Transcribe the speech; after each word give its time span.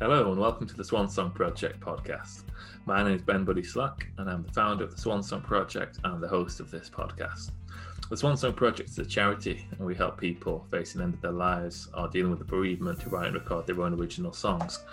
Hello 0.00 0.30
and 0.30 0.40
welcome 0.40 0.64
to 0.64 0.76
the 0.76 0.84
Swan 0.84 1.08
Song 1.08 1.32
Project 1.32 1.80
podcast. 1.80 2.44
My 2.86 3.02
name 3.02 3.14
is 3.14 3.22
Ben 3.22 3.44
Buddy 3.44 3.64
Slack 3.64 4.06
and 4.18 4.30
I'm 4.30 4.44
the 4.44 4.52
founder 4.52 4.84
of 4.84 4.94
the 4.94 5.00
Swan 5.00 5.24
Song 5.24 5.40
Project 5.40 5.98
and 6.04 6.22
the 6.22 6.28
host 6.28 6.60
of 6.60 6.70
this 6.70 6.88
podcast. 6.88 7.50
The 8.08 8.16
Swan 8.16 8.36
Song 8.36 8.52
Project 8.52 8.90
is 8.90 8.98
a 9.00 9.04
charity 9.04 9.66
and 9.72 9.80
we 9.80 9.96
help 9.96 10.16
people 10.16 10.64
facing 10.70 11.00
the 11.00 11.06
end 11.06 11.14
of 11.14 11.20
their 11.20 11.32
lives 11.32 11.88
or 11.96 12.06
dealing 12.06 12.30
with 12.30 12.38
the 12.38 12.44
bereavement 12.44 13.00
to 13.00 13.08
write 13.08 13.26
and 13.26 13.34
record 13.34 13.66
their 13.66 13.82
own 13.82 13.98
original 13.98 14.32
songs. 14.32 14.84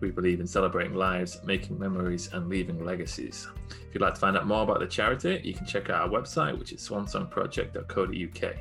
We 0.00 0.10
believe 0.10 0.40
in 0.40 0.46
celebrating 0.46 0.94
lives, 0.94 1.38
making 1.44 1.78
memories, 1.78 2.30
and 2.32 2.48
leaving 2.48 2.82
legacies. 2.82 3.46
If 3.68 3.92
you'd 3.92 4.00
like 4.00 4.14
to 4.14 4.20
find 4.20 4.38
out 4.38 4.46
more 4.46 4.62
about 4.62 4.80
the 4.80 4.86
charity, 4.86 5.38
you 5.44 5.52
can 5.52 5.66
check 5.66 5.90
out 5.90 6.00
our 6.00 6.08
website, 6.08 6.58
which 6.58 6.72
is 6.72 6.80
swansongproject.co.uk. 6.80 8.56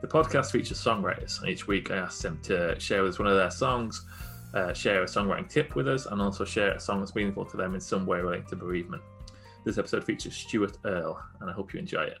The 0.00 0.08
podcast 0.08 0.50
features 0.50 0.82
songwriters, 0.82 1.40
and 1.42 1.50
each 1.50 1.66
week 1.66 1.90
I 1.90 1.96
ask 1.96 2.22
them 2.22 2.40
to 2.44 2.80
share 2.80 3.02
with 3.02 3.12
us 3.12 3.18
one 3.18 3.28
of 3.28 3.36
their 3.36 3.50
songs 3.50 4.06
uh, 4.54 4.72
share 4.72 5.02
a 5.02 5.06
songwriting 5.06 5.48
tip 5.48 5.74
with 5.74 5.88
us, 5.88 6.06
and 6.06 6.20
also 6.20 6.44
share 6.44 6.72
a 6.72 6.80
song 6.80 7.00
that's 7.00 7.14
meaningful 7.14 7.44
to 7.44 7.56
them 7.56 7.74
in 7.74 7.80
some 7.80 8.06
way 8.06 8.20
related 8.20 8.48
to 8.48 8.56
bereavement. 8.56 9.02
This 9.64 9.78
episode 9.78 10.04
features 10.04 10.34
Stuart 10.34 10.78
Earle, 10.84 11.20
and 11.40 11.50
I 11.50 11.52
hope 11.52 11.72
you 11.72 11.78
enjoy 11.78 12.04
it. 12.04 12.18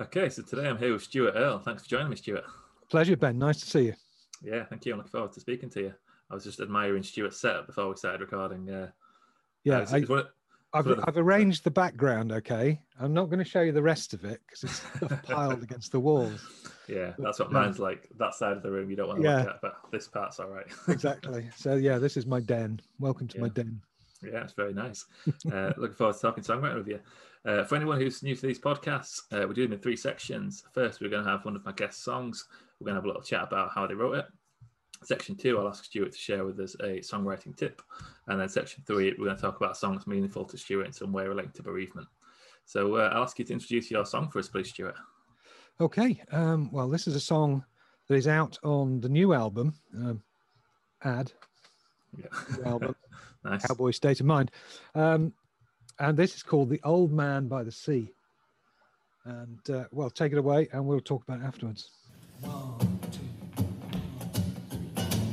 Okay, 0.00 0.28
so 0.30 0.42
today 0.42 0.68
I'm 0.68 0.78
here 0.78 0.92
with 0.92 1.02
Stuart 1.02 1.34
Earle. 1.36 1.58
Thanks 1.58 1.82
for 1.82 1.88
joining 1.90 2.08
me, 2.08 2.16
Stuart. 2.16 2.44
Pleasure, 2.88 3.16
Ben. 3.16 3.36
Nice 3.36 3.60
to 3.60 3.66
see 3.66 3.86
you. 3.86 3.94
Yeah, 4.42 4.64
thank 4.64 4.86
you. 4.86 4.92
I'm 4.92 4.98
looking 4.98 5.10
forward 5.10 5.32
to 5.32 5.40
speaking 5.40 5.68
to 5.70 5.80
you. 5.80 5.94
I 6.30 6.34
was 6.34 6.44
just 6.44 6.60
admiring 6.60 7.02
Stuart's 7.02 7.40
setup 7.40 7.66
before 7.66 7.88
we 7.88 7.96
started 7.96 8.20
recording. 8.20 8.70
Uh, 8.70 8.90
yeah, 9.68 9.86
I, 10.72 10.76
have 10.76 11.04
I've 11.06 11.16
arranged 11.16 11.64
the 11.64 11.70
background. 11.70 12.32
Okay, 12.32 12.80
I'm 13.00 13.14
not 13.14 13.26
going 13.26 13.38
to 13.38 13.44
show 13.44 13.62
you 13.62 13.72
the 13.72 13.82
rest 13.82 14.14
of 14.14 14.24
it 14.24 14.40
because 14.46 14.64
it's 14.64 15.22
piled 15.26 15.62
against 15.62 15.92
the 15.92 16.00
walls. 16.00 16.40
Yeah, 16.88 17.12
that's 17.18 17.38
what 17.38 17.52
mine's 17.52 17.78
like. 17.78 18.08
That 18.18 18.34
side 18.34 18.56
of 18.56 18.62
the 18.62 18.70
room 18.70 18.90
you 18.90 18.96
don't 18.96 19.08
want 19.08 19.20
to 19.20 19.28
yeah. 19.28 19.38
look 19.38 19.48
at, 19.48 19.60
but 19.60 19.76
this 19.92 20.08
part's 20.08 20.40
all 20.40 20.48
right. 20.48 20.66
exactly. 20.88 21.48
So 21.56 21.76
yeah, 21.76 21.98
this 21.98 22.16
is 22.16 22.26
my 22.26 22.40
den. 22.40 22.80
Welcome 22.98 23.28
to 23.28 23.36
yeah. 23.36 23.42
my 23.42 23.48
den. 23.48 23.80
Yeah, 24.22 24.42
it's 24.42 24.54
very 24.54 24.74
nice. 24.74 25.04
Uh, 25.52 25.72
looking 25.76 25.96
forward 25.96 26.14
to 26.14 26.20
talking 26.20 26.42
to 26.42 26.52
songwriter 26.52 26.76
with 26.76 26.88
you. 26.88 27.00
Uh, 27.44 27.64
for 27.64 27.76
anyone 27.76 28.00
who's 28.00 28.22
new 28.22 28.34
to 28.34 28.46
these 28.46 28.58
podcasts, 28.58 29.20
uh, 29.32 29.46
we're 29.46 29.52
doing 29.52 29.72
in 29.72 29.78
three 29.78 29.96
sections. 29.96 30.64
First, 30.74 31.00
we're 31.00 31.08
going 31.08 31.24
to 31.24 31.30
have 31.30 31.44
one 31.44 31.56
of 31.56 31.64
my 31.64 31.72
guest 31.72 32.02
songs. 32.02 32.46
We're 32.78 32.86
going 32.86 32.94
to 32.94 32.98
have 32.98 33.04
a 33.04 33.08
little 33.08 33.22
chat 33.22 33.44
about 33.44 33.70
how 33.74 33.86
they 33.86 33.94
wrote 33.94 34.16
it. 34.16 34.26
Section 35.04 35.36
two, 35.36 35.58
I'll 35.58 35.68
ask 35.68 35.84
Stuart 35.84 36.12
to 36.12 36.18
share 36.18 36.44
with 36.44 36.58
us 36.60 36.74
a 36.80 36.98
songwriting 36.98 37.56
tip. 37.56 37.82
And 38.26 38.40
then 38.40 38.48
section 38.48 38.82
three, 38.86 39.14
we're 39.18 39.26
going 39.26 39.36
to 39.36 39.42
talk 39.42 39.56
about 39.56 39.76
songs 39.76 40.06
meaningful 40.06 40.44
to 40.46 40.58
Stuart 40.58 40.86
in 40.86 40.92
some 40.92 41.12
way 41.12 41.26
relating 41.26 41.52
to 41.52 41.62
bereavement. 41.62 42.08
So 42.64 42.96
uh, 42.96 43.10
I'll 43.14 43.22
ask 43.22 43.38
you 43.38 43.44
to 43.46 43.52
introduce 43.52 43.90
your 43.90 44.04
song 44.04 44.28
for 44.30 44.40
us, 44.40 44.48
please, 44.48 44.68
Stuart. 44.68 44.96
Okay. 45.80 46.20
Um, 46.32 46.70
well, 46.72 46.88
this 46.88 47.06
is 47.06 47.14
a 47.14 47.20
song 47.20 47.64
that 48.08 48.16
is 48.16 48.28
out 48.28 48.58
on 48.64 49.00
the 49.00 49.08
new 49.08 49.32
album, 49.32 49.74
um, 49.94 50.22
Ad. 51.04 51.32
Yeah. 52.16 52.26
album, 52.66 52.96
nice. 53.44 53.66
Cowboy 53.66 53.92
State 53.92 54.20
of 54.20 54.26
Mind. 54.26 54.50
Um, 54.94 55.32
and 55.98 56.16
this 56.16 56.34
is 56.34 56.42
called 56.42 56.70
The 56.70 56.80
Old 56.84 57.12
Man 57.12 57.48
by 57.48 57.62
the 57.62 57.72
Sea. 57.72 58.12
And 59.24 59.70
uh, 59.70 59.84
well, 59.90 60.10
take 60.10 60.32
it 60.32 60.38
away 60.38 60.68
and 60.72 60.84
we'll 60.86 61.00
talk 61.00 61.22
about 61.22 61.40
it 61.40 61.44
afterwards. 61.44 61.90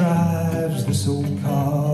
big 0.00 0.06
one 0.08 0.50
there 0.52 0.70
for 0.70 1.89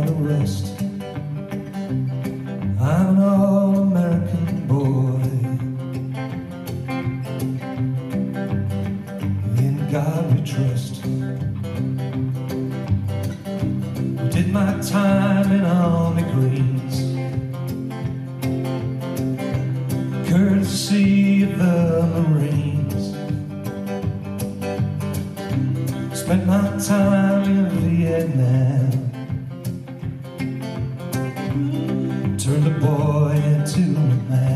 me. 34.17 34.56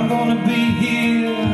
I'm 0.00 0.08
gonna 0.08 0.46
be 0.46 0.54
here. 0.54 1.49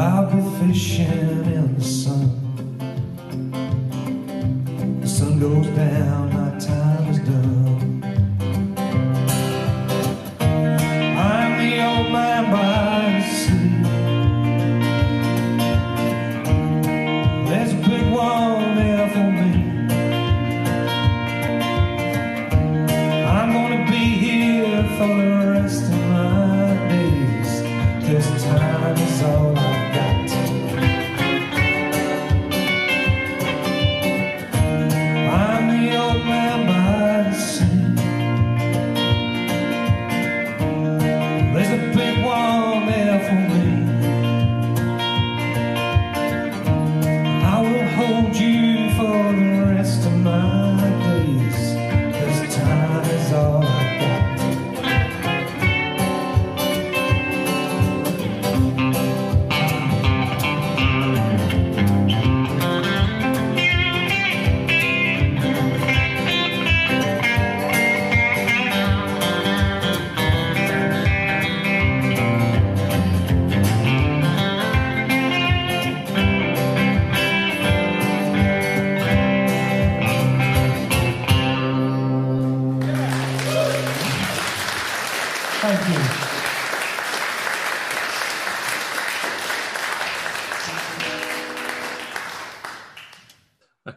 I'll 0.00 0.24
be 0.24 0.72
fishing 0.72 1.44
in 1.44 1.74
the 1.74 1.84
sun. 1.84 2.49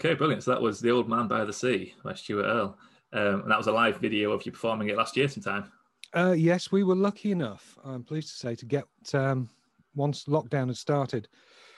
Okay, 0.04 0.16
brilliant. 0.16 0.44
So 0.44 0.52
that 0.52 0.62
was 0.62 0.82
The 0.82 0.92
Old 0.92 1.08
Man 1.08 1.30
by 1.30 1.46
the 1.46 1.54
Sea 1.54 1.94
by 2.04 2.14
Stuart 2.14 2.44
Earle. 2.44 2.78
Um, 3.14 3.42
and 3.44 3.52
that 3.52 3.58
was 3.58 3.68
a 3.68 3.72
live 3.72 4.00
video 4.00 4.34
of 4.34 4.46
you 4.46 4.52
performing 4.52 4.90
it 4.90 4.98
last 4.98 5.16
year 5.16 5.30
sometime. 5.30 5.72
Uh, 6.14 6.34
yes, 6.38 6.74
we 6.74 6.84
were 6.84 6.96
lucky 6.96 7.32
enough, 7.32 7.78
I'm 7.86 8.04
pleased 8.04 8.28
to 8.28 8.34
say, 8.34 8.54
to 8.54 8.66
get, 8.66 8.84
um, 9.14 9.50
once 9.96 10.26
lockdown 10.26 10.68
had 10.68 10.76
started, 10.76 11.30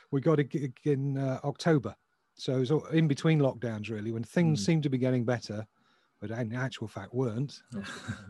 we 0.09 0.21
got 0.21 0.39
a 0.39 0.43
gig 0.43 0.75
in 0.85 1.19
uh, 1.19 1.39
October. 1.43 1.95
So 2.33 2.55
it 2.55 2.71
was 2.71 2.71
in 2.93 3.07
between 3.07 3.39
lockdowns, 3.39 3.91
really, 3.91 4.11
when 4.11 4.23
things 4.23 4.59
mm. 4.59 4.65
seemed 4.65 4.83
to 4.83 4.89
be 4.89 4.97
getting 4.97 5.23
better, 5.23 5.63
but 6.19 6.31
in 6.31 6.55
actual 6.55 6.87
fact 6.87 7.13
weren't. 7.13 7.61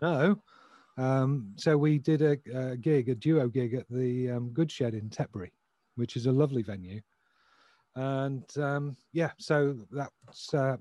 no. 0.02 0.42
Um, 0.98 1.52
so 1.58 1.78
we 1.78 2.00
did 2.00 2.22
a, 2.22 2.38
a, 2.54 2.78
gig, 2.78 3.10
a 3.10 3.16
duo 3.16 3.50
gig 3.50 3.74
at 3.74 3.86
the 3.90 4.32
um, 4.32 4.52
Goodshed 4.52 4.94
in 4.94 5.10
Tetbury, 5.10 5.52
which 5.96 6.16
is 6.16 6.26
a 6.26 6.32
lovely 6.32 6.62
venue 6.62 7.02
and 7.96 8.44
um, 8.58 8.98
yeah, 9.14 9.32
so 9.38 9.76
that's 9.92 10.54
uh, 10.54 10.78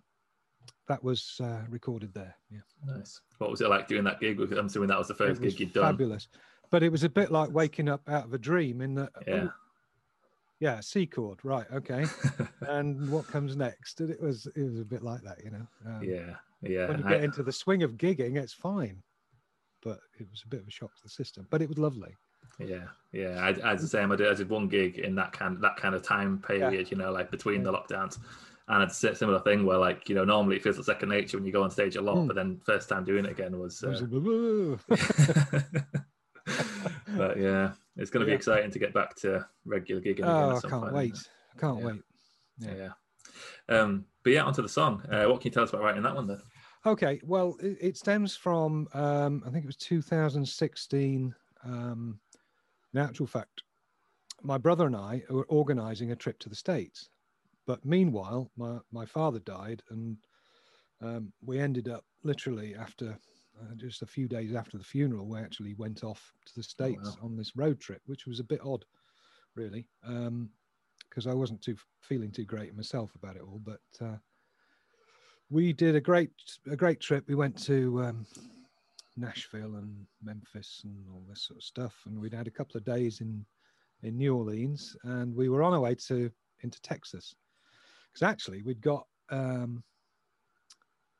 that 0.88 1.02
was 1.02 1.40
uh, 1.42 1.62
recorded 1.68 2.12
there. 2.12 2.34
Yeah, 2.50 2.60
nice. 2.84 3.20
What 3.38 3.50
was 3.50 3.60
it 3.60 3.68
like 3.68 3.88
doing 3.88 4.04
that 4.04 4.20
gig? 4.20 4.40
I'm 4.40 4.66
assuming 4.66 4.88
that 4.88 4.98
was 4.98 5.08
the 5.08 5.14
first 5.14 5.40
was 5.40 5.54
gig 5.54 5.60
you'd 5.60 5.72
done. 5.72 5.84
Fabulous, 5.84 6.28
but 6.70 6.82
it 6.82 6.90
was 6.90 7.04
a 7.04 7.08
bit 7.08 7.30
like 7.30 7.50
waking 7.50 7.88
up 7.88 8.08
out 8.08 8.24
of 8.24 8.34
a 8.34 8.38
dream. 8.38 8.80
In 8.80 8.94
that, 8.96 9.10
yeah, 9.26 9.46
oh, 9.46 9.52
yeah, 10.60 10.80
C 10.80 11.06
chord, 11.06 11.38
right? 11.44 11.66
Okay, 11.72 12.04
and 12.68 13.08
what 13.10 13.26
comes 13.28 13.56
next? 13.56 14.00
And 14.00 14.10
it 14.10 14.20
was 14.20 14.46
it 14.56 14.62
was 14.62 14.80
a 14.80 14.84
bit 14.84 15.02
like 15.02 15.22
that, 15.22 15.38
you 15.44 15.50
know. 15.50 15.66
Um, 15.86 16.02
yeah, 16.02 16.34
yeah. 16.62 16.88
When 16.88 16.98
you 16.98 17.04
get 17.04 17.20
I... 17.20 17.24
into 17.24 17.42
the 17.42 17.52
swing 17.52 17.82
of 17.82 17.92
gigging, 17.92 18.36
it's 18.36 18.54
fine, 18.54 19.02
but 19.82 20.00
it 20.18 20.26
was 20.30 20.42
a 20.44 20.48
bit 20.48 20.60
of 20.60 20.66
a 20.66 20.70
shock 20.70 20.94
to 20.96 21.02
the 21.04 21.10
system. 21.10 21.46
But 21.50 21.62
it 21.62 21.68
was 21.68 21.78
lovely. 21.78 22.16
Yeah, 22.58 22.84
yeah. 23.12 23.40
I, 23.40 23.72
I 23.72 23.74
the 23.74 23.86
same. 23.86 24.12
I 24.12 24.16
did, 24.16 24.30
I 24.30 24.34
did 24.34 24.48
one 24.48 24.68
gig 24.68 24.98
in 24.98 25.14
that 25.16 25.32
kind 25.32 25.60
that 25.62 25.76
kind 25.76 25.94
of 25.94 26.02
time 26.02 26.38
period, 26.38 26.72
yeah. 26.72 26.90
you 26.90 26.96
know, 26.96 27.12
like 27.12 27.30
between 27.30 27.64
yeah. 27.64 27.64
the 27.64 27.72
lockdowns. 27.72 28.18
And 28.66 28.82
it's 28.82 29.04
a 29.04 29.14
similar 29.14 29.40
thing 29.40 29.66
where, 29.66 29.76
like, 29.76 30.08
you 30.08 30.14
know, 30.14 30.24
normally 30.24 30.56
it 30.56 30.62
feels 30.62 30.78
like 30.78 30.86
second 30.86 31.10
nature 31.10 31.36
when 31.36 31.44
you 31.44 31.52
go 31.52 31.62
on 31.62 31.70
stage 31.70 31.96
a 31.96 32.00
lot, 32.00 32.16
mm. 32.16 32.26
but 32.26 32.34
then 32.34 32.62
first 32.64 32.88
time 32.88 33.04
doing 33.04 33.26
it 33.26 33.32
again 33.32 33.58
was. 33.58 33.84
Uh... 33.84 34.00
but 37.16 37.38
yeah, 37.38 37.72
it's 37.96 38.10
going 38.10 38.20
to 38.20 38.26
be 38.26 38.32
yeah. 38.32 38.36
exciting 38.36 38.70
to 38.70 38.78
get 38.78 38.94
back 38.94 39.14
to 39.16 39.46
regular 39.66 40.00
gigging. 40.00 40.24
Oh, 40.24 40.56
I 40.56 40.68
can't 40.68 40.94
wait! 40.94 41.18
I 41.54 41.60
can't 41.60 41.80
yeah. 41.80 41.86
wait. 41.86 42.00
Yeah. 42.58 42.88
yeah. 43.68 43.68
Um, 43.68 44.06
but 44.22 44.32
yeah, 44.32 44.44
onto 44.44 44.62
the 44.62 44.68
song. 44.68 45.02
Uh, 45.10 45.24
what 45.24 45.42
can 45.42 45.50
you 45.50 45.52
tell 45.52 45.64
us 45.64 45.70
about 45.70 45.82
writing 45.82 46.02
that 46.02 46.14
one 46.14 46.26
then? 46.26 46.40
Okay, 46.86 47.18
well, 47.24 47.56
it, 47.60 47.78
it 47.80 47.96
stems 47.96 48.36
from 48.36 48.86
um, 48.94 49.42
I 49.46 49.50
think 49.50 49.64
it 49.64 49.66
was 49.66 49.76
2016. 49.76 51.34
Um, 51.64 52.20
in 52.94 53.00
actual 53.00 53.26
fact, 53.26 53.62
my 54.42 54.58
brother 54.58 54.86
and 54.86 54.96
I 54.96 55.22
were 55.28 55.46
organizing 55.46 56.12
a 56.12 56.16
trip 56.16 56.38
to 56.40 56.48
the 56.48 56.54
States. 56.54 57.08
But 57.66 57.84
meanwhile, 57.84 58.50
my, 58.56 58.78
my 58.92 59.06
father 59.06 59.38
died, 59.40 59.82
and 59.90 60.16
um, 61.00 61.32
we 61.44 61.58
ended 61.58 61.88
up 61.88 62.04
literally 62.22 62.74
after 62.74 63.18
uh, 63.60 63.74
just 63.76 64.02
a 64.02 64.06
few 64.06 64.28
days 64.28 64.54
after 64.54 64.76
the 64.76 64.84
funeral, 64.84 65.26
we 65.26 65.38
actually 65.38 65.74
went 65.74 66.04
off 66.04 66.32
to 66.46 66.54
the 66.56 66.62
States 66.62 67.02
oh, 67.04 67.10
wow. 67.10 67.26
on 67.26 67.36
this 67.36 67.56
road 67.56 67.80
trip, 67.80 68.02
which 68.06 68.26
was 68.26 68.40
a 68.40 68.44
bit 68.44 68.60
odd, 68.64 68.84
really, 69.54 69.86
because 70.02 71.26
um, 71.26 71.30
I 71.30 71.34
wasn't 71.34 71.62
too 71.62 71.76
feeling 72.00 72.30
too 72.30 72.44
great 72.44 72.76
myself 72.76 73.14
about 73.14 73.36
it 73.36 73.42
all. 73.42 73.60
But 73.64 74.04
uh, 74.04 74.16
we 75.50 75.72
did 75.72 75.94
a 75.94 76.00
great 76.00 76.30
a 76.70 76.76
great 76.76 77.00
trip. 77.00 77.24
We 77.28 77.34
went 77.34 77.56
to 77.64 78.02
um, 78.02 78.26
Nashville 79.16 79.76
and 79.76 80.06
Memphis 80.22 80.82
and 80.84 80.94
all 81.12 81.24
this 81.28 81.42
sort 81.42 81.58
of 81.58 81.64
stuff. 81.64 81.94
And 82.06 82.20
we'd 82.20 82.34
had 82.34 82.46
a 82.46 82.52
couple 82.52 82.76
of 82.76 82.84
days 82.84 83.20
in 83.20 83.44
in 84.02 84.18
New 84.18 84.36
Orleans, 84.36 84.96
and 85.04 85.34
we 85.34 85.48
were 85.48 85.62
on 85.62 85.72
our 85.72 85.80
way 85.80 85.94
to 85.94 86.30
into 86.62 86.80
Texas 86.82 87.34
because 88.12 88.26
actually 88.28 88.62
we'd 88.62 88.80
got 88.80 89.06
um, 89.30 89.82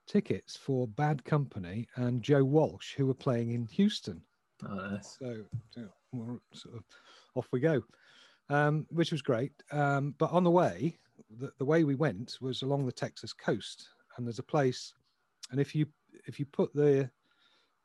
tickets 0.07 0.57
for 0.57 0.87
Bad 0.87 1.25
Company 1.25 1.89
and 1.97 2.23
Joe 2.23 2.45
Walsh, 2.45 2.95
who 2.95 3.07
were 3.07 3.15
playing 3.15 3.53
in 3.53 3.67
Houston. 3.67 4.21
Oh, 4.69 4.75
nice. 4.75 5.17
So, 5.19 5.45
so 5.71 5.89
sort 6.53 6.77
of 6.77 6.85
off 7.35 7.49
we 7.53 7.61
go, 7.61 7.83
um, 8.49 8.87
which 8.91 9.13
was 9.13 9.23
great. 9.23 9.53
Um, 9.73 10.15
but 10.19 10.31
on 10.31 10.45
the 10.45 10.51
way, 10.51 10.99
the, 11.39 11.51
the 11.59 11.65
way 11.65 11.85
we 11.85 11.95
went 11.97 12.39
was 12.41 12.63
along 12.63 12.87
the 12.87 12.93
Texas 12.93 13.33
coast, 13.33 13.89
and 14.17 14.27
there's 14.27 14.39
a 14.39 14.45
place, 14.45 14.95
and 15.51 15.61
if 15.61 15.75
you 15.75 15.87
if 16.27 16.39
you 16.39 16.47
put 16.47 16.73
the 16.75 17.11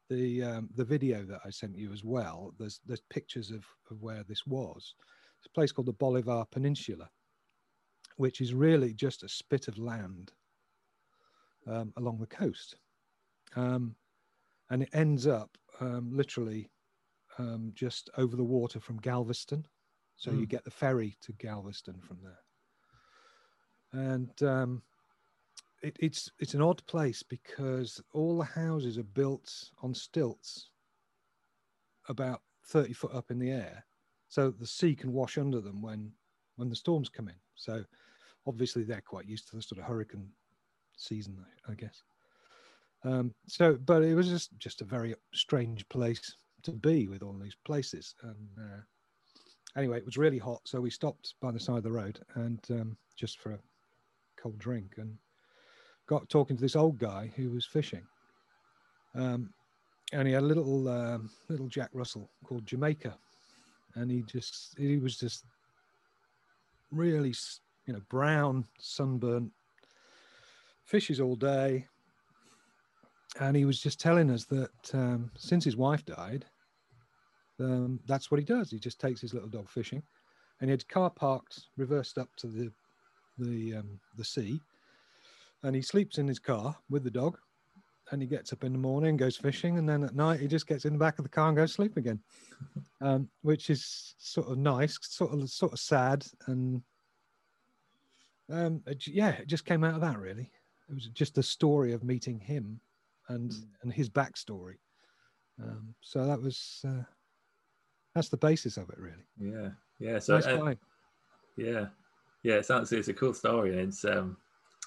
the 0.09 0.43
um, 0.43 0.69
the 0.75 0.83
video 0.83 1.23
that 1.23 1.41
I 1.45 1.49
sent 1.49 1.77
you 1.77 1.93
as 1.93 2.03
well, 2.03 2.53
there's 2.57 2.81
there's 2.85 3.03
pictures 3.09 3.51
of, 3.51 3.63
of 3.91 4.01
where 4.01 4.23
this 4.23 4.45
was. 4.45 4.95
It's 5.37 5.47
a 5.47 5.51
place 5.51 5.71
called 5.71 5.87
the 5.87 5.93
Bolivar 5.93 6.45
Peninsula, 6.51 7.09
which 8.17 8.41
is 8.41 8.53
really 8.53 8.93
just 8.93 9.23
a 9.23 9.29
spit 9.29 9.67
of 9.67 9.77
land 9.77 10.31
um, 11.67 11.93
along 11.97 12.19
the 12.19 12.27
coast, 12.27 12.75
um, 13.55 13.95
and 14.69 14.83
it 14.83 14.89
ends 14.93 15.27
up 15.27 15.57
um, 15.79 16.09
literally 16.11 16.69
um, 17.37 17.71
just 17.73 18.09
over 18.17 18.35
the 18.35 18.43
water 18.43 18.79
from 18.79 18.97
Galveston. 18.97 19.65
So 20.17 20.31
mm. 20.31 20.39
you 20.39 20.45
get 20.45 20.65
the 20.65 20.71
ferry 20.71 21.17
to 21.21 21.31
Galveston 21.33 22.01
from 22.01 22.17
there, 22.23 24.03
and 24.03 24.43
um, 24.43 24.81
it, 25.81 25.95
it's 26.00 26.31
it's 26.39 26.53
an 26.53 26.62
odd 26.62 26.86
place 26.88 27.24
because 27.24 28.01
all 28.13 28.38
the 28.38 28.43
houses 28.43 28.98
are 28.98 29.03
built 29.03 29.51
on 29.81 29.93
stilts 29.93 30.69
about 32.07 32.41
30 32.65 32.93
foot 32.93 33.13
up 33.13 33.31
in 33.31 33.39
the 33.39 33.51
air 33.51 33.86
so 34.27 34.51
the 34.51 34.67
sea 34.67 34.95
can 34.95 35.13
wash 35.13 35.38
under 35.38 35.62
them 35.62 35.81
when 35.81 36.12
when 36.55 36.69
the 36.69 36.75
storms 36.75 37.09
come 37.09 37.27
in 37.27 37.36
so 37.55 37.83
obviously 38.48 38.83
they're 38.83 39.01
quite 39.01 39.27
used 39.27 39.50
to 39.50 39.55
the 39.55 39.62
sort 39.62 39.79
of 39.79 39.86
hurricane 39.86 40.29
season 40.98 41.38
i 41.69 41.74
guess 41.74 42.03
um, 43.05 43.33
so 43.48 43.77
but 43.86 44.03
it 44.03 44.13
was 44.13 44.27
just 44.27 44.57
just 44.59 44.81
a 44.81 44.86
very 44.86 45.15
strange 45.33 45.88
place 45.88 46.36
to 46.63 46.71
be 46.71 47.07
with 47.07 47.24
all 47.24 47.38
these 47.41 47.55
places. 47.65 48.15
And 48.24 48.50
uh, 48.57 48.81
anyway, 49.77 49.98
it 49.98 50.05
was 50.05 50.17
really 50.17 50.38
hot, 50.38 50.62
so 50.65 50.81
we 50.81 50.89
stopped 50.89 51.36
by 51.41 51.51
the 51.51 51.59
side 51.59 51.77
of 51.77 51.83
the 51.83 51.91
road 51.91 52.19
and 52.36 52.59
um, 52.71 52.98
just 53.15 53.39
for 53.39 53.51
a 53.53 53.59
cold 54.38 54.57
drink 54.57 54.95
and 54.98 55.17
got 56.09 56.27
talking 56.27 56.57
to 56.57 56.61
this 56.61 56.75
old 56.75 56.97
guy 56.97 57.31
who 57.35 57.51
was 57.51 57.65
fishing. 57.65 58.01
Um, 59.13 59.53
and 60.11 60.27
he 60.27 60.33
had 60.33 60.41
a 60.41 60.45
little 60.45 60.89
um, 60.89 61.29
little 61.49 61.67
Jack 61.67 61.91
Russell 61.93 62.27
called 62.43 62.65
Jamaica, 62.65 63.15
and 63.93 64.09
he 64.09 64.23
just 64.23 64.75
he 64.77 64.97
was 64.97 65.19
just 65.19 65.45
really 66.91 67.33
you 67.85 67.93
know 67.93 68.01
brown 68.09 68.65
sunburnt 68.79 69.51
fishes 70.85 71.19
all 71.19 71.35
day 71.35 71.85
and 73.39 73.55
he 73.55 73.63
was 73.63 73.79
just 73.79 73.99
telling 73.99 74.31
us 74.31 74.45
that 74.45 74.93
um, 74.93 75.29
since 75.37 75.63
his 75.63 75.77
wife 75.77 76.03
died 76.03 76.45
um, 77.59 77.99
that's 78.07 78.31
what 78.31 78.39
he 78.39 78.43
does 78.43 78.71
he 78.71 78.79
just 78.79 78.99
takes 78.99 79.21
his 79.21 79.35
little 79.35 79.49
dog 79.49 79.69
fishing 79.69 80.01
and 80.59 80.69
he 80.69 80.71
had 80.71 80.87
car 80.87 81.11
parked 81.11 81.67
reversed 81.77 82.17
up 82.17 82.29
to 82.37 82.47
the 82.47 82.71
the 83.37 83.75
um, 83.75 83.99
the 84.17 84.23
sea 84.23 84.59
and 85.63 85.75
he 85.75 85.81
sleeps 85.81 86.17
in 86.17 86.27
his 86.27 86.39
car 86.39 86.75
with 86.89 87.03
the 87.03 87.11
dog 87.11 87.37
and 88.11 88.21
he 88.21 88.27
gets 88.27 88.51
up 88.53 88.63
in 88.63 88.73
the 88.73 88.79
morning 88.79 89.17
goes 89.17 89.37
fishing 89.37 89.77
and 89.77 89.87
then 89.87 90.03
at 90.03 90.15
night 90.15 90.39
he 90.39 90.47
just 90.47 90.67
gets 90.67 90.85
in 90.85 90.93
the 90.93 90.99
back 90.99 91.19
of 91.19 91.23
the 91.23 91.29
car 91.29 91.49
and 91.49 91.57
goes 91.57 91.71
to 91.71 91.75
sleep 91.75 91.97
again. 91.97 92.19
Um, 93.01 93.29
which 93.43 93.69
is 93.69 94.13
sort 94.17 94.49
of 94.49 94.57
nice 94.57 94.99
sort 95.01 95.31
of 95.31 95.49
sort 95.49 95.71
of 95.71 95.79
sad 95.79 96.25
and 96.47 96.81
um, 98.51 98.83
yeah 99.07 99.29
it 99.29 99.47
just 99.47 99.63
came 99.63 99.85
out 99.85 99.95
of 99.95 100.01
that 100.01 100.19
really. 100.19 100.51
It 100.89 100.93
was 100.93 101.05
just 101.07 101.35
the 101.35 101.43
story 101.43 101.93
of 101.93 102.03
meeting 102.03 102.41
him 102.41 102.81
and 103.29 103.51
mm. 103.51 103.63
and 103.83 103.93
his 103.93 104.09
backstory. 104.09 104.79
Um, 105.63 105.95
so 106.01 106.25
that 106.25 106.41
was 106.41 106.81
uh, 106.85 107.03
that's 108.13 108.27
the 108.27 108.35
basis 108.35 108.75
of 108.75 108.89
it 108.89 108.97
really. 108.97 109.23
Yeah 109.39 109.69
yeah 109.99 110.19
so 110.19 110.35
nice 110.35 110.45
uh, 110.45 110.73
yeah 111.57 111.85
yeah 112.43 112.55
it 112.55 112.65
sounds 112.65 112.91
it's 112.91 113.09
a 113.09 113.13
cool 113.13 113.33
story 113.33 113.71
and 113.71 113.89
it's 113.89 114.05
um 114.05 114.37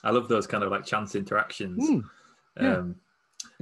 i 0.05 0.11
love 0.11 0.29
those 0.29 0.47
kind 0.47 0.65
of 0.65 0.71
like 0.71 0.85
chance 0.85 1.15
interactions 1.15 1.89
mm. 1.89 2.03
yeah. 2.61 2.77
um 2.77 2.97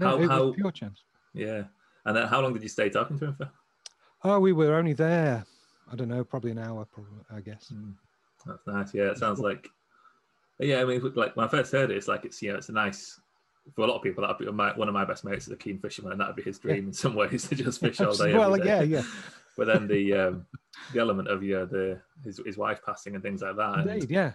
how, 0.01 0.27
how 0.29 0.53
pure 0.53 0.71
chance 0.71 1.03
yeah 1.35 1.63
and 2.07 2.17
then 2.17 2.27
how 2.27 2.41
long 2.41 2.53
did 2.53 2.63
you 2.63 2.69
stay 2.69 2.89
talking 2.89 3.19
to 3.19 3.27
him 3.27 3.35
for 3.35 3.51
oh 4.25 4.41
we 4.41 4.53
were 4.53 4.75
only 4.75 4.93
there 4.93 5.45
i 5.93 5.97
don't 5.97 6.09
know 6.09 6.25
probably 6.25 6.51
an 6.51 6.59
hour 6.59 6.87
probably 6.93 7.13
i 7.35 7.41
guess 7.41 7.73
mm. 7.73 7.93
that's 8.47 8.67
nice 8.67 8.95
yeah 8.95 9.11
it 9.11 9.19
sounds 9.19 9.39
like 9.39 9.71
yeah, 10.61 10.83
I 10.83 10.85
mean, 10.85 11.01
like 11.15 11.37
when 11.37 11.47
I 11.47 11.49
first 11.49 11.73
heard 11.73 11.91
it, 11.91 11.97
it's 11.97 12.09
like 12.09 12.25
it's 12.25 12.41
you 12.43 12.53
know 12.53 12.59
it's 12.59 12.69
a 12.69 12.73
nice 12.73 13.19
for 13.75 13.83
a 13.83 13.87
lot 13.87 13.97
of 13.97 14.03
people. 14.03 14.23
That'd 14.23 14.39
be 14.39 14.53
my, 14.53 14.77
one 14.77 14.89
of 14.89 14.95
my 14.95 15.05
best 15.05 15.25
mates 15.25 15.47
is 15.47 15.53
a 15.53 15.57
keen 15.57 15.79
fisherman, 15.79 16.13
and 16.13 16.21
that'd 16.21 16.37
be 16.37 16.43
his 16.43 16.59
dream 16.59 16.77
yeah. 16.77 16.89
in 16.89 16.93
some 16.93 17.15
ways 17.15 17.49
to 17.49 17.55
just 17.55 17.81
fish 17.81 18.01
all 18.01 18.15
day. 18.15 18.35
well, 18.35 18.55
day. 18.57 18.65
yeah, 18.65 18.83
yeah. 18.83 19.03
but 19.57 19.67
then 19.67 19.87
the 19.89 20.13
um, 20.13 20.47
the 20.93 21.01
element 21.01 21.29
of 21.29 21.43
yeah, 21.43 21.65
the 21.65 21.99
his, 22.23 22.41
his 22.45 22.59
wife 22.59 22.81
passing 22.85 23.15
and 23.15 23.23
things 23.23 23.41
like 23.41 23.57
that. 23.57 23.79
Indeed, 23.79 24.03
and, 24.03 24.11
yeah. 24.11 24.33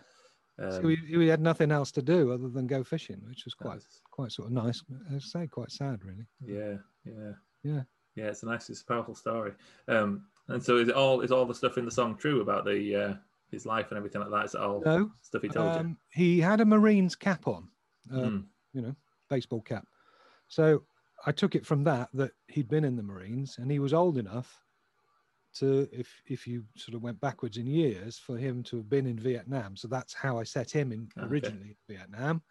Um, 0.61 0.71
so 0.71 0.81
we, 0.81 1.17
we 1.17 1.27
had 1.27 1.41
nothing 1.41 1.71
else 1.71 1.91
to 1.93 2.01
do 2.01 2.31
other 2.31 2.47
than 2.47 2.67
go 2.67 2.83
fishing, 2.83 3.21
which 3.27 3.43
was 3.45 3.53
quite 3.53 3.75
was, 3.75 4.01
quite 4.09 4.31
sort 4.31 4.47
of 4.47 4.53
nice. 4.53 4.83
I'd 5.13 5.21
say 5.21 5.47
quite 5.47 5.71
sad, 5.71 5.99
really. 6.03 6.25
Yeah, 6.41 6.77
yeah, 7.03 7.33
yeah, 7.63 7.81
yeah. 8.15 8.25
It's 8.25 8.43
a 8.43 8.45
nice, 8.45 8.69
it's 8.69 8.81
a 8.81 8.85
powerful 8.85 9.15
story. 9.15 9.51
Um, 9.87 10.25
and 10.47 10.63
so 10.63 10.77
is 10.77 10.87
it 10.87 10.95
all 10.95 11.21
is 11.21 11.31
all 11.31 11.45
the 11.45 11.55
stuff 11.55 11.77
in 11.77 11.85
the 11.85 11.91
song 11.91 12.15
true 12.15 12.41
about 12.41 12.65
the 12.65 12.95
uh, 12.95 13.13
his 13.51 13.65
life 13.65 13.87
and 13.89 13.97
everything 13.97 14.21
like 14.21 14.31
that? 14.31 14.45
Is 14.45 14.55
it 14.55 14.61
all 14.61 14.81
no, 14.85 15.11
stuff 15.21 15.41
he 15.41 15.49
told 15.49 15.71
um, 15.71 15.87
you? 15.87 15.97
He 16.11 16.39
had 16.39 16.61
a 16.61 16.65
Marines 16.65 17.15
cap 17.15 17.47
on, 17.47 17.67
um, 18.11 18.19
mm. 18.21 18.43
you 18.73 18.81
know, 18.81 18.95
baseball 19.29 19.61
cap. 19.61 19.85
So 20.47 20.83
I 21.25 21.31
took 21.31 21.55
it 21.55 21.65
from 21.65 21.83
that 21.85 22.09
that 22.13 22.31
he'd 22.47 22.69
been 22.69 22.85
in 22.85 22.95
the 22.95 23.03
Marines 23.03 23.57
and 23.57 23.71
he 23.71 23.79
was 23.79 23.93
old 23.93 24.17
enough 24.17 24.64
to, 25.55 25.87
if 25.91 26.09
if 26.25 26.47
you 26.47 26.63
sort 26.75 26.95
of 26.95 27.01
went 27.01 27.19
backwards 27.19 27.57
in 27.57 27.67
years, 27.67 28.17
for 28.17 28.37
him 28.37 28.63
to 28.63 28.77
have 28.77 28.89
been 28.89 29.07
in 29.07 29.19
Vietnam. 29.19 29.75
So 29.75 29.87
that's 29.87 30.13
how 30.13 30.39
I 30.39 30.43
set 30.43 30.71
him 30.71 30.91
in 30.91 31.07
okay. 31.17 31.27
originally 31.27 31.77
Vietnam, 31.89 32.41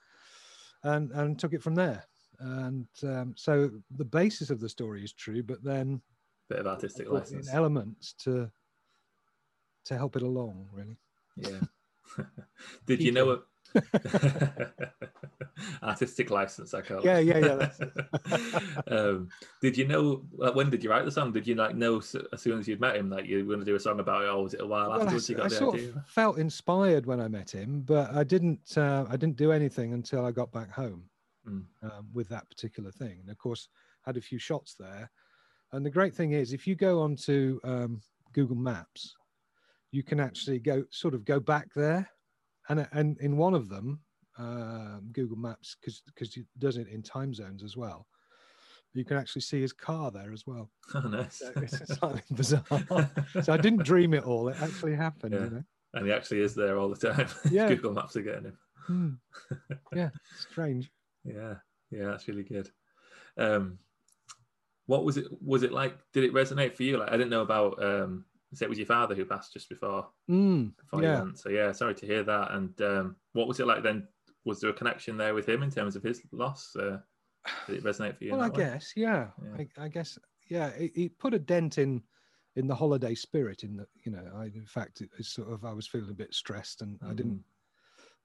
and 0.82 1.10
and 1.12 1.38
took 1.38 1.52
it 1.52 1.62
from 1.62 1.74
there. 1.74 2.04
And 2.40 2.88
um, 3.04 3.34
so 3.36 3.70
the 3.96 4.04
basis 4.04 4.50
of 4.50 4.60
the 4.60 4.68
story 4.68 5.04
is 5.04 5.12
true, 5.12 5.42
but 5.42 5.62
then 5.62 6.00
bit 6.48 6.58
of 6.58 6.66
artistic 6.66 7.10
license 7.10 7.52
elements 7.52 8.14
to 8.24 8.50
to 9.86 9.96
help 9.96 10.16
it 10.16 10.22
along, 10.22 10.66
really. 10.72 10.98
Yeah. 11.36 11.60
Did 12.86 13.02
you 13.02 13.12
know 13.12 13.30
it? 13.30 13.40
Artistic 15.82 16.30
license, 16.30 16.74
I 16.74 16.80
call 16.80 16.98
it. 16.98 17.04
Yeah, 17.04 17.18
yeah, 17.18 17.38
yeah. 17.38 17.70
um, 18.96 19.28
did 19.60 19.76
you 19.76 19.86
know 19.86 20.24
when 20.52 20.70
did 20.70 20.82
you 20.82 20.90
write 20.90 21.04
the 21.04 21.10
song? 21.10 21.32
Did 21.32 21.46
you 21.46 21.54
like 21.54 21.76
know 21.76 21.98
as 21.98 22.16
soon 22.36 22.58
as 22.58 22.68
you'd 22.68 22.80
met 22.80 22.96
him 22.96 23.08
that 23.10 23.26
you 23.26 23.38
were 23.38 23.54
going 23.54 23.60
to 23.60 23.64
do 23.64 23.74
a 23.74 23.80
song 23.80 24.00
about 24.00 24.22
it, 24.22 24.28
or 24.28 24.42
was 24.42 24.54
it 24.54 24.60
a 24.60 24.66
while 24.66 24.90
well, 24.90 25.02
afterwards 25.02 25.28
I, 25.28 25.32
you 25.32 25.36
got 25.36 25.46
I 25.46 25.48
the 25.48 25.54
sort 25.54 25.74
idea? 25.76 25.88
Of 25.90 26.06
felt 26.06 26.38
inspired 26.38 27.06
when 27.06 27.20
I 27.20 27.28
met 27.28 27.50
him, 27.50 27.82
but 27.82 28.14
I 28.14 28.24
didn't. 28.24 28.76
Uh, 28.76 29.06
I 29.08 29.16
didn't 29.16 29.36
do 29.36 29.52
anything 29.52 29.92
until 29.92 30.24
I 30.24 30.30
got 30.30 30.52
back 30.52 30.70
home 30.70 31.04
mm. 31.48 31.64
um, 31.82 32.08
with 32.12 32.28
that 32.28 32.48
particular 32.48 32.90
thing. 32.90 33.18
And 33.20 33.30
of 33.30 33.38
course, 33.38 33.68
had 34.04 34.16
a 34.16 34.20
few 34.20 34.38
shots 34.38 34.74
there. 34.78 35.10
And 35.72 35.84
the 35.84 35.90
great 35.90 36.14
thing 36.14 36.32
is, 36.32 36.52
if 36.52 36.66
you 36.66 36.76
go 36.76 37.02
onto 37.02 37.58
um, 37.64 38.00
Google 38.32 38.56
Maps 38.56 39.16
you 39.94 40.02
can 40.02 40.18
actually 40.18 40.58
go 40.58 40.84
sort 40.90 41.14
of 41.14 41.24
go 41.24 41.38
back 41.38 41.72
there, 41.72 42.10
and 42.68 42.86
and 42.92 43.18
in 43.18 43.36
one 43.36 43.54
of 43.54 43.68
them, 43.68 44.00
uh, 44.38 44.98
Google 45.12 45.36
Maps 45.36 45.76
because 45.80 46.02
because 46.06 46.36
it 46.36 46.46
does 46.58 46.76
it 46.76 46.88
in 46.88 47.02
time 47.02 47.34
zones 47.34 47.62
as 47.62 47.76
well. 47.76 48.06
You 48.92 49.04
can 49.04 49.16
actually 49.16 49.42
see 49.42 49.60
his 49.60 49.72
car 49.72 50.10
there 50.12 50.32
as 50.32 50.46
well. 50.46 50.70
Oh, 50.94 51.00
nice! 51.00 51.38
So 51.38 51.52
it's 51.56 51.94
slightly 51.98 52.22
bizarre. 52.32 52.62
so 53.42 53.52
I 53.52 53.56
didn't 53.56 53.84
dream 53.84 54.14
it 54.14 54.24
all; 54.24 54.48
it 54.48 54.56
actually 54.60 54.94
happened. 54.94 55.34
Yeah. 55.34 55.44
You 55.44 55.50
know? 55.50 55.64
And 55.94 56.06
he 56.06 56.12
actually 56.12 56.40
is 56.40 56.54
there 56.54 56.78
all 56.78 56.88
the 56.88 57.08
time. 57.12 57.28
Yeah. 57.50 57.68
Google 57.68 57.92
Maps 57.92 58.16
are 58.16 58.22
getting 58.22 58.44
him. 58.44 58.58
Hmm. 58.86 59.10
Yeah, 59.94 60.10
strange. 60.36 60.90
yeah, 61.24 61.54
yeah, 61.90 62.06
that's 62.06 62.28
really 62.28 62.42
good. 62.42 62.68
Um, 63.38 63.78
what 64.86 65.04
was 65.04 65.16
it? 65.16 65.26
Was 65.40 65.62
it 65.62 65.72
like? 65.72 65.96
Did 66.12 66.24
it 66.24 66.34
resonate 66.34 66.76
for 66.76 66.82
you? 66.82 66.98
Like, 66.98 67.10
I 67.10 67.16
didn't 67.16 67.30
know 67.30 67.42
about 67.42 67.82
um, 67.82 68.24
it 68.62 68.68
was 68.68 68.78
your 68.78 68.86
father 68.86 69.14
who 69.14 69.24
passed 69.24 69.52
just 69.52 69.68
before, 69.68 70.06
mm, 70.30 70.72
before 70.76 71.02
yeah. 71.02 71.18
you 71.18 71.24
went. 71.24 71.38
So 71.38 71.48
yeah, 71.50 71.72
sorry 71.72 71.94
to 71.94 72.06
hear 72.06 72.22
that. 72.22 72.52
And 72.52 72.80
um, 72.82 73.16
what 73.32 73.48
was 73.48 73.60
it 73.60 73.66
like 73.66 73.82
then? 73.82 74.06
Was 74.44 74.60
there 74.60 74.70
a 74.70 74.74
connection 74.74 75.16
there 75.16 75.34
with 75.34 75.48
him 75.48 75.62
in 75.62 75.70
terms 75.70 75.96
of 75.96 76.02
his 76.02 76.22
loss? 76.32 76.74
Uh, 76.76 76.98
did 77.66 77.76
it 77.76 77.84
resonate 77.84 78.18
for 78.18 78.24
you? 78.24 78.32
Well, 78.32 78.42
I 78.42 78.50
guess, 78.50 78.92
yeah. 78.96 79.28
yeah. 79.42 79.64
I, 79.78 79.84
I, 79.84 79.88
guess, 79.88 80.18
yeah. 80.48 80.68
It, 80.68 80.92
it, 80.94 81.18
put 81.18 81.34
a 81.34 81.38
dent 81.38 81.78
in 81.78 82.02
in 82.56 82.66
the 82.66 82.74
holiday 82.74 83.14
spirit. 83.14 83.64
In 83.64 83.76
the, 83.76 83.86
you 84.04 84.12
know, 84.12 84.24
I 84.36 84.44
in 84.44 84.66
fact, 84.66 85.00
it, 85.00 85.10
it's 85.18 85.32
sort 85.32 85.52
of 85.52 85.64
I 85.64 85.72
was 85.72 85.86
feeling 85.86 86.10
a 86.10 86.14
bit 86.14 86.34
stressed, 86.34 86.82
and 86.82 86.98
mm. 87.00 87.10
I 87.10 87.14
didn't, 87.14 87.42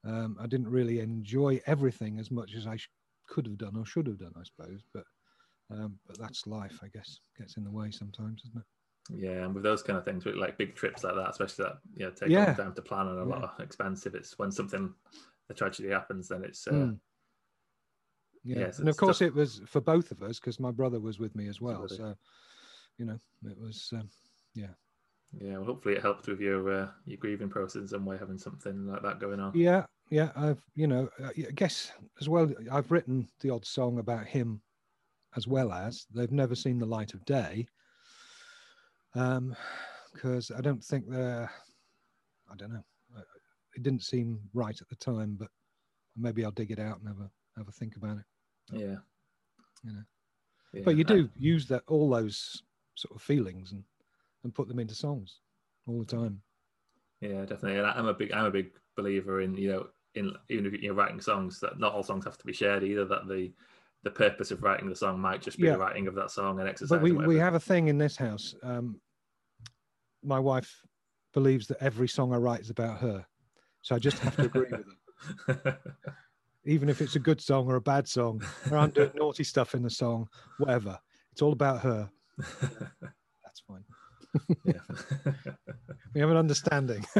mm. 0.06 0.10
um, 0.10 0.36
I 0.40 0.46
didn't 0.46 0.68
really 0.68 1.00
enjoy 1.00 1.60
everything 1.66 2.18
as 2.18 2.30
much 2.30 2.54
as 2.54 2.66
I 2.66 2.76
sh- 2.76 2.90
could 3.28 3.46
have 3.46 3.58
done 3.58 3.76
or 3.76 3.84
should 3.84 4.06
have 4.06 4.18
done, 4.18 4.34
I 4.38 4.44
suppose. 4.44 4.82
But 4.92 5.04
um, 5.70 5.98
but 6.06 6.18
that's 6.18 6.46
life, 6.46 6.78
I 6.82 6.88
guess, 6.88 7.20
gets 7.38 7.56
in 7.56 7.64
the 7.64 7.70
way 7.70 7.90
sometimes, 7.90 8.42
doesn't 8.42 8.58
it? 8.58 8.66
Yeah, 9.16 9.44
and 9.44 9.54
with 9.54 9.64
those 9.64 9.82
kind 9.82 9.98
of 9.98 10.04
things, 10.04 10.24
with 10.24 10.36
like 10.36 10.58
big 10.58 10.74
trips 10.74 11.04
like 11.04 11.14
that, 11.14 11.30
especially 11.30 11.64
that 11.64 11.78
you 11.96 12.06
know 12.06 12.10
take 12.12 12.28
yeah. 12.28 12.54
time 12.54 12.74
to 12.74 12.82
plan 12.82 13.08
and 13.08 13.18
a 13.18 13.22
yeah. 13.22 13.28
lot 13.28 13.44
of 13.44 13.60
expensive. 13.60 14.14
It's 14.14 14.38
when 14.38 14.52
something 14.52 14.92
a 15.48 15.54
tragedy 15.54 15.90
happens, 15.90 16.28
then 16.28 16.44
it's 16.44 16.66
uh, 16.66 16.72
mm. 16.72 16.98
yeah. 18.44 18.58
yeah 18.60 18.70
and 18.78 18.88
of 18.88 18.96
course 18.96 19.18
tough. 19.18 19.28
it 19.28 19.34
was 19.34 19.62
for 19.66 19.80
both 19.80 20.10
of 20.10 20.22
us 20.22 20.38
because 20.38 20.60
my 20.60 20.70
brother 20.70 21.00
was 21.00 21.18
with 21.18 21.34
me 21.34 21.48
as 21.48 21.60
well. 21.60 21.88
So 21.88 22.14
you 22.98 23.06
know, 23.06 23.18
it 23.44 23.58
was 23.58 23.90
um, 23.94 24.08
yeah. 24.54 24.66
Yeah, 25.40 25.58
well, 25.58 25.66
hopefully 25.66 25.94
it 25.94 26.02
helped 26.02 26.26
with 26.26 26.40
your 26.40 26.70
uh, 26.72 26.88
your 27.06 27.18
grieving 27.18 27.48
process 27.48 27.82
in 27.82 27.88
some 27.88 28.04
way, 28.04 28.16
having 28.18 28.38
something 28.38 28.86
like 28.86 29.02
that 29.02 29.20
going 29.20 29.40
on. 29.40 29.52
Yeah, 29.54 29.86
yeah. 30.10 30.30
I've 30.36 30.62
you 30.74 30.86
know, 30.86 31.08
I 31.24 31.32
guess 31.54 31.92
as 32.20 32.28
well. 32.28 32.50
I've 32.70 32.90
written 32.90 33.28
the 33.40 33.50
odd 33.50 33.64
song 33.64 33.98
about 33.98 34.26
him, 34.26 34.60
as 35.36 35.46
well 35.46 35.72
as 35.72 36.06
they've 36.12 36.32
never 36.32 36.54
seen 36.54 36.78
the 36.78 36.86
light 36.86 37.14
of 37.14 37.24
day 37.24 37.66
because 39.12 40.50
um, 40.50 40.56
I 40.56 40.60
don't 40.60 40.82
think 40.82 41.08
they're. 41.08 41.50
I 42.50 42.56
don't 42.56 42.72
know. 42.72 42.84
It 43.76 43.82
didn't 43.82 44.02
seem 44.02 44.40
right 44.52 44.78
at 44.80 44.88
the 44.88 44.96
time, 44.96 45.36
but 45.38 45.48
maybe 46.16 46.44
I'll 46.44 46.50
dig 46.50 46.70
it 46.70 46.78
out 46.78 46.98
and 46.98 47.08
have 47.08 47.20
a 47.20 47.30
have 47.56 47.68
a 47.68 47.72
think 47.72 47.96
about 47.96 48.18
it. 48.18 48.24
Yeah. 48.72 48.96
You 49.84 49.92
know. 49.92 50.02
Yeah, 50.72 50.82
but 50.84 50.96
you 50.96 51.04
do 51.04 51.24
I, 51.24 51.38
use 51.38 51.66
that 51.68 51.82
all 51.88 52.10
those 52.10 52.62
sort 52.94 53.14
of 53.14 53.22
feelings 53.22 53.72
and 53.72 53.82
and 54.44 54.54
put 54.54 54.68
them 54.68 54.78
into 54.78 54.94
songs 54.94 55.40
all 55.86 55.98
the 55.98 56.06
time. 56.06 56.40
Yeah, 57.20 57.40
definitely. 57.40 57.78
And 57.78 57.86
I'm 57.86 58.06
a 58.06 58.14
big 58.14 58.32
I'm 58.32 58.46
a 58.46 58.50
big 58.50 58.70
believer 58.96 59.40
in 59.40 59.56
you 59.56 59.70
know 59.70 59.86
in 60.14 60.32
even 60.48 60.66
if 60.66 60.80
you're 60.80 60.94
writing 60.94 61.20
songs 61.20 61.60
that 61.60 61.78
not 61.78 61.92
all 61.92 62.02
songs 62.02 62.24
have 62.24 62.38
to 62.38 62.46
be 62.46 62.52
shared 62.52 62.84
either. 62.84 63.04
That 63.04 63.28
the 63.28 63.52
the 64.02 64.10
purpose 64.10 64.50
of 64.50 64.62
writing 64.62 64.88
the 64.88 64.96
song 64.96 65.20
might 65.20 65.42
just 65.42 65.58
be 65.58 65.66
yeah. 65.66 65.72
the 65.72 65.78
writing 65.78 66.06
of 66.06 66.14
that 66.14 66.30
song 66.30 66.58
and 66.60 66.68
exercise. 66.68 66.96
But 66.96 67.02
we, 67.02 67.12
we 67.12 67.36
have 67.36 67.54
a 67.54 67.60
thing 67.60 67.88
in 67.88 67.98
this 67.98 68.16
house. 68.16 68.54
Um, 68.62 69.00
my 70.22 70.38
wife 70.38 70.82
believes 71.32 71.66
that 71.68 71.78
every 71.80 72.08
song 72.08 72.32
I 72.32 72.36
write 72.36 72.60
is 72.60 72.70
about 72.70 73.00
her. 73.00 73.26
So 73.82 73.94
I 73.94 73.98
just 73.98 74.18
have 74.18 74.36
to 74.36 74.44
agree 74.44 74.66
with 74.70 74.86
her. 75.46 75.78
Even 76.64 76.88
if 76.88 77.00
it's 77.00 77.16
a 77.16 77.20
good 77.20 77.40
song 77.40 77.66
or 77.68 77.76
a 77.76 77.80
bad 77.80 78.06
song, 78.06 78.42
or 78.70 78.76
I'm 78.76 78.90
doing 78.90 79.10
naughty 79.14 79.44
stuff 79.44 79.74
in 79.74 79.82
the 79.82 79.90
song, 79.90 80.28
whatever. 80.58 80.98
It's 81.32 81.40
all 81.40 81.52
about 81.52 81.80
her. 81.80 82.10
That's 82.38 83.62
fine. 83.66 83.84
yeah. 84.64 84.74
we 86.14 86.20
have 86.20 86.30
an 86.30 86.36
understanding. 86.36 87.04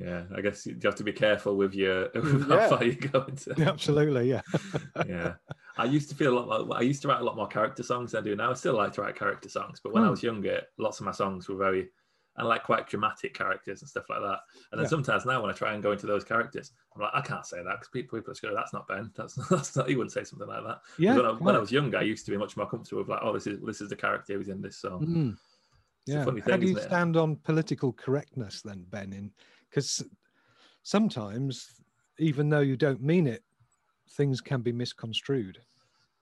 yeah, 0.00 0.22
I 0.34 0.40
guess 0.40 0.64
you 0.66 0.76
have 0.84 0.94
to 0.96 1.04
be 1.04 1.12
careful 1.12 1.56
with 1.56 1.74
your 1.74 2.10
with 2.14 2.48
yeah. 2.48 2.60
how 2.60 2.76
far 2.76 2.84
you 2.84 2.94
go 2.94 3.24
into. 3.24 3.54
Absolutely, 3.66 4.30
yeah. 4.30 4.42
yeah. 5.06 5.34
I 5.76 5.84
used 5.84 6.08
to 6.10 6.14
feel 6.14 6.38
a 6.38 6.40
lot. 6.40 6.68
Like, 6.68 6.80
I 6.80 6.84
used 6.84 7.02
to 7.02 7.08
write 7.08 7.20
a 7.20 7.24
lot 7.24 7.36
more 7.36 7.48
character 7.48 7.82
songs 7.82 8.12
than 8.12 8.22
I 8.22 8.24
do 8.24 8.36
now. 8.36 8.50
I 8.50 8.54
still 8.54 8.74
like 8.74 8.92
to 8.94 9.02
write 9.02 9.16
character 9.16 9.48
songs, 9.48 9.80
but 9.82 9.92
when 9.92 10.02
I 10.02 10.06
hmm. 10.06 10.12
was 10.12 10.22
younger, 10.22 10.62
lots 10.78 11.00
of 11.00 11.06
my 11.06 11.12
songs 11.12 11.48
were 11.48 11.56
very 11.56 11.88
and 12.38 12.48
like 12.48 12.62
quite 12.62 12.86
dramatic 12.86 13.34
characters 13.34 13.82
and 13.82 13.88
stuff 13.88 14.08
like 14.08 14.20
that. 14.20 14.38
And 14.70 14.78
then 14.78 14.84
yeah. 14.84 14.90
sometimes 14.90 15.26
now 15.26 15.42
when 15.42 15.50
I 15.50 15.54
try 15.54 15.74
and 15.74 15.82
go 15.82 15.92
into 15.92 16.06
those 16.06 16.24
characters, 16.24 16.72
I'm 16.94 17.02
like, 17.02 17.10
I 17.12 17.20
can't 17.20 17.44
say 17.44 17.58
that 17.58 17.72
because 17.72 17.88
people 17.88 18.18
people 18.18 18.32
just 18.32 18.42
go, 18.42 18.54
that's 18.54 18.72
not 18.72 18.86
Ben. 18.86 19.10
That's 19.16 19.36
not, 19.36 19.48
that's 19.50 19.76
not. 19.76 19.88
he 19.88 19.96
wouldn't 19.96 20.12
say 20.12 20.24
something 20.24 20.48
like 20.48 20.64
that. 20.64 20.80
Yeah. 20.98 21.16
When 21.16 21.26
I, 21.26 21.30
when 21.32 21.56
I, 21.56 21.58
was 21.58 21.72
younger, 21.72 21.98
I 21.98 22.02
used 22.02 22.24
to 22.26 22.30
be 22.30 22.36
much 22.36 22.56
more 22.56 22.68
comfortable 22.68 23.02
with 23.02 23.08
like, 23.08 23.20
oh, 23.22 23.32
this 23.32 23.46
is 23.46 23.60
this 23.64 23.80
is 23.80 23.90
the 23.90 23.96
character 23.96 24.34
who's 24.34 24.48
in 24.48 24.62
this 24.62 24.76
song. 24.76 25.04
Mm. 25.06 25.36
Yeah. 26.06 26.24
Thing, 26.24 26.42
How 26.46 26.56
do 26.56 26.66
you 26.66 26.78
stand 26.80 27.16
on 27.16 27.36
political 27.36 27.92
correctness 27.92 28.62
then, 28.62 28.86
Ben? 28.88 29.12
In 29.12 29.30
because 29.70 30.04
sometimes, 30.82 31.66
even 32.18 32.48
though 32.48 32.60
you 32.60 32.76
don't 32.76 33.02
mean 33.02 33.26
it, 33.26 33.42
things 34.12 34.40
can 34.40 34.62
be 34.62 34.72
misconstrued. 34.72 35.58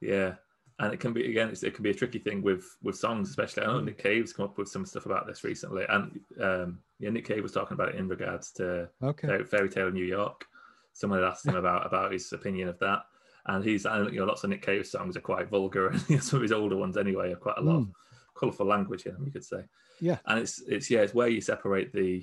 Yeah, 0.01 0.35
and 0.79 0.93
it 0.93 1.01
can 1.01 1.13
be 1.13 1.29
again 1.31 1.55
it 1.63 1.75
can 1.75 1.83
be 1.83 1.91
a 1.91 1.95
tricky 1.95 2.19
thing 2.19 2.43
with 2.43 2.65
with 2.83 2.97
songs 2.97 3.31
especially 3.31 3.63
i 3.63 3.67
know 3.67 3.81
nick 3.81 3.99
cave's 3.99 4.33
come 4.33 4.45
up 4.45 4.59
with 4.59 4.69
some 4.69 4.85
stuff 4.85 5.07
about 5.07 5.27
this 5.27 5.45
recently 5.45 5.85
and 5.89 6.21
um 6.43 6.79
yeah 6.99 7.11
nick 7.11 7.27
cave 7.27 7.43
was 7.43 7.53
talking 7.53 7.75
about 7.75 7.91
it 7.91 7.95
in 7.95 8.09
regards 8.09 8.51
to 8.53 8.89
okay. 9.03 9.43
fairy 9.45 9.69
tale 9.69 9.89
of 9.89 9.95
new 9.95 10.05
york 10.05 10.45
someone 10.93 11.21
had 11.21 11.29
asked 11.29 11.47
him 11.47 11.57
about 11.57 11.87
about 11.87 12.13
his 12.13 12.33
opinion 12.33 12.69
of 12.69 12.79
that 12.79 13.01
and 13.47 13.65
he's 13.65 13.87
and 13.87 14.13
you 14.13 14.21
know 14.21 14.27
lots 14.27 14.45
of 14.45 14.51
nick 14.51 14.63
cave 14.63 14.87
songs 14.87 15.17
are 15.17 15.21
quite 15.21 15.49
vulgar 15.49 15.89
and 15.89 16.01
some 16.23 16.37
of 16.37 16.43
his 16.43 16.53
older 16.53 16.77
ones 16.77 16.97
anyway 16.97 17.33
are 17.33 17.37
quite 17.37 17.59
a 17.59 17.63
lot 17.63 17.77
mm. 17.77 17.83
of 17.83 17.89
colorful 18.35 18.67
language 18.67 19.07
in 19.07 19.15
them 19.15 19.25
you 19.25 19.33
could 19.33 19.45
say 19.45 19.63
yeah 20.01 20.19
and 20.27 20.39
it's 20.39 20.63
it's 20.69 20.91
yeah 20.91 21.01
it's 21.01 21.15
where 21.15 21.29
you 21.29 21.41
separate 21.41 21.91
the 21.93 22.23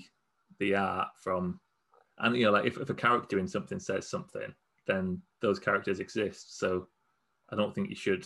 the 0.60 0.75
art 0.75 1.07
from 1.22 1.60
and 2.19 2.36
you 2.36 2.45
know 2.45 2.51
like 2.51 2.65
if, 2.65 2.77
if 2.77 2.89
a 2.89 2.93
character 2.93 3.39
in 3.39 3.48
something 3.48 3.79
says 3.79 4.10
something 4.10 4.53
then 4.88 5.22
those 5.41 5.60
characters 5.60 5.99
exist 5.99 6.60
so 6.60 6.88
I 7.54 7.56
don't 7.56 7.73
think 7.73 7.89
you 7.89 7.95
should 7.95 8.25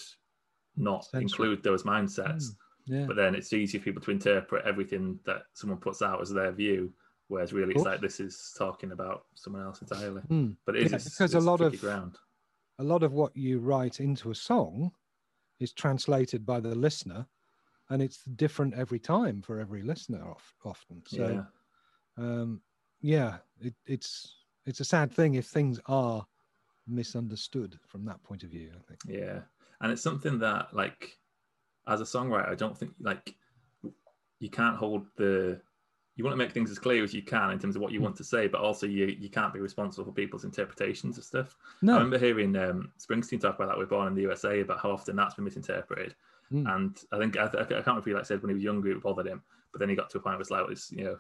not 0.78 1.08
include 1.14 1.64
those 1.64 1.84
mindsets. 1.84 2.44
Mm, 2.44 2.56
yeah. 2.86 3.06
But 3.06 3.18
then 3.18 3.36
it's 3.36 3.52
easy 3.52 3.78
for 3.78 3.86
people 3.86 4.02
to 4.04 4.12
interpret 4.12 4.66
everything 4.66 5.20
that 5.26 5.44
someone 5.54 5.80
puts 5.80 6.02
out 6.02 6.22
as 6.22 6.32
their 6.32 6.52
view, 6.52 6.94
whereas 7.28 7.52
really 7.52 7.74
it's 7.74 7.84
like 7.84 8.00
this 8.00 8.20
is 8.20 8.54
talking 8.58 8.92
about 8.92 9.26
someone 9.36 9.64
else 9.64 9.82
entirely. 9.82 10.22
Mm. 10.30 10.56
But 10.66 10.78
it 10.78 10.84
is 10.84 10.92
yeah, 10.92 10.98
because 11.04 11.34
a 11.34 11.40
lot 11.40 11.62
of 11.62 11.80
ground. 11.82 12.18
a 12.80 12.84
lot 12.84 13.04
of 13.04 13.12
what 13.12 13.36
you 13.36 13.60
write 13.60 14.00
into 14.00 14.32
a 14.32 14.36
song 14.36 14.92
is 15.60 15.74
translated 15.74 16.46
by 16.46 16.60
the 16.60 16.76
listener, 16.76 17.26
and 17.90 18.02
it's 18.02 18.24
different 18.24 18.76
every 18.76 19.00
time 19.00 19.42
for 19.42 19.60
every 19.60 19.82
listener. 19.82 20.24
Often, 20.64 21.04
so 21.08 21.28
yeah, 21.28 21.42
um, 22.18 22.62
yeah 23.02 23.38
it, 23.62 23.74
it's 23.86 24.36
it's 24.66 24.80
a 24.82 24.86
sad 24.86 25.12
thing 25.12 25.36
if 25.36 25.46
things 25.46 25.80
are 25.86 26.26
misunderstood 26.88 27.80
from 27.86 28.06
that 28.06 28.22
point 28.24 28.44
of 28.44 28.50
view. 28.50 28.72
I 28.76 28.82
think. 28.88 29.00
Yeah, 29.08 29.40
and 29.82 29.92
it's 29.92 30.02
something 30.02 30.40
that, 30.40 30.74
like, 30.74 31.18
as 31.88 32.02
a 32.02 32.06
songwriter, 32.06 32.50
I 32.50 32.56
don't 32.56 32.78
think 32.78 32.92
like 33.00 33.36
you 34.40 34.50
can't 34.50 34.78
hold 34.78 35.06
the. 35.16 35.60
You 36.16 36.24
want 36.24 36.34
to 36.34 36.38
make 36.38 36.52
things 36.52 36.72
as 36.72 36.80
clear 36.80 37.04
as 37.04 37.14
you 37.14 37.22
can 37.22 37.52
in 37.52 37.60
terms 37.60 37.76
of 37.76 37.82
what 37.84 37.92
you 37.92 38.00
hmm. 38.00 38.06
want 38.06 38.16
to 38.18 38.24
say, 38.24 38.48
but 38.48 38.62
also 38.62 38.88
you 38.88 39.06
you 39.20 39.30
can't 39.30 39.54
be 39.54 39.60
responsible 39.60 40.06
for 40.06 40.12
people's 40.12 40.46
interpretations 40.46 41.18
of 41.18 41.24
stuff. 41.24 41.56
No. 41.84 41.94
I 41.94 41.98
remember 41.98 42.18
hearing 42.18 42.56
um, 42.56 42.92
Springsteen 43.00 43.40
talk 43.40 43.56
about 43.56 43.70
that 43.70 43.78
with 43.78 43.90
Born 43.90 44.08
in 44.08 44.16
the 44.16 44.24
USA 44.24 44.62
about 44.62 44.80
how 44.80 44.92
often 44.92 45.16
that's 45.16 45.36
been 45.36 45.46
misinterpreted. 45.46 46.16
Mm. 46.52 46.76
And 46.76 46.98
I 47.12 47.20
think 47.20 47.38
I, 47.38 47.44
I, 47.44 47.50
can't 47.50 47.70
remember 47.70 48.00
if 48.00 48.06
he 48.06 48.14
like 48.14 48.26
said 48.26 48.42
when 48.42 48.50
he 48.50 48.56
was 48.56 48.64
younger 48.64 48.90
it 48.90 49.04
bothered 49.04 49.28
him, 49.28 49.44
but 49.72 49.80
then 49.80 49.90
he 49.90 49.96
got 49.96 50.10
to 50.10 50.18
a 50.18 50.22
point 50.22 50.38
where 50.38 50.42
it's 50.42 50.50
like, 50.50 50.66
it's, 50.72 50.92
you 50.92 51.04
know, 51.04 51.18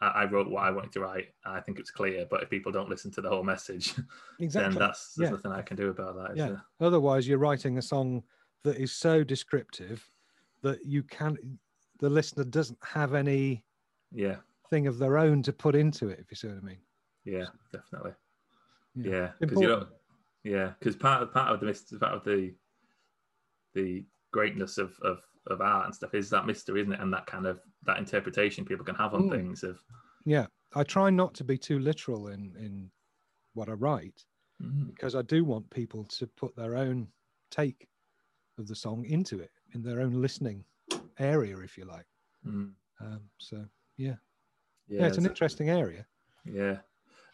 I, 0.00 0.24
wrote 0.26 0.48
what 0.48 0.62
I 0.62 0.70
wanted 0.70 0.92
to 0.92 1.00
write. 1.00 1.28
I 1.44 1.60
think 1.60 1.78
it's 1.78 1.90
clear, 1.90 2.26
but 2.30 2.42
if 2.42 2.50
people 2.50 2.70
don't 2.70 2.88
listen 2.88 3.10
to 3.12 3.20
the 3.20 3.28
whole 3.28 3.42
message, 3.42 3.94
exactly. 4.40 4.74
then 4.74 4.78
that's 4.78 5.14
there's 5.14 5.28
yeah. 5.28 5.36
nothing 5.36 5.52
I 5.52 5.62
can 5.62 5.76
do 5.76 5.88
about 5.88 6.16
that. 6.16 6.36
Yeah. 6.36 6.56
Otherwise, 6.80 7.26
you're 7.26 7.38
writing 7.38 7.78
a 7.78 7.82
song 7.82 8.22
that 8.64 8.76
is 8.76 8.92
so 8.92 9.24
descriptive 9.24 10.08
that 10.62 10.84
you 10.84 11.02
can 11.02 11.36
the 12.00 12.08
listener 12.08 12.44
doesn't 12.44 12.78
have 12.84 13.14
any 13.14 13.64
yeah 14.12 14.36
thing 14.70 14.86
of 14.86 14.98
their 14.98 15.18
own 15.18 15.42
to 15.42 15.52
put 15.52 15.74
into 15.74 16.08
it. 16.08 16.20
If 16.20 16.30
you 16.30 16.36
see 16.36 16.48
what 16.48 16.58
I 16.58 16.66
mean. 16.66 16.78
Yeah, 17.24 17.46
definitely. 17.72 18.12
Yeah, 18.94 19.30
because 19.40 19.60
yeah, 19.60 19.66
you 19.66 19.68
know, 19.68 19.86
yeah, 20.44 20.72
because 20.78 20.96
part 20.96 21.22
of 21.22 21.32
part 21.32 21.52
of 21.52 21.60
the 21.60 21.98
part 21.98 22.14
of 22.14 22.24
the 22.24 22.54
the 23.74 24.04
greatness 24.32 24.78
of 24.78 24.98
of 25.02 25.18
of 25.46 25.60
art 25.60 25.86
and 25.86 25.94
stuff 25.94 26.14
is 26.14 26.30
that 26.30 26.46
mystery, 26.46 26.82
isn't 26.82 26.92
it? 26.92 27.00
And 27.00 27.12
that 27.12 27.26
kind 27.26 27.46
of 27.46 27.60
that 27.88 27.98
interpretation 27.98 28.64
people 28.64 28.84
can 28.84 28.94
have 28.94 29.14
on 29.14 29.24
mm. 29.24 29.30
things 29.30 29.64
of 29.64 29.82
yeah. 30.24 30.46
I 30.74 30.82
try 30.82 31.08
not 31.08 31.34
to 31.36 31.44
be 31.44 31.56
too 31.56 31.78
literal 31.78 32.28
in 32.28 32.54
in 32.58 32.90
what 33.54 33.68
I 33.68 33.72
write 33.72 34.24
mm. 34.62 34.86
because 34.86 35.16
I 35.16 35.22
do 35.22 35.44
want 35.44 35.68
people 35.70 36.04
to 36.04 36.26
put 36.26 36.54
their 36.54 36.76
own 36.76 37.08
take 37.50 37.88
of 38.58 38.68
the 38.68 38.76
song 38.76 39.04
into 39.06 39.40
it 39.40 39.50
in 39.74 39.82
their 39.82 40.00
own 40.00 40.20
listening 40.20 40.64
area, 41.18 41.56
if 41.58 41.78
you 41.78 41.84
like. 41.84 42.06
Mm. 42.46 42.72
Um, 43.00 43.20
so 43.38 43.64
yeah. 43.96 44.16
yeah, 44.88 45.00
yeah, 45.00 45.06
it's 45.06 45.18
an 45.18 45.26
interesting 45.26 45.70
area. 45.70 46.06
Yeah, 46.44 46.78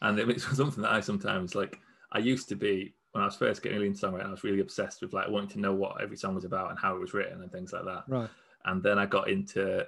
and 0.01 0.19
it 0.19 0.29
it's 0.31 0.45
something 0.57 0.83
that 0.83 0.93
I 0.93 1.01
sometimes 1.01 1.55
like. 1.55 1.81
I 2.13 2.19
used 2.19 2.49
to 2.51 2.55
be 2.55 2.95
when 3.15 3.23
I 3.23 3.27
was 3.27 3.37
first 3.37 3.63
getting 3.63 3.81
into 3.81 4.07
songwriting, 4.07 4.27
I 4.27 4.31
was 4.31 4.43
really 4.43 4.61
obsessed 4.61 5.01
with 5.01 5.13
like 5.13 5.29
wanting 5.29 5.51
to 5.51 5.61
know 5.61 5.73
what 5.73 6.01
every 6.01 6.17
song 6.17 6.35
was 6.35 6.45
about 6.45 6.71
and 6.71 6.79
how 6.79 6.97
it 6.97 7.01
was 7.01 7.15
written 7.15 7.43
and 7.43 7.51
things 7.51 7.73
like 7.73 7.85
that. 7.85 8.03
Right. 8.09 8.29
And 8.65 8.83
then 8.83 8.99
I 8.99 9.07
got 9.07 9.29
into, 9.29 9.87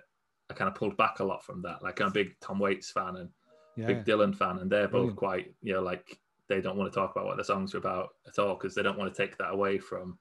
I 0.51 0.55
kind 0.55 0.69
of 0.69 0.75
pulled 0.75 0.97
back 0.97 1.21
a 1.21 1.25
lot 1.25 1.45
from 1.45 1.63
that. 1.63 1.83
Like 1.83 2.01
I'm 2.01 2.09
a 2.09 2.13
big 2.13 2.39
Tom 2.41 2.59
Waits 2.59 2.91
fan 2.91 3.17
and 3.17 3.31
yeah. 3.77 3.87
big 3.87 4.05
Dylan 4.05 4.35
fan, 4.35 4.59
and 4.59 4.71
they're 4.71 4.89
both 4.89 5.17
Brilliant. 5.17 5.17
quite, 5.17 5.55
you 5.63 5.75
know, 5.75 5.83
like 5.83 6.19
they 6.49 6.61
don't 6.61 6.77
want 6.77 6.93
to 6.93 6.99
talk 6.99 7.13
about 7.13 7.27
what 7.27 7.37
the 7.37 7.45
songs 7.45 7.75
are 7.75 7.79
about 7.79 8.11
at 8.27 8.39
all 8.39 8.55
because 8.55 8.75
they 8.75 8.83
don't 8.83 8.99
want 8.99 9.13
to 9.13 9.23
take 9.23 9.37
that 9.39 9.51
away 9.51 9.79
from 9.79 10.19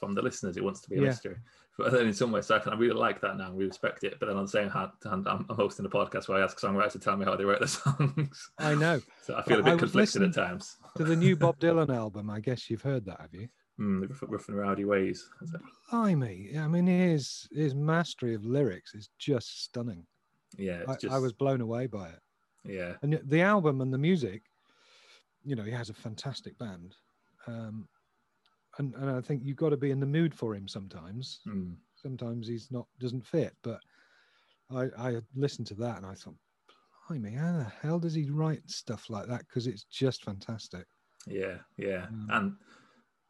from 0.00 0.14
the 0.14 0.22
listeners. 0.22 0.56
It 0.56 0.64
wants 0.64 0.80
to 0.82 0.90
be 0.90 0.96
a 0.96 1.00
yeah. 1.00 1.06
mystery. 1.08 1.36
But 1.76 1.92
then 1.92 2.08
in 2.08 2.12
some 2.12 2.32
ways, 2.32 2.46
so 2.46 2.56
I, 2.56 2.58
can, 2.58 2.72
I 2.72 2.76
really 2.76 2.98
like 2.98 3.20
that 3.20 3.36
now. 3.36 3.46
And 3.46 3.56
we 3.56 3.64
respect 3.64 4.02
it. 4.02 4.16
But 4.18 4.26
then 4.26 4.36
on 4.36 4.44
the 4.44 4.50
same 4.50 4.68
hand, 4.68 4.90
I'm, 5.04 5.24
I'm 5.26 5.46
hosting 5.48 5.86
a 5.86 5.88
podcast 5.88 6.28
where 6.28 6.38
I 6.38 6.44
ask 6.44 6.58
songwriters 6.58 6.92
to 6.92 6.98
tell 6.98 7.16
me 7.16 7.24
how 7.24 7.36
they 7.36 7.44
write 7.44 7.60
the 7.60 7.68
songs. 7.68 8.50
I 8.58 8.74
know. 8.74 9.00
so 9.22 9.36
I 9.36 9.42
feel 9.42 9.60
a 9.60 9.62
bit 9.62 9.78
conflicted 9.78 10.22
at 10.22 10.34
times. 10.34 10.76
to 10.96 11.04
the 11.04 11.14
new 11.14 11.36
Bob 11.36 11.58
Dylan 11.60 11.94
album, 11.94 12.30
I 12.30 12.40
guess 12.40 12.68
you've 12.68 12.82
heard 12.82 13.04
that, 13.06 13.20
have 13.20 13.32
you? 13.32 13.48
Mm, 13.80 14.08
the 14.08 14.26
rough 14.26 14.48
and 14.48 14.58
rowdy 14.58 14.84
ways. 14.84 15.28
Blimey. 15.90 16.58
I 16.58 16.66
mean, 16.66 16.86
his 16.86 17.48
his 17.52 17.74
mastery 17.74 18.34
of 18.34 18.44
lyrics 18.44 18.94
is 18.94 19.08
just 19.18 19.64
stunning. 19.64 20.04
Yeah, 20.56 20.82
I, 20.88 20.94
just... 20.94 21.14
I 21.14 21.18
was 21.18 21.32
blown 21.32 21.60
away 21.60 21.86
by 21.86 22.08
it. 22.08 22.20
Yeah, 22.64 22.94
and 23.02 23.20
the 23.24 23.42
album 23.42 23.80
and 23.80 23.92
the 23.92 23.98
music, 23.98 24.42
you 25.44 25.54
know, 25.54 25.62
he 25.62 25.70
has 25.70 25.90
a 25.90 25.94
fantastic 25.94 26.58
band. 26.58 26.96
Um, 27.46 27.88
and, 28.78 28.94
and 28.94 29.10
I 29.10 29.20
think 29.20 29.42
you've 29.44 29.56
got 29.56 29.70
to 29.70 29.76
be 29.76 29.90
in 29.90 30.00
the 30.00 30.06
mood 30.06 30.34
for 30.34 30.54
him 30.54 30.68
sometimes. 30.68 31.40
Mm. 31.46 31.76
Sometimes 31.96 32.46
he's 32.48 32.70
not 32.70 32.86
doesn't 32.98 33.26
fit, 33.26 33.54
but 33.62 33.80
I 34.70 34.88
I 34.98 35.20
listened 35.36 35.68
to 35.68 35.74
that 35.74 35.98
and 35.98 36.06
I 36.06 36.14
thought, 36.14 36.36
blimey, 37.08 37.34
how 37.34 37.58
the 37.58 37.72
hell 37.80 37.98
does 37.98 38.14
he 38.14 38.28
write 38.30 38.68
stuff 38.68 39.08
like 39.08 39.26
that? 39.28 39.46
Because 39.46 39.66
it's 39.66 39.84
just 39.84 40.24
fantastic. 40.24 40.84
Yeah, 41.26 41.58
yeah, 41.76 42.06
um, 42.08 42.28
and 42.30 42.56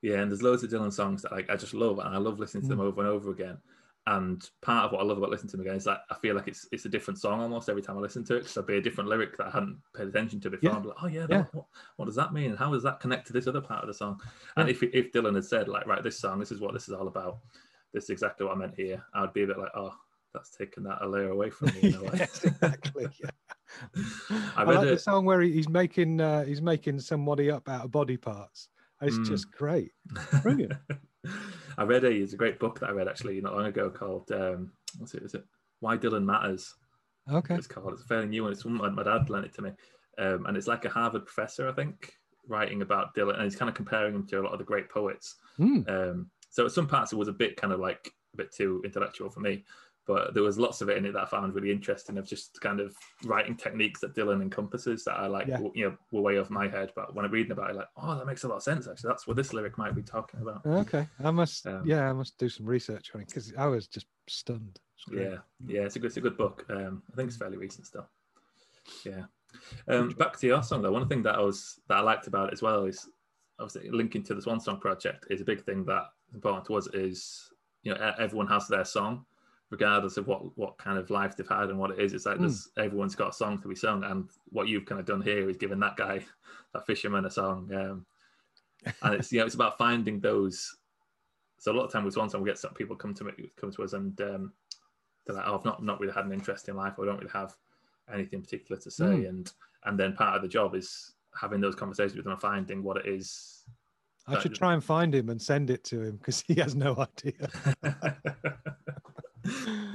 yeah, 0.02 0.20
and 0.20 0.30
there's 0.30 0.42
loads 0.42 0.62
of 0.62 0.70
Dylan 0.70 0.92
songs 0.92 1.22
that 1.22 1.32
like 1.32 1.50
I 1.50 1.56
just 1.56 1.74
love, 1.74 1.98
and 1.98 2.14
I 2.14 2.18
love 2.18 2.38
listening 2.38 2.62
to 2.62 2.66
mm. 2.66 2.70
them 2.70 2.80
over 2.80 3.00
and 3.00 3.10
over 3.10 3.30
again. 3.30 3.58
And 4.06 4.42
part 4.62 4.86
of 4.86 4.92
what 4.92 5.02
I 5.02 5.04
love 5.04 5.18
about 5.18 5.28
listening 5.28 5.50
to 5.50 5.56
them 5.58 5.66
again 5.66 5.76
is 5.76 5.84
that 5.84 6.04
I 6.10 6.14
feel 6.14 6.34
like 6.34 6.48
it's 6.48 6.66
it's 6.72 6.86
a 6.86 6.88
different 6.88 7.20
song 7.20 7.40
almost 7.40 7.68
every 7.68 7.82
time 7.82 7.98
I 7.98 8.00
listen 8.00 8.24
to 8.24 8.36
it 8.36 8.38
because 8.38 8.54
there'll 8.54 8.66
be 8.66 8.78
a 8.78 8.80
different 8.80 9.10
lyric 9.10 9.36
that 9.36 9.48
I 9.48 9.50
hadn't 9.50 9.78
paid 9.94 10.06
attention 10.06 10.40
to 10.40 10.50
before. 10.50 10.70
Yeah. 10.70 10.76
I'm 10.76 10.84
like, 10.84 10.96
oh 11.02 11.06
yeah, 11.08 11.26
yeah. 11.28 11.44
What, 11.52 11.66
what, 11.96 12.04
does 12.06 12.14
that 12.14 12.32
mean? 12.32 12.56
How 12.56 12.72
does 12.72 12.82
that 12.84 13.00
connect 13.00 13.26
to 13.26 13.34
this 13.34 13.46
other 13.46 13.60
part 13.60 13.82
of 13.82 13.88
the 13.88 13.92
song? 13.92 14.18
Yeah. 14.24 14.62
And 14.62 14.70
if 14.70 14.82
if 14.82 15.12
Dylan 15.12 15.34
had 15.34 15.44
said 15.44 15.68
like, 15.68 15.86
right, 15.86 16.02
this 16.02 16.18
song, 16.18 16.38
this 16.38 16.50
is 16.50 16.60
what 16.60 16.72
this 16.72 16.88
is 16.88 16.94
all 16.94 17.06
about. 17.06 17.40
This 17.92 18.04
is 18.04 18.10
exactly 18.10 18.46
what 18.46 18.56
I 18.56 18.58
meant 18.58 18.76
here. 18.76 19.04
I 19.12 19.22
would 19.22 19.34
be 19.34 19.42
a 19.42 19.46
bit 19.46 19.58
like, 19.58 19.72
oh, 19.76 19.92
that's 20.32 20.56
taken 20.56 20.84
that 20.84 21.02
a 21.02 21.06
layer 21.06 21.30
away 21.30 21.50
from 21.50 21.68
me. 21.74 21.94
yes, 22.14 22.44
exactly. 22.44 23.08
Yeah. 23.22 23.30
I, 24.30 24.52
I 24.56 24.62
like 24.62 24.86
it. 24.86 24.90
the 24.90 24.98
song 24.98 25.26
where 25.26 25.42
he's 25.42 25.68
making 25.68 26.20
uh, 26.20 26.44
he's 26.44 26.62
making 26.62 27.00
somebody 27.00 27.50
up 27.50 27.68
out 27.68 27.84
of 27.84 27.90
body 27.90 28.16
parts. 28.16 28.70
It's 29.00 29.18
mm. 29.18 29.26
just 29.26 29.50
great, 29.52 29.92
brilliant. 30.42 30.74
I 31.78 31.84
read 31.84 32.04
a 32.04 32.10
it's 32.10 32.32
a 32.32 32.36
great 32.36 32.58
book 32.58 32.80
that 32.80 32.88
I 32.88 32.92
read 32.92 33.08
actually 33.08 33.40
not 33.40 33.54
long 33.54 33.66
ago 33.66 33.90
called 33.90 34.30
um, 34.32 34.72
what's 34.98 35.14
it? 35.14 35.22
Is 35.22 35.34
it 35.34 35.44
Why 35.80 35.96
Dylan 35.96 36.24
Matters? 36.24 36.74
Okay, 37.30 37.54
it's 37.54 37.66
called. 37.66 37.92
It's 37.92 38.02
a 38.02 38.06
fairly 38.06 38.26
new 38.26 38.42
one. 38.44 38.52
It's 38.52 38.64
one 38.64 38.94
my 38.94 39.02
dad 39.02 39.30
lent 39.30 39.46
it 39.46 39.54
to 39.54 39.62
me, 39.62 39.70
um, 40.18 40.46
and 40.46 40.56
it's 40.56 40.66
like 40.66 40.84
a 40.84 40.90
Harvard 40.90 41.26
professor, 41.26 41.68
I 41.68 41.72
think, 41.72 42.12
writing 42.48 42.82
about 42.82 43.14
Dylan, 43.14 43.34
and 43.34 43.44
he's 43.44 43.56
kind 43.56 43.68
of 43.68 43.74
comparing 43.74 44.14
him 44.14 44.26
to 44.26 44.40
a 44.40 44.42
lot 44.42 44.52
of 44.52 44.58
the 44.58 44.64
great 44.64 44.90
poets. 44.90 45.36
Mm. 45.58 45.88
Um, 45.88 46.30
so 46.50 46.66
at 46.66 46.72
some 46.72 46.88
parts 46.88 47.12
it 47.12 47.16
was 47.16 47.28
a 47.28 47.32
bit 47.32 47.56
kind 47.56 47.72
of 47.72 47.78
like 47.78 48.12
a 48.34 48.36
bit 48.36 48.52
too 48.52 48.82
intellectual 48.84 49.30
for 49.30 49.40
me, 49.40 49.64
but 50.08 50.32
there 50.32 50.42
was 50.42 50.58
lots 50.58 50.80
of 50.80 50.88
it 50.88 50.96
in 50.96 51.04
it 51.04 51.12
that 51.12 51.22
I 51.22 51.26
found 51.26 51.54
really 51.54 51.70
interesting 51.70 52.16
of 52.16 52.26
just 52.26 52.58
kind 52.62 52.80
of 52.80 52.96
writing 53.24 53.54
techniques 53.54 54.00
that 54.00 54.16
Dylan 54.16 54.40
encompasses 54.40 55.04
that 55.04 55.12
I 55.12 55.26
like, 55.26 55.46
yeah. 55.46 55.60
you 55.74 55.84
know, 55.84 55.96
were 56.10 56.22
way 56.22 56.38
off 56.38 56.48
my 56.48 56.66
head. 56.66 56.92
But 56.96 57.14
when 57.14 57.26
I'm 57.26 57.30
reading 57.30 57.52
about 57.52 57.70
it, 57.70 57.76
like, 57.76 57.88
oh, 58.02 58.16
that 58.16 58.26
makes 58.26 58.42
a 58.42 58.48
lot 58.48 58.56
of 58.56 58.62
sense. 58.62 58.88
Actually, 58.88 59.08
that's 59.08 59.26
what 59.26 59.36
this 59.36 59.52
lyric 59.52 59.76
might 59.76 59.94
be 59.94 60.00
talking 60.00 60.40
about. 60.40 60.64
Okay, 60.64 61.06
I 61.22 61.30
must, 61.30 61.66
um, 61.66 61.82
yeah, 61.84 62.08
I 62.08 62.14
must 62.14 62.38
do 62.38 62.48
some 62.48 62.64
research 62.64 63.10
on 63.14 63.20
it 63.20 63.28
because 63.28 63.52
I 63.58 63.66
was 63.66 63.86
just 63.86 64.06
stunned. 64.28 64.80
Yeah, 65.12 65.36
yeah, 65.66 65.82
it's 65.82 65.96
a 65.96 65.98
good, 65.98 66.06
it's 66.06 66.16
a 66.16 66.22
good 66.22 66.38
book. 66.38 66.64
Um, 66.70 67.02
I 67.12 67.14
think 67.14 67.28
it's 67.28 67.36
fairly 67.36 67.58
recent 67.58 67.86
still. 67.86 68.08
Yeah. 69.04 69.24
Um, 69.88 70.08
back 70.10 70.38
to 70.38 70.46
your 70.46 70.62
song 70.62 70.80
though, 70.80 70.92
one 70.92 71.06
thing 71.06 71.22
that 71.24 71.34
I 71.34 71.42
was 71.42 71.80
that 71.88 71.98
I 71.98 72.00
liked 72.00 72.28
about 72.28 72.48
it 72.48 72.54
as 72.54 72.62
well 72.62 72.86
is 72.86 73.06
obviously 73.60 73.90
linking 73.90 74.22
to 74.22 74.34
the 74.34 74.40
Swan 74.40 74.58
Song 74.58 74.80
project 74.80 75.26
is 75.28 75.42
a 75.42 75.44
big 75.44 75.62
thing 75.64 75.84
that 75.84 76.04
important 76.32 76.64
to 76.66 76.76
us 76.76 76.86
is 76.94 77.50
you 77.82 77.92
know 77.92 78.14
everyone 78.18 78.46
has 78.46 78.68
their 78.68 78.84
song 78.84 79.24
regardless 79.70 80.16
of 80.16 80.26
what 80.26 80.56
what 80.56 80.78
kind 80.78 80.98
of 80.98 81.10
life 81.10 81.36
they've 81.36 81.48
had 81.48 81.70
and 81.70 81.78
what 81.78 81.90
it 81.90 81.98
is. 81.98 82.12
It's 82.12 82.26
like 82.26 82.38
mm. 82.38 82.66
everyone's 82.76 83.14
got 83.14 83.30
a 83.30 83.32
song 83.32 83.60
to 83.60 83.68
be 83.68 83.74
sung, 83.74 84.04
and 84.04 84.28
what 84.50 84.68
you've 84.68 84.86
kind 84.86 85.00
of 85.00 85.06
done 85.06 85.22
here 85.22 85.48
is 85.48 85.56
given 85.56 85.80
that 85.80 85.96
guy, 85.96 86.24
that 86.74 86.86
fisherman, 86.86 87.26
a 87.26 87.30
song. 87.30 87.70
Um, 87.74 88.06
and 89.02 89.14
it's 89.14 89.32
you 89.32 89.40
know 89.40 89.46
it's 89.46 89.54
about 89.54 89.78
finding 89.78 90.20
those. 90.20 90.76
So 91.60 91.72
a 91.72 91.74
lot 91.74 91.86
of 91.86 91.92
time 91.92 92.04
with 92.04 92.16
one 92.16 92.30
song, 92.30 92.42
we 92.42 92.48
get 92.48 92.58
some 92.58 92.74
people 92.74 92.94
come 92.94 93.14
to 93.14 93.24
me, 93.24 93.32
come 93.60 93.72
to 93.72 93.82
us, 93.82 93.92
and 93.92 94.18
um, 94.20 94.52
they're 95.26 95.36
like, 95.36 95.44
"Oh, 95.46 95.56
I've 95.56 95.64
not 95.64 95.82
not 95.82 96.00
really 96.00 96.12
had 96.12 96.24
an 96.24 96.32
interest 96.32 96.68
in 96.68 96.76
life, 96.76 96.94
or 96.98 97.04
I 97.04 97.06
don't 97.06 97.18
really 97.18 97.30
have 97.32 97.54
anything 98.12 98.42
particular 98.42 98.80
to 98.80 98.90
say." 98.90 99.04
Mm. 99.04 99.28
And 99.28 99.52
and 99.84 99.98
then 99.98 100.14
part 100.14 100.36
of 100.36 100.42
the 100.42 100.48
job 100.48 100.74
is 100.74 101.14
having 101.38 101.60
those 101.60 101.74
conversations 101.74 102.16
with 102.16 102.24
them 102.24 102.32
and 102.32 102.40
finding 102.40 102.82
what 102.82 102.96
it 102.96 103.06
is 103.06 103.64
I 104.28 104.38
should 104.40 104.54
try 104.54 104.74
and 104.74 104.84
find 104.84 105.14
him 105.14 105.30
and 105.30 105.40
send 105.40 105.70
it 105.70 105.84
to 105.84 106.02
him 106.02 106.16
because 106.16 106.42
he 106.46 106.54
has 106.56 106.74
no 106.74 106.96
idea. 106.96 107.48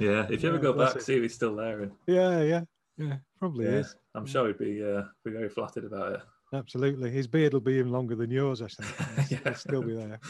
yeah, 0.00 0.26
if 0.30 0.42
you 0.42 0.48
ever 0.48 0.58
go 0.58 0.72
back, 0.72 1.00
see 1.00 1.16
if 1.16 1.22
he's 1.22 1.34
still 1.34 1.56
there. 1.56 1.82
And... 1.82 1.92
Yeah, 2.06 2.42
yeah, 2.42 2.60
yeah, 2.96 3.16
probably 3.38 3.66
yeah, 3.66 3.72
is. 3.72 3.94
I'm 4.14 4.26
sure 4.26 4.46
he'd 4.46 4.58
be 4.58 4.82
uh, 4.84 5.02
be 5.24 5.32
very 5.32 5.48
flattered 5.48 5.84
about 5.84 6.12
it. 6.12 6.20
Absolutely, 6.52 7.10
his 7.10 7.26
beard 7.26 7.52
will 7.52 7.60
be 7.60 7.74
even 7.74 7.90
longer 7.90 8.14
than 8.14 8.30
yours. 8.30 8.62
I 8.62 8.68
think. 8.68 9.30
yeah. 9.30 9.38
It'll 9.40 9.54
still 9.54 9.82
be 9.82 9.94
there. 9.94 10.20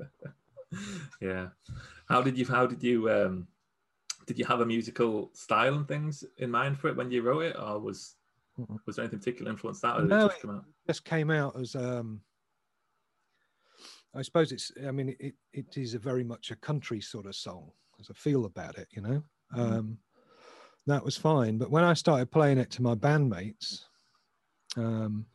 yeah. 1.20 1.48
How 2.08 2.22
did 2.22 2.38
you? 2.38 2.46
How 2.46 2.66
did 2.66 2.82
you? 2.82 3.10
Um, 3.10 3.46
did 4.26 4.38
you 4.38 4.44
have 4.44 4.60
a 4.60 4.66
musical 4.66 5.30
style 5.32 5.74
and 5.74 5.88
things 5.88 6.24
in 6.36 6.50
mind 6.50 6.78
for 6.78 6.88
it 6.88 6.96
when 6.96 7.10
you 7.10 7.22
wrote 7.22 7.44
it, 7.44 7.56
or 7.58 7.78
was 7.78 8.16
was 8.86 8.96
there 8.96 9.04
anything 9.04 9.20
particular 9.20 9.50
influence 9.50 9.80
that, 9.80 9.98
or 9.98 10.02
no, 10.02 10.26
it 10.26 10.32
just, 10.32 10.44
it 10.44 10.62
just 10.86 11.04
came 11.04 11.30
out 11.30 11.58
as 11.58 11.74
um, 11.74 12.20
I 14.14 14.22
suppose 14.22 14.52
it's. 14.52 14.72
I 14.86 14.90
mean, 14.90 15.14
it 15.20 15.34
it 15.52 15.76
is 15.76 15.94
a 15.94 15.98
very 15.98 16.24
much 16.24 16.50
a 16.50 16.56
country 16.56 17.00
sort 17.00 17.26
of 17.26 17.34
song. 17.34 17.70
There's 17.98 18.10
a 18.10 18.14
feel 18.14 18.44
about 18.44 18.78
it, 18.78 18.88
you 18.92 19.02
know. 19.02 19.22
Mm. 19.54 19.58
Um, 19.58 19.98
that 20.86 21.04
was 21.04 21.16
fine, 21.16 21.58
but 21.58 21.70
when 21.70 21.84
I 21.84 21.92
started 21.92 22.30
playing 22.30 22.58
it 22.58 22.70
to 22.72 22.82
my 22.82 22.94
bandmates, 22.94 23.82
um, 24.76 25.26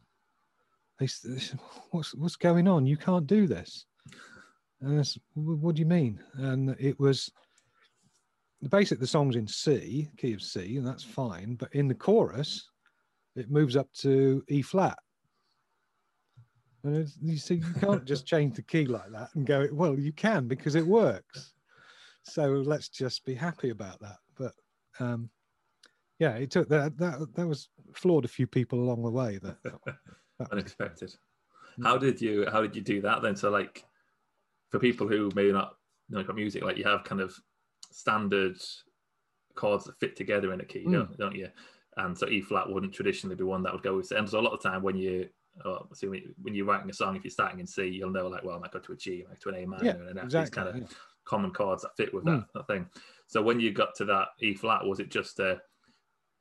they, 0.99 1.05
they 1.23 1.39
said, 1.39 1.59
"What's 1.91 2.15
what's 2.15 2.35
going 2.35 2.67
on? 2.67 2.87
You 2.87 2.97
can't 2.97 3.27
do 3.27 3.45
this." 3.45 3.85
And 4.81 4.99
I 4.99 5.03
said, 5.03 5.21
"What 5.35 5.75
do 5.75 5.81
you 5.81 5.85
mean?" 5.85 6.19
And 6.35 6.75
it 6.79 6.99
was 6.99 7.31
the 8.61 8.69
basic. 8.69 8.99
The 8.99 9.07
song's 9.07 9.35
in 9.35 9.47
C, 9.47 10.09
key 10.17 10.33
of 10.33 10.41
C, 10.41 10.77
and 10.77 10.87
that's 10.87 11.03
fine. 11.03 11.55
But 11.55 11.73
in 11.73 11.87
the 11.87 11.95
chorus, 11.95 12.67
it 13.35 13.51
moves 13.51 13.75
up 13.75 13.91
to 13.99 14.43
E 14.47 14.61
flat. 14.61 14.97
And 16.83 17.07
you 17.21 17.37
see, 17.37 17.55
you 17.55 17.73
can't 17.79 18.05
just 18.05 18.25
change 18.25 18.55
the 18.55 18.61
key 18.61 18.85
like 18.85 19.11
that 19.11 19.29
and 19.35 19.45
go, 19.45 19.67
well, 19.71 19.97
you 19.97 20.11
can 20.11 20.47
because 20.47 20.75
it 20.75 20.85
works. 20.85 21.52
So 22.23 22.63
let's 22.65 22.89
just 22.89 23.25
be 23.25 23.35
happy 23.35 23.69
about 23.69 23.99
that. 24.01 24.17
But 24.37 24.53
um, 24.99 25.29
yeah, 26.19 26.35
it 26.35 26.51
took 26.51 26.69
that, 26.69 26.97
that, 26.97 27.35
that 27.35 27.47
was 27.47 27.69
floored 27.93 28.25
a 28.25 28.29
few 28.29 28.47
people 28.47 28.79
along 28.79 29.03
the 29.03 29.11
way. 29.11 29.39
That, 29.41 29.57
that 30.39 30.51
unexpected. 30.51 31.13
How 31.81 31.97
did 31.97 32.21
you, 32.21 32.47
how 32.51 32.61
did 32.61 32.75
you 32.75 32.81
do 32.81 33.01
that 33.01 33.21
then? 33.21 33.35
So 33.35 33.49
like 33.49 33.83
for 34.69 34.79
people 34.79 35.07
who 35.07 35.31
may 35.35 35.51
not 35.51 35.75
know 36.09 36.19
about 36.19 36.35
music, 36.35 36.63
like 36.63 36.77
you 36.77 36.83
have 36.85 37.03
kind 37.03 37.21
of 37.21 37.35
standard 37.91 38.57
chords 39.55 39.85
that 39.85 39.99
fit 39.99 40.15
together 40.15 40.53
in 40.53 40.61
a 40.61 40.65
key, 40.65 40.85
mm. 40.85 40.93
don't, 40.93 41.17
don't 41.17 41.35
you? 41.35 41.49
And 41.97 42.17
so 42.17 42.27
E 42.27 42.41
flat 42.41 42.69
wouldn't 42.69 42.93
traditionally 42.93 43.35
be 43.35 43.43
one 43.43 43.63
that 43.63 43.73
would 43.73 43.83
go 43.83 43.97
with. 43.97 44.11
And 44.11 44.27
so 44.27 44.39
a 44.39 44.41
lot 44.41 44.53
of 44.53 44.61
the 44.61 44.69
time 44.69 44.81
when 44.81 44.97
you 44.97 45.29
oh, 45.65 45.87
so 45.93 46.07
when, 46.07 46.55
you're 46.55 46.65
writing 46.65 46.89
a 46.89 46.93
song, 46.93 47.15
if 47.15 47.23
you're 47.23 47.31
starting 47.31 47.59
in 47.59 47.67
C, 47.67 47.85
you'll 47.85 48.11
know 48.11 48.27
like, 48.27 48.43
well, 48.43 48.57
I 48.57 48.59
might 48.59 48.71
go 48.71 48.79
to 48.79 48.91
a 48.93 48.95
G, 48.95 49.25
like 49.29 49.39
to 49.41 49.49
an 49.49 49.55
A 49.55 49.67
minor, 49.67 49.85
yeah, 49.85 50.09
and 50.09 50.17
F. 50.17 50.25
Exactly, 50.25 50.63
kind 50.63 50.69
of 50.69 50.81
yeah. 50.81 50.97
Common 51.25 51.51
chords 51.51 51.83
that 51.83 51.95
fit 51.95 52.13
with 52.13 52.25
that, 52.25 52.31
mm. 52.31 52.45
that, 52.53 52.67
thing. 52.67 52.87
So 53.27 53.41
when 53.41 53.59
you 53.59 53.71
got 53.71 53.95
to 53.95 54.05
that 54.05 54.29
E 54.41 54.53
flat, 54.53 54.85
was 54.85 54.99
it 54.99 55.09
just 55.09 55.39
a 55.39 55.61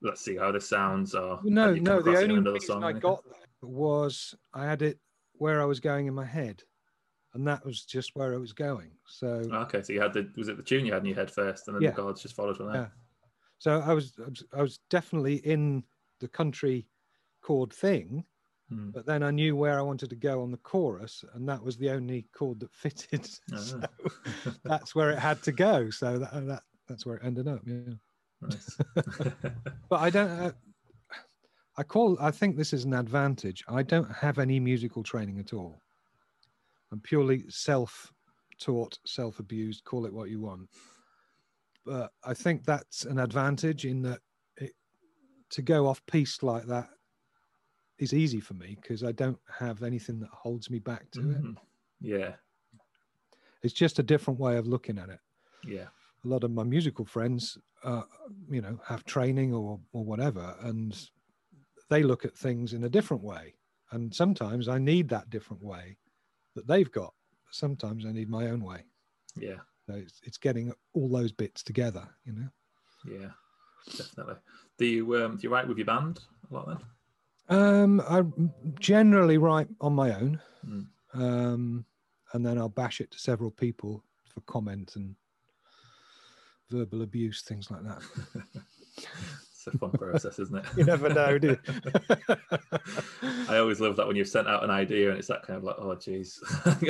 let's 0.03 0.21
see 0.21 0.37
how 0.37 0.53
this 0.53 0.69
sounds, 0.69 1.15
or 1.15 1.41
no, 1.45 1.75
no? 1.75 2.03
The 2.03 2.19
only 2.19 2.51
reason 2.51 2.83
I 2.83 2.93
got 2.93 3.25
that 3.25 3.67
was 3.67 4.35
I 4.53 4.65
had 4.65 4.83
it 4.83 4.99
where 5.35 5.63
I 5.63 5.65
was 5.65 5.81
going 5.81 6.07
in 6.07 6.15
my 6.15 6.25
head, 6.25 6.63
and 7.35 7.47
that 7.47 7.65
was 7.65 7.85
just 7.85 8.15
where 8.15 8.35
I 8.35 8.39
was 8.39 8.53
going. 8.53 8.91
So 9.07 9.43
okay, 9.53 9.83
so 9.83 9.93
you 9.93 10.01
had 10.01 10.13
the 10.13 10.31
was 10.37 10.49
it 10.49 10.57
the 10.57 10.63
tune 10.63 10.85
you 10.87 10.93
had 10.93 11.03
in 11.03 11.09
your 11.09 11.17
head 11.17 11.31
first, 11.31 11.69
and 11.69 11.77
then 11.77 11.83
yeah. 11.83 11.91
the 11.91 11.97
chords 11.97 12.23
just 12.23 12.37
followed 12.37 12.57
from 12.57 12.73
there. 12.73 12.83
Yeah. 12.83 12.89
So 13.59 13.81
I 13.81 13.93
was 13.93 14.13
I 14.57 14.63
was 14.63 14.81
definitely 14.91 15.37
in 15.37 15.85
the 16.21 16.29
country 16.29 16.87
chord 17.43 17.73
thing, 17.73 18.25
Hmm. 18.73 18.91
But 18.91 19.07
then 19.07 19.23
I 19.23 19.31
knew 19.31 19.57
where 19.57 19.79
I 19.79 19.83
wanted 19.83 20.11
to 20.11 20.17
go 20.17 20.43
on 20.43 20.51
the 20.51 20.59
chorus, 20.59 21.25
and 21.35 21.49
that 21.49 21.63
was 21.63 21.77
the 21.77 21.91
only 21.91 22.27
chord 22.35 22.61
that 22.61 22.73
fitted. 22.73 23.29
Oh. 23.53 23.57
so 23.57 23.81
that's 24.65 24.95
where 24.95 25.11
it 25.11 25.19
had 25.19 25.43
to 25.43 25.53
go. 25.53 25.91
So 25.91 26.19
that, 26.19 26.47
that 26.47 26.63
that's 26.89 27.05
where 27.05 27.17
it 27.17 27.25
ended 27.25 27.49
up. 27.49 27.61
Yeah. 27.67 27.95
Nice. 28.41 28.79
but 29.89 30.01
I 30.01 30.11
don't. 30.11 30.31
Uh, 30.31 30.53
I 31.77 31.83
call. 31.83 32.17
I 32.21 32.31
think 32.31 32.57
this 32.57 32.73
is 32.73 32.85
an 32.85 32.95
advantage. 32.95 33.63
I 33.69 33.83
don't 33.83 34.11
have 34.11 34.39
any 34.39 34.61
musical 34.61 35.03
training 35.03 35.39
at 35.39 35.53
all. 35.53 35.81
I'm 36.91 37.01
purely 37.01 37.45
self-taught, 37.49 38.99
self-abused. 39.07 39.85
Call 39.85 40.05
it 40.07 40.13
what 40.13 40.29
you 40.29 40.41
want. 40.41 40.69
But 41.85 42.13
I 42.25 42.35
think 42.35 42.65
that's 42.65 43.05
an 43.05 43.19
advantage 43.19 43.87
in 43.87 44.03
that 44.03 44.21
it, 44.57 44.73
to 45.51 45.63
go 45.63 45.87
off 45.87 46.05
piece 46.07 46.43
like 46.43 46.67
that 46.67 46.89
is 48.03 48.13
easy 48.13 48.41
for 48.41 48.55
me 48.55 48.77
because 48.81 49.05
I 49.05 49.13
don't 49.13 49.39
have 49.59 49.83
anything 49.85 50.19
that 50.21 50.31
holds 50.31 50.69
me 50.69 50.81
back 50.81 51.11
to 51.13 51.21
mm-hmm. 51.21 51.51
it. 51.51 51.57
Yeah. 52.01 52.33
It's 53.63 53.73
just 53.73 54.01
a 54.01 54.03
different 54.03 54.41
way 54.41 54.57
of 54.57 54.67
looking 54.67 54.99
at 54.99 55.09
it. 55.09 55.21
Yeah. 55.65 55.87
A 56.25 56.29
lot 56.29 56.43
of 56.43 56.51
my 56.51 56.65
musical 56.65 57.05
friends, 57.05 57.59
uh, 57.85 58.03
you 58.51 58.61
know, 58.61 58.81
have 58.85 59.05
training 59.05 59.55
or, 59.55 59.79
or 59.93 60.05
whatever, 60.05 60.57
and 60.63 60.99
they 61.91 62.03
look 62.03 62.25
at 62.25 62.37
things 62.37 62.73
in 62.73 62.85
a 62.85 62.89
different 62.89 63.23
way. 63.23 63.55
And 63.93 64.13
sometimes 64.13 64.69
I 64.69 64.79
need 64.79 65.09
that 65.11 65.31
different 65.31 65.63
way 65.63 65.97
that 66.57 66.67
they've 66.67 66.91
got. 66.91 67.15
Sometimes 67.51 68.05
I 68.05 68.13
need 68.13 68.29
my 68.29 68.47
own 68.47 68.65
way. 68.65 68.85
Yeah. 69.37 69.61
So 69.87 69.95
it's, 69.95 70.21
it's 70.25 70.39
getting 70.39 70.73
all 70.95 71.09
those 71.09 71.33
bits 71.33 71.63
together, 71.63 72.09
you 72.25 72.33
know? 72.33 72.49
Yeah, 73.05 73.31
definitely. 73.97 74.37
Do 74.79 74.87
you, 74.87 75.25
um, 75.25 75.37
do 75.37 75.43
you 75.43 75.51
write 75.51 75.69
with 75.69 75.77
your 75.77 75.87
band 75.87 76.21
a 76.51 76.55
lot 76.55 76.67
then? 76.69 76.79
Um, 77.49 78.01
I 78.09 78.23
generally 78.79 79.39
write 79.39 79.69
on 79.81 79.95
my 79.95 80.15
own, 80.15 80.41
mm. 80.67 80.87
um, 81.15 81.85
and 82.33 82.47
then 82.47 82.59
I'll 82.59 82.69
bash 82.69 83.01
it 83.01 83.11
to 83.11 83.19
several 83.19 83.51
people 83.51 84.03
for 84.33 84.41
comment 84.43 84.97
and 84.97 85.15
verbal 86.71 87.03
abuse, 87.03 87.43
things 87.43 87.71
like 87.71 87.83
that. 87.83 88.03
it's 88.97 89.67
a 89.67 89.79
fun 89.79 89.91
process, 89.91 90.39
isn't 90.39 90.57
it? 90.57 90.65
you 90.77 90.85
never 90.85 91.09
know, 91.09 91.39
do? 91.39 91.57
I 93.49 93.59
always 93.59 93.81
love 93.81 93.97
that 93.97 94.07
when 94.07 94.17
you've 94.17 94.29
sent 94.29 94.49
out 94.49 94.65
an 94.65 94.71
idea 94.71 95.11
and 95.11 95.19
it's 95.19 95.29
that 95.29 95.43
kind 95.43 95.59
of 95.59 95.65
like, 95.65 95.77
oh, 95.79 95.95
geez, 95.95 96.41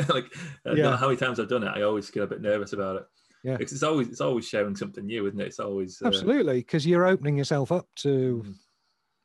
like 0.08 0.26
yeah. 0.64 0.96
how 0.96 1.06
many 1.06 1.18
times 1.18 1.40
I've 1.40 1.48
done 1.48 1.64
it, 1.64 1.72
I 1.74 1.82
always 1.82 2.10
get 2.10 2.22
a 2.22 2.26
bit 2.26 2.40
nervous 2.40 2.72
about 2.72 2.96
it. 2.96 3.02
Yeah, 3.44 3.56
because 3.56 3.72
it's 3.72 3.82
always 3.82 4.08
it's 4.08 4.20
always 4.20 4.46
sharing 4.46 4.76
something 4.76 5.04
new, 5.04 5.26
isn't 5.26 5.40
it? 5.40 5.48
It's 5.48 5.58
always 5.58 6.00
uh... 6.00 6.06
absolutely 6.06 6.58
because 6.58 6.86
you're 6.86 7.06
opening 7.06 7.36
yourself 7.36 7.72
up 7.72 7.88
to, 7.96 8.44
mm. 8.46 8.54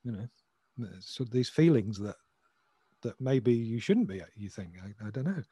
you 0.04 0.12
know, 0.14 0.28
so 1.00 1.24
these 1.24 1.50
feelings 1.50 2.00
that 2.00 2.16
that 3.04 3.20
maybe 3.22 3.54
you 3.54 3.80
shouldn't 3.80 4.08
be 4.08 4.22
you 4.36 4.50
think. 4.50 4.74
I, 4.84 5.08
I 5.08 5.12
don't 5.12 5.26
know. 5.26 5.44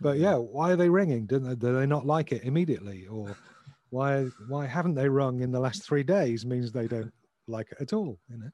But 0.00 0.18
yeah. 0.18 0.34
why 0.34 0.72
are 0.72 0.76
they 0.76 0.88
ringing? 0.88 1.26
Do 1.26 1.38
they, 1.38 1.54
do 1.54 1.74
they 1.74 1.86
not 1.86 2.06
like 2.06 2.32
it 2.32 2.44
immediately? 2.44 3.06
Or 3.06 3.36
why 3.90 4.24
why 4.48 4.66
haven't 4.66 4.94
they 4.94 5.08
rung 5.08 5.40
in 5.40 5.50
the 5.50 5.60
last 5.60 5.82
three 5.82 6.02
days 6.02 6.44
means 6.44 6.72
they 6.72 6.86
don't 6.86 7.12
like 7.46 7.70
it 7.72 7.78
at 7.80 7.92
all 7.92 8.18
you 8.28 8.38
know? 8.38 8.50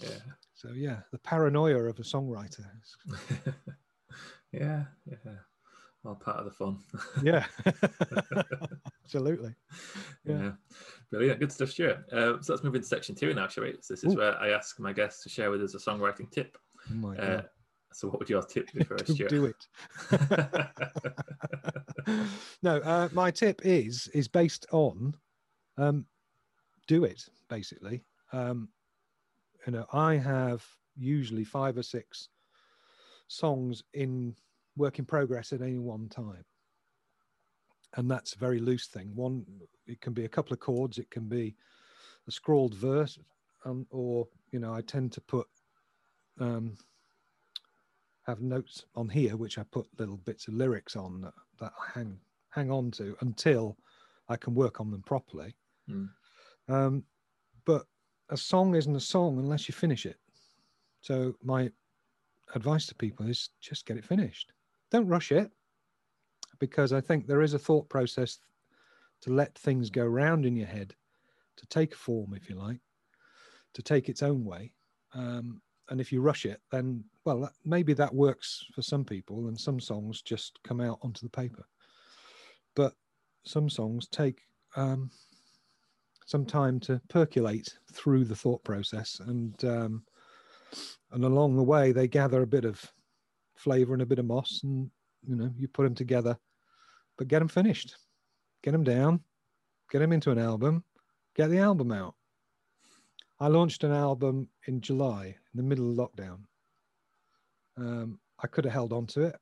Yeah. 0.00 0.32
So 0.54 0.70
yeah 0.74 1.00
the 1.12 1.18
paranoia 1.18 1.84
of 1.84 1.98
a 1.98 2.02
songwriter 2.02 2.66
yeah 4.52 4.84
yeah 5.06 5.38
all 6.06 6.14
part 6.14 6.38
of 6.38 6.44
the 6.44 6.50
fun. 6.50 6.78
Yeah. 7.22 7.44
Absolutely. 9.04 9.54
Yeah. 10.24 10.38
yeah. 10.38 10.52
brilliant. 11.10 11.40
Good 11.40 11.52
stuff 11.52 11.70
stuart. 11.70 12.04
Uh, 12.12 12.40
so 12.40 12.52
let's 12.52 12.64
move 12.64 12.74
into 12.74 12.86
section 12.86 13.14
two 13.14 13.34
now 13.34 13.48
shall 13.48 13.64
we? 13.64 13.74
So 13.80 13.94
this 13.94 14.04
is 14.04 14.14
Ooh. 14.14 14.18
where 14.18 14.38
i 14.40 14.50
ask 14.50 14.78
my 14.78 14.92
guests 14.92 15.22
to 15.24 15.28
share 15.28 15.50
with 15.50 15.62
us 15.62 15.74
a 15.74 15.78
songwriting 15.78 16.30
tip. 16.30 16.56
Oh 17.04 17.12
uh, 17.14 17.42
so 17.92 18.08
what 18.08 18.18
would 18.18 18.30
your 18.30 18.42
tip 18.42 18.72
be 18.72 18.84
for 18.84 18.94
us 18.94 19.08
stuart? 19.10 19.30
do 19.30 19.46
it. 19.46 19.66
No 22.62 22.76
uh, 22.78 23.08
my 23.12 23.30
tip 23.30 23.62
is 23.64 24.08
is 24.14 24.28
based 24.28 24.66
on 24.70 25.14
um, 25.76 26.06
do 26.86 27.04
it 27.04 27.24
basically. 27.48 28.04
Um, 28.32 28.68
you 29.66 29.72
know, 29.72 29.86
I 29.92 30.14
have 30.16 30.64
usually 30.96 31.44
five 31.44 31.76
or 31.76 31.82
six 31.82 32.28
songs 33.28 33.82
in 33.94 34.36
work 34.76 34.98
in 34.98 35.04
progress 35.04 35.52
at 35.52 35.62
any 35.62 35.78
one 35.78 36.08
time. 36.08 36.44
And 37.96 38.10
that's 38.10 38.34
a 38.34 38.38
very 38.38 38.58
loose 38.58 38.86
thing. 38.86 39.10
One, 39.14 39.44
it 39.86 40.00
can 40.00 40.12
be 40.12 40.24
a 40.24 40.28
couple 40.28 40.52
of 40.52 40.60
chords, 40.60 40.98
it 40.98 41.10
can 41.10 41.28
be 41.28 41.54
a 42.28 42.30
scrawled 42.30 42.74
verse, 42.74 43.18
um, 43.64 43.86
or, 43.90 44.28
you 44.52 44.58
know, 44.58 44.74
I 44.74 44.82
tend 44.82 45.12
to 45.12 45.20
put, 45.22 45.46
um, 46.40 46.76
have 48.26 48.40
notes 48.40 48.84
on 48.94 49.08
here, 49.08 49.36
which 49.36 49.58
I 49.58 49.62
put 49.70 49.86
little 49.98 50.18
bits 50.18 50.48
of 50.48 50.54
lyrics 50.54 50.96
on 50.96 51.20
that, 51.22 51.34
that 51.60 51.72
I 51.80 51.98
hang, 51.98 52.18
hang 52.50 52.70
on 52.70 52.90
to 52.92 53.16
until 53.20 53.76
I 54.28 54.36
can 54.36 54.54
work 54.54 54.80
on 54.80 54.90
them 54.90 55.02
properly. 55.02 55.54
Mm. 55.88 56.08
Um, 56.68 57.04
but 57.64 57.86
a 58.30 58.36
song 58.36 58.74
isn't 58.74 58.96
a 58.96 59.00
song 59.00 59.38
unless 59.38 59.68
you 59.68 59.72
finish 59.72 60.04
it. 60.04 60.16
So 61.00 61.34
my 61.42 61.70
advice 62.54 62.86
to 62.86 62.94
people 62.94 63.28
is 63.28 63.50
just 63.60 63.86
get 63.86 63.96
it 63.96 64.04
finished. 64.04 64.52
Don't 64.90 65.08
rush 65.08 65.32
it 65.32 65.50
because 66.58 66.92
I 66.92 67.00
think 67.00 67.26
there 67.26 67.42
is 67.42 67.54
a 67.54 67.58
thought 67.58 67.88
process 67.88 68.38
to 69.22 69.32
let 69.32 69.56
things 69.58 69.90
go 69.90 70.04
round 70.04 70.46
in 70.46 70.56
your 70.56 70.66
head, 70.66 70.94
to 71.56 71.66
take 71.66 71.94
form, 71.94 72.34
if 72.34 72.48
you 72.48 72.56
like, 72.56 72.80
to 73.74 73.82
take 73.82 74.08
its 74.08 74.22
own 74.22 74.44
way. 74.44 74.72
Um, 75.14 75.60
and 75.88 76.00
if 76.00 76.12
you 76.12 76.20
rush 76.20 76.46
it, 76.46 76.60
then, 76.70 77.04
well, 77.24 77.50
maybe 77.64 77.94
that 77.94 78.14
works 78.14 78.64
for 78.74 78.82
some 78.82 79.04
people 79.04 79.48
and 79.48 79.58
some 79.58 79.80
songs 79.80 80.22
just 80.22 80.58
come 80.64 80.80
out 80.80 80.98
onto 81.02 81.20
the 81.20 81.30
paper. 81.30 81.64
But 82.74 82.94
some 83.44 83.70
songs 83.70 84.08
take 84.08 84.42
um, 84.74 85.10
some 86.26 86.44
time 86.44 86.80
to 86.80 87.00
percolate 87.08 87.72
through 87.92 88.24
the 88.24 88.34
thought 88.34 88.62
process 88.64 89.20
and 89.24 89.64
um, 89.64 90.02
and 91.12 91.24
along 91.24 91.56
the 91.56 91.62
way 91.62 91.92
they 91.92 92.08
gather 92.08 92.42
a 92.42 92.46
bit 92.46 92.64
of 92.64 92.92
flavor 93.56 93.92
and 93.92 94.02
a 94.02 94.06
bit 94.06 94.18
of 94.18 94.26
moss 94.26 94.60
and 94.62 94.90
you 95.26 95.34
know 95.36 95.50
you 95.56 95.68
put 95.68 95.84
them 95.84 95.94
together. 95.94 96.38
But 97.18 97.28
get 97.28 97.38
them 97.40 97.48
finished. 97.48 97.96
Get 98.62 98.72
them 98.72 98.84
down. 98.84 99.20
Get 99.90 100.00
them 100.00 100.12
into 100.12 100.30
an 100.30 100.38
album. 100.38 100.84
Get 101.34 101.50
the 101.50 101.58
album 101.58 101.92
out. 101.92 102.14
I 103.38 103.48
launched 103.48 103.84
an 103.84 103.92
album 103.92 104.48
in 104.66 104.80
july 104.80 105.26
in 105.26 105.56
the 105.56 105.62
middle 105.62 105.90
of 105.90 105.96
lockdown. 105.96 106.38
Um, 107.78 108.18
i 108.42 108.46
could 108.46 108.64
have 108.64 108.72
held 108.72 108.92
on 108.92 109.06
to 109.06 109.24
it 109.24 109.36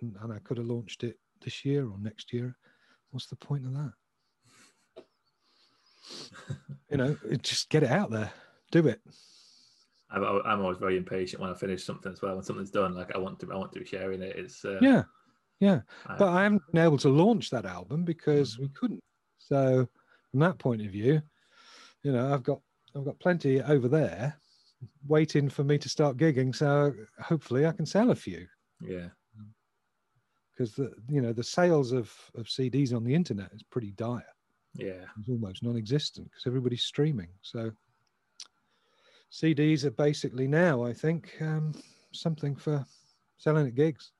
and, 0.00 0.16
and 0.20 0.32
i 0.32 0.38
could 0.40 0.58
have 0.58 0.66
launched 0.66 1.04
it 1.04 1.16
this 1.44 1.64
year 1.64 1.88
or 1.88 1.96
next 1.98 2.32
year. 2.32 2.56
What's 3.10 3.26
the 3.26 3.36
point 3.36 3.64
of 3.66 3.74
that? 3.74 3.92
You 6.88 6.98
know, 6.98 7.16
just 7.42 7.68
get 7.68 7.82
it 7.82 7.90
out 7.90 8.12
there, 8.12 8.30
do 8.70 8.86
it. 8.86 9.00
I'm, 10.10 10.22
I'm 10.44 10.60
always 10.60 10.78
very 10.78 10.96
impatient 10.96 11.40
when 11.40 11.50
I 11.50 11.54
finish 11.54 11.84
something 11.84 12.12
as 12.12 12.22
well. 12.22 12.34
When 12.34 12.44
something's 12.44 12.70
done, 12.70 12.94
like 12.94 13.14
I 13.14 13.18
want 13.18 13.40
to, 13.40 13.52
I 13.52 13.56
want 13.56 13.72
to 13.72 13.80
be 13.80 13.86
sharing 13.86 14.22
it. 14.22 14.36
It's 14.36 14.64
uh, 14.64 14.78
yeah, 14.80 15.02
yeah. 15.60 15.80
I, 16.06 16.16
but 16.16 16.28
I 16.28 16.44
haven't 16.44 16.62
been 16.72 16.84
able 16.84 16.98
to 16.98 17.08
launch 17.08 17.50
that 17.50 17.64
album 17.64 18.04
because 18.04 18.58
we 18.58 18.68
couldn't. 18.68 19.02
So 19.38 19.88
from 20.30 20.40
that 20.40 20.58
point 20.58 20.82
of 20.82 20.92
view, 20.92 21.20
you 22.02 22.12
know, 22.12 22.32
I've 22.32 22.42
got 22.42 22.60
I've 22.94 23.04
got 23.04 23.18
plenty 23.18 23.60
over 23.62 23.88
there 23.88 24.36
waiting 25.06 25.48
for 25.48 25.64
me 25.64 25.78
to 25.78 25.88
start 25.88 26.16
gigging. 26.16 26.54
So 26.54 26.92
hopefully 27.20 27.66
I 27.66 27.72
can 27.72 27.86
sell 27.86 28.10
a 28.10 28.14
few. 28.14 28.46
Yeah. 28.80 29.08
Because 30.52 30.74
the 30.74 30.92
you 31.08 31.20
know 31.20 31.32
the 31.32 31.44
sales 31.44 31.92
of 31.92 32.12
of 32.34 32.46
CDs 32.46 32.94
on 32.94 33.04
the 33.04 33.14
internet 33.14 33.50
is 33.52 33.62
pretty 33.62 33.90
dire. 33.92 34.24
Yeah. 34.74 35.04
It's 35.18 35.28
almost 35.28 35.62
non 35.62 35.76
existent 35.76 36.28
because 36.30 36.46
everybody's 36.46 36.84
streaming. 36.84 37.28
So 37.42 37.72
CDs 39.32 39.84
are 39.84 39.90
basically 39.90 40.46
now, 40.46 40.84
I 40.84 40.92
think, 40.92 41.34
um, 41.40 41.74
something 42.12 42.56
for 42.56 42.84
selling 43.36 43.66
at 43.66 43.74
gigs. 43.74 44.12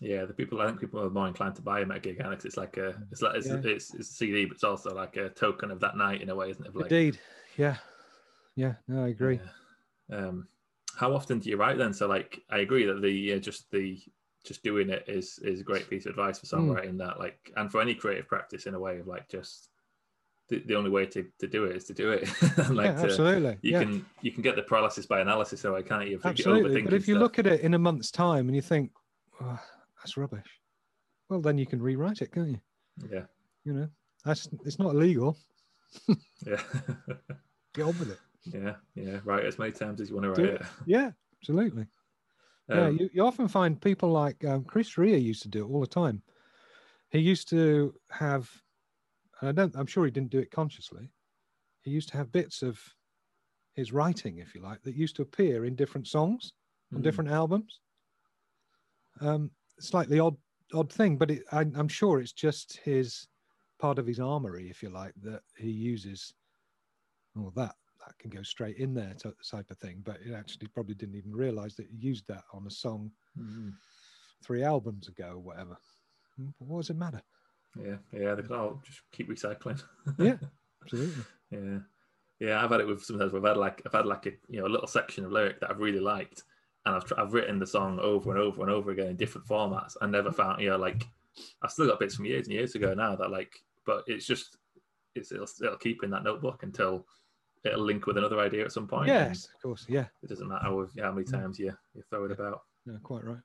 Yeah, 0.00 0.24
the 0.24 0.32
people 0.32 0.60
I 0.60 0.66
think 0.66 0.80
people 0.80 1.00
are 1.00 1.10
more 1.10 1.28
inclined 1.28 1.56
to 1.56 1.62
buy 1.62 1.80
them 1.80 1.90
at 1.90 2.02
gig, 2.02 2.20
Alex. 2.20 2.46
It's 2.46 2.56
like 2.56 2.78
a 2.78 2.94
it's 3.12 3.20
like 3.20 3.36
it's, 3.36 3.48
yeah. 3.48 3.60
it's, 3.62 3.92
it's, 3.94 4.10
a 4.10 4.14
CD, 4.14 4.46
but 4.46 4.54
it's 4.54 4.64
also 4.64 4.94
like 4.94 5.16
a 5.16 5.28
token 5.28 5.70
of 5.70 5.80
that 5.80 5.96
night 5.96 6.22
in 6.22 6.30
a 6.30 6.34
way, 6.34 6.50
isn't 6.50 6.64
it? 6.64 6.74
Like, 6.74 6.90
Indeed. 6.90 7.18
Yeah. 7.58 7.76
Yeah. 8.56 8.74
No, 8.88 9.04
I 9.04 9.08
agree. 9.08 9.40
Yeah. 10.08 10.16
Um, 10.16 10.48
how 10.96 11.12
often 11.14 11.38
do 11.38 11.50
you 11.50 11.56
write 11.56 11.76
then? 11.76 11.92
So 11.92 12.06
like, 12.06 12.40
I 12.48 12.58
agree 12.58 12.86
that 12.86 13.02
the 13.02 13.34
uh, 13.34 13.38
just 13.38 13.70
the 13.70 14.00
just 14.42 14.62
doing 14.62 14.88
it 14.88 15.04
is 15.06 15.38
is 15.42 15.60
a 15.60 15.64
great 15.64 15.90
piece 15.90 16.06
of 16.06 16.10
advice 16.10 16.38
for 16.38 16.46
hmm. 16.46 16.70
songwriting. 16.70 16.94
Mm. 16.94 16.98
That 16.98 17.18
like, 17.18 17.52
and 17.56 17.70
for 17.70 17.82
any 17.82 17.94
creative 17.94 18.26
practice 18.26 18.64
in 18.64 18.74
a 18.74 18.80
way 18.80 18.98
of 18.98 19.06
like 19.06 19.28
just 19.28 19.68
the, 20.50 20.58
the 20.66 20.74
only 20.74 20.90
way 20.90 21.06
to, 21.06 21.24
to 21.38 21.46
do 21.46 21.64
it 21.64 21.76
is 21.76 21.84
to 21.84 21.94
do 21.94 22.10
it. 22.10 22.28
like 22.70 22.86
yeah, 22.86 23.02
absolutely. 23.02 23.52
To, 23.52 23.58
you 23.62 23.72
yeah. 23.72 23.78
can 23.80 24.06
you 24.20 24.32
can 24.32 24.42
get 24.42 24.56
the 24.56 24.62
paralysis 24.62 25.06
by 25.06 25.20
analysis, 25.20 25.60
so 25.60 25.76
I 25.76 25.82
can't 25.82 26.08
you? 26.08 26.20
Absolutely. 26.22 26.82
But 26.82 26.92
if 26.92 27.08
you 27.08 27.14
stuff. 27.14 27.22
look 27.22 27.38
at 27.38 27.46
it 27.46 27.60
in 27.60 27.74
a 27.74 27.78
month's 27.78 28.10
time 28.10 28.48
and 28.48 28.56
you 28.56 28.62
think, 28.62 28.90
oh, 29.40 29.58
that's 29.98 30.16
rubbish, 30.16 30.60
well, 31.28 31.40
then 31.40 31.56
you 31.56 31.66
can 31.66 31.80
rewrite 31.80 32.20
it, 32.20 32.32
can't 32.32 32.48
you? 32.48 32.60
Yeah. 33.10 33.22
You 33.64 33.72
know, 33.74 33.88
that's 34.24 34.48
it's 34.64 34.78
not 34.78 34.94
illegal. 34.94 35.38
yeah. 36.46 36.60
Get 37.74 37.82
on 37.82 37.98
with 37.98 38.10
it. 38.10 38.18
Yeah, 38.44 38.74
yeah. 38.96 39.20
Write 39.24 39.44
as 39.44 39.58
many 39.58 39.70
times 39.70 40.00
as 40.00 40.10
you 40.10 40.16
want 40.16 40.34
to 40.34 40.42
write 40.42 40.54
it. 40.54 40.60
it. 40.60 40.66
Yeah, 40.86 41.10
absolutely. 41.40 41.86
Um, 42.68 42.78
yeah, 42.78 42.88
you, 42.88 43.10
you 43.12 43.24
often 43.24 43.46
find 43.46 43.80
people 43.80 44.10
like 44.10 44.44
um, 44.44 44.64
Chris 44.64 44.98
Rea 44.98 45.16
used 45.16 45.42
to 45.42 45.48
do 45.48 45.64
it 45.64 45.70
all 45.70 45.80
the 45.80 45.86
time. 45.86 46.22
He 47.10 47.18
used 47.18 47.48
to 47.50 47.94
have 48.10 48.50
and 49.40 49.48
I 49.48 49.52
don't, 49.52 49.74
I'm 49.76 49.86
sure 49.86 50.04
he 50.04 50.10
didn't 50.10 50.30
do 50.30 50.38
it 50.38 50.50
consciously. 50.50 51.10
He 51.82 51.90
used 51.90 52.08
to 52.10 52.16
have 52.16 52.32
bits 52.32 52.62
of 52.62 52.78
his 53.74 53.92
writing, 53.92 54.38
if 54.38 54.54
you 54.54 54.60
like, 54.60 54.82
that 54.82 54.94
used 54.94 55.16
to 55.16 55.22
appear 55.22 55.64
in 55.64 55.74
different 55.74 56.06
songs 56.06 56.52
mm. 56.92 56.96
on 56.96 57.02
different 57.02 57.30
albums. 57.30 57.80
Um, 59.20 59.50
slightly 59.78 60.18
odd, 60.18 60.36
odd 60.74 60.92
thing, 60.92 61.16
but 61.16 61.30
it, 61.30 61.42
I, 61.52 61.60
I'm 61.60 61.88
sure 61.88 62.20
it's 62.20 62.32
just 62.32 62.78
his 62.78 63.26
part 63.78 63.98
of 63.98 64.06
his 64.06 64.20
armory, 64.20 64.68
if 64.68 64.82
you 64.82 64.90
like, 64.90 65.14
that 65.22 65.40
he 65.56 65.70
uses. 65.70 66.34
Oh, 67.38 67.52
that 67.56 67.74
that 68.06 68.18
can 68.18 68.30
go 68.30 68.42
straight 68.42 68.76
in 68.78 68.94
there 68.94 69.14
type 69.14 69.70
of 69.70 69.78
thing. 69.78 70.02
But 70.04 70.18
it 70.24 70.34
actually 70.34 70.68
probably 70.68 70.94
didn't 70.94 71.16
even 71.16 71.32
realize 71.32 71.76
that 71.76 71.86
he 71.86 71.96
used 71.96 72.26
that 72.28 72.44
on 72.52 72.66
a 72.66 72.70
song 72.70 73.10
mm. 73.38 73.72
three 74.42 74.62
albums 74.62 75.08
ago 75.08 75.32
or 75.34 75.38
whatever. 75.38 75.76
What 76.58 76.80
does 76.80 76.90
it 76.90 76.96
matter? 76.96 77.22
Yeah, 77.78 77.96
yeah, 78.12 78.34
they 78.34 78.54
all 78.54 78.80
just 78.84 79.00
keep 79.12 79.28
recycling. 79.28 79.82
yeah, 80.18 80.36
absolutely. 80.82 81.24
yeah, 81.50 81.78
yeah. 82.40 82.62
I've 82.64 82.70
had 82.70 82.80
it 82.80 82.86
with 82.86 83.02
sometimes. 83.02 83.34
I've 83.34 83.44
had 83.44 83.56
like 83.56 83.82
I've 83.86 83.92
had 83.92 84.06
like 84.06 84.26
a 84.26 84.30
you 84.48 84.60
know 84.60 84.66
a 84.66 84.68
little 84.68 84.88
section 84.88 85.24
of 85.24 85.32
lyric 85.32 85.60
that 85.60 85.70
I've 85.70 85.78
really 85.78 86.00
liked, 86.00 86.42
and 86.86 86.96
I've 86.96 87.12
I've 87.16 87.32
written 87.32 87.58
the 87.58 87.66
song 87.66 87.98
over 88.00 88.30
and 88.30 88.40
over 88.40 88.62
and 88.62 88.70
over 88.70 88.90
again 88.90 89.08
in 89.08 89.16
different 89.16 89.46
formats. 89.46 89.96
I 90.00 90.06
never 90.06 90.32
found 90.32 90.60
you 90.60 90.70
know 90.70 90.76
like 90.76 91.06
I've 91.62 91.70
still 91.70 91.86
got 91.86 92.00
bits 92.00 92.16
from 92.16 92.24
years 92.26 92.46
and 92.46 92.54
years 92.54 92.74
ago 92.74 92.94
now 92.94 93.14
that 93.16 93.30
like, 93.30 93.52
but 93.86 94.04
it's 94.06 94.26
just 94.26 94.56
it's 95.14 95.32
it'll, 95.32 95.46
it'll 95.62 95.76
keep 95.76 96.02
in 96.02 96.10
that 96.10 96.24
notebook 96.24 96.62
until 96.62 97.06
it'll 97.64 97.84
link 97.84 98.06
with 98.06 98.16
another 98.18 98.40
idea 98.40 98.64
at 98.64 98.72
some 98.72 98.86
point. 98.86 99.08
Yes, 99.08 99.48
of 99.54 99.62
course. 99.62 99.86
Yeah. 99.88 100.06
It 100.22 100.28
doesn't 100.28 100.48
matter 100.48 100.64
how 100.64 101.12
many 101.12 101.24
times 101.24 101.58
you 101.58 101.72
you 101.94 102.02
throw 102.10 102.24
it 102.24 102.32
about. 102.32 102.62
Yeah, 102.86 102.94
quite 103.02 103.24
right. 103.24 103.38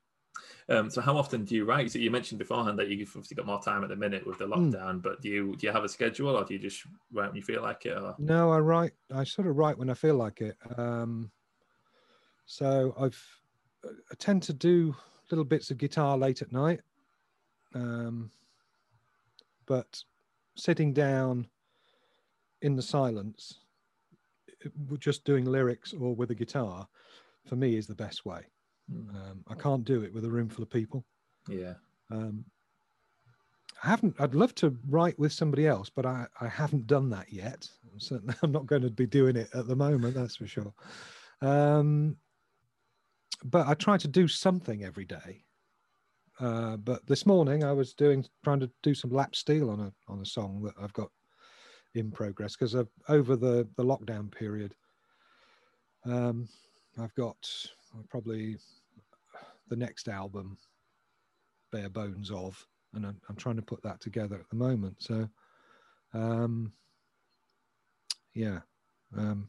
Um, 0.68 0.90
so 0.90 1.00
how 1.00 1.16
often 1.16 1.44
do 1.44 1.54
you 1.54 1.64
write? 1.64 1.92
So 1.92 1.98
you 1.98 2.10
mentioned 2.10 2.38
beforehand 2.38 2.78
that 2.78 2.88
you've 2.88 3.08
obviously 3.10 3.36
got 3.36 3.46
more 3.46 3.62
time 3.62 3.84
at 3.84 3.88
the 3.88 3.96
minute 3.96 4.26
with 4.26 4.38
the 4.38 4.46
hmm. 4.46 4.52
lockdown, 4.52 4.94
mm. 4.96 5.02
but 5.02 5.20
do 5.20 5.28
you 5.28 5.56
do 5.56 5.66
you 5.66 5.72
have 5.72 5.84
a 5.84 5.88
schedule 5.88 6.36
or 6.36 6.44
do 6.44 6.54
you 6.54 6.60
just 6.60 6.84
write 7.12 7.28
when 7.28 7.36
you 7.36 7.42
feel 7.42 7.62
like 7.62 7.86
it? 7.86 7.96
Or? 7.96 8.14
No, 8.18 8.50
I 8.50 8.58
write. 8.58 8.92
I 9.14 9.24
sort 9.24 9.46
of 9.46 9.56
write 9.56 9.78
when 9.78 9.90
I 9.90 9.94
feel 9.94 10.16
like 10.16 10.40
it. 10.40 10.56
Um, 10.76 11.30
so 12.46 12.94
I've 12.98 13.22
I 13.84 14.14
tend 14.18 14.42
to 14.44 14.52
do 14.52 14.94
little 15.30 15.44
bits 15.44 15.70
of 15.70 15.78
guitar 15.78 16.18
late 16.18 16.42
at 16.42 16.52
night, 16.52 16.80
um, 17.74 18.30
but 19.66 20.02
sitting 20.56 20.92
down 20.92 21.46
in 22.62 22.74
the 22.74 22.82
silence, 22.82 23.60
just 24.98 25.24
doing 25.24 25.44
lyrics 25.44 25.92
or 25.92 26.14
with 26.14 26.30
a 26.30 26.34
guitar, 26.34 26.88
for 27.44 27.56
me 27.56 27.76
is 27.76 27.86
the 27.86 27.94
best 27.94 28.24
way. 28.24 28.42
Um, 28.90 29.44
I 29.48 29.54
can't 29.54 29.84
do 29.84 30.02
it 30.02 30.12
with 30.12 30.24
a 30.24 30.30
room 30.30 30.48
full 30.48 30.62
of 30.62 30.70
people. 30.70 31.04
Yeah. 31.48 31.74
Um, 32.10 32.44
I 33.82 33.88
haven't. 33.88 34.16
I'd 34.18 34.34
love 34.34 34.54
to 34.56 34.76
write 34.88 35.18
with 35.18 35.32
somebody 35.32 35.66
else, 35.66 35.90
but 35.90 36.06
I, 36.06 36.26
I 36.40 36.48
haven't 36.48 36.86
done 36.86 37.10
that 37.10 37.32
yet. 37.32 37.68
I'm 37.92 38.00
certainly, 38.00 38.34
I'm 38.42 38.52
not 38.52 38.66
going 38.66 38.82
to 38.82 38.90
be 38.90 39.06
doing 39.06 39.36
it 39.36 39.48
at 39.54 39.66
the 39.66 39.76
moment. 39.76 40.14
That's 40.14 40.36
for 40.36 40.46
sure. 40.46 40.72
Um, 41.42 42.16
but 43.44 43.66
I 43.66 43.74
try 43.74 43.98
to 43.98 44.08
do 44.08 44.28
something 44.28 44.84
every 44.84 45.04
day. 45.04 45.44
Uh, 46.38 46.76
but 46.76 47.06
this 47.06 47.24
morning 47.24 47.64
I 47.64 47.72
was 47.72 47.94
doing 47.94 48.24
trying 48.44 48.60
to 48.60 48.70
do 48.82 48.94
some 48.94 49.10
lap 49.10 49.34
steel 49.34 49.70
on 49.70 49.80
a 49.80 49.92
on 50.08 50.20
a 50.20 50.26
song 50.26 50.62
that 50.62 50.74
I've 50.80 50.92
got 50.92 51.08
in 51.94 52.10
progress 52.10 52.56
because 52.56 52.74
over 53.08 53.36
the 53.36 53.68
the 53.76 53.84
lockdown 53.84 54.30
period, 54.30 54.74
um, 56.04 56.48
I've 56.98 57.14
got 57.14 57.36
probably 58.08 58.56
the 59.68 59.76
next 59.76 60.08
album 60.08 60.56
bare 61.72 61.88
bones 61.88 62.30
of 62.30 62.64
and 62.94 63.04
I'm, 63.04 63.20
I'm, 63.28 63.36
trying 63.36 63.56
to 63.56 63.62
put 63.62 63.82
that 63.82 64.00
together 64.00 64.36
at 64.36 64.48
the 64.48 64.56
moment 64.56 64.96
so 65.00 65.28
um 66.14 66.72
Yeah. 68.36 68.60
Um, 69.16 69.48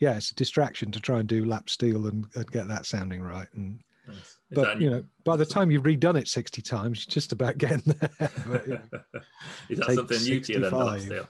yeah, 0.00 0.16
it's 0.16 0.32
a 0.32 0.34
distraction 0.34 0.90
to 0.90 1.00
try 1.00 1.20
and 1.20 1.28
do 1.28 1.44
lap 1.44 1.70
steel 1.70 2.08
and, 2.08 2.26
and 2.34 2.50
get 2.50 2.68
that 2.68 2.84
sounding 2.84 3.22
right. 3.22 3.46
And 3.54 3.80
nice. 4.06 4.36
but 4.50 4.80
you 4.80 4.90
know, 4.90 5.04
by 5.24 5.36
the 5.36 5.46
time 5.46 5.70
you've 5.70 5.84
redone 5.84 6.18
it 6.18 6.28
sixty 6.28 6.60
times, 6.60 7.06
you're 7.06 7.12
just 7.12 7.32
about 7.32 7.56
getting 7.56 7.82
there. 7.86 8.10
but, 8.46 8.66
you 8.66 8.74
know, 8.74 9.20
Is 9.70 9.78
that 9.78 9.94
something 9.94 10.22
new 10.22 10.40
to 10.40 10.52
you 10.52 10.60
then? 10.60 10.70
The 10.70 10.76
lap 10.76 11.00
steel? 11.00 11.28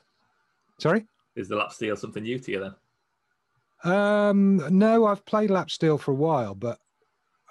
Sorry. 0.80 1.06
Is 1.36 1.48
the 1.48 1.56
lap 1.56 1.72
steel 1.72 1.96
something 1.96 2.22
new 2.22 2.38
to 2.38 2.50
you 2.50 2.60
then? 2.60 2.74
Um, 3.87 4.61
no, 4.70 5.07
I've 5.07 5.25
played 5.25 5.51
lap 5.51 5.70
steel 5.70 5.99
for 5.99 6.11
a 6.11 6.14
while, 6.14 6.55
but 6.55 6.79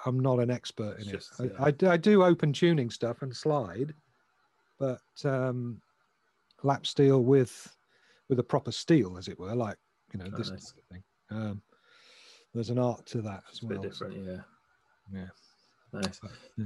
I'm 0.06 0.20
not 0.20 0.40
an 0.40 0.52
expert 0.52 1.00
in 1.00 1.08
Just, 1.08 1.40
it. 1.40 1.54
I, 1.60 1.68
I, 1.68 1.94
I, 1.94 1.98
do 1.98 2.24
open 2.24 2.54
tuning 2.54 2.90
stuff 2.90 3.22
and 3.22 3.36
slide, 3.36 3.94
but 4.80 5.00
um, 5.24 5.82
lap 6.64 6.86
steel 6.86 7.24
with 7.24 7.74
with 8.30 8.40
a 8.40 8.44
proper 8.44 8.72
steel, 8.72 9.18
as 9.18 9.28
it 9.28 9.40
were, 9.40 9.56
like 9.56 9.78
you 10.14 10.20
know 10.20 10.30
oh, 10.32 10.38
this 10.38 10.52
nice. 10.52 10.74
thing. 10.92 11.04
Um, 11.32 11.62
there's 12.54 12.70
an 12.70 12.80
art 12.80 13.06
to 13.08 13.22
that 13.22 13.44
as 13.52 13.60
it's 13.60 13.64
well. 13.64 13.82
different, 13.82 14.26
so. 14.26 14.32
yeah. 14.32 14.42
Yeah. 15.14 16.02
Nice. 16.02 16.20
yeah. 16.58 16.66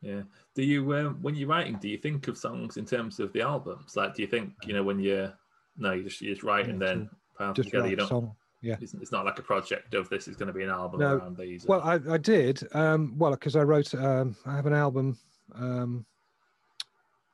Yeah. 0.00 0.22
Do 0.54 0.62
you 0.62 0.94
um, 0.96 1.18
when 1.22 1.34
you're 1.34 1.48
writing, 1.48 1.78
do 1.80 1.88
you 1.88 1.98
think 1.98 2.28
of 2.28 2.36
songs 2.36 2.76
in 2.76 2.84
terms 2.84 3.20
of 3.20 3.32
the 3.32 3.40
albums? 3.40 3.96
Like, 3.96 4.14
do 4.14 4.22
you 4.22 4.28
think 4.28 4.52
you 4.64 4.74
know 4.74 4.82
when 4.82 4.98
you're 4.98 5.32
no, 5.76 5.92
you 5.92 6.04
just 6.04 6.20
you 6.20 6.30
just 6.30 6.42
write 6.42 6.66
yeah, 6.66 6.72
and 6.72 6.82
then 6.82 7.10
pile 7.36 7.54
together. 7.54 7.88
You 7.88 7.96
don't. 7.96 8.08
Song. 8.08 8.34
Yeah, 8.64 8.76
it's, 8.80 8.94
it's, 8.94 9.12
not 9.12 9.26
like 9.26 9.38
a 9.38 9.42
project 9.42 9.92
of 9.92 10.08
this 10.08 10.26
is 10.26 10.36
going 10.36 10.46
to 10.46 10.54
be 10.54 10.62
an 10.62 10.70
album 10.70 11.00
no. 11.00 11.16
around 11.16 11.36
these. 11.36 11.66
Well, 11.66 11.82
I, 11.82 12.00
I 12.10 12.16
did. 12.16 12.66
Um, 12.72 13.14
well, 13.18 13.32
because 13.32 13.56
I 13.56 13.62
wrote, 13.62 13.94
um, 13.94 14.34
I 14.46 14.56
have 14.56 14.64
an 14.64 14.72
album 14.72 15.18
um, 15.54 16.06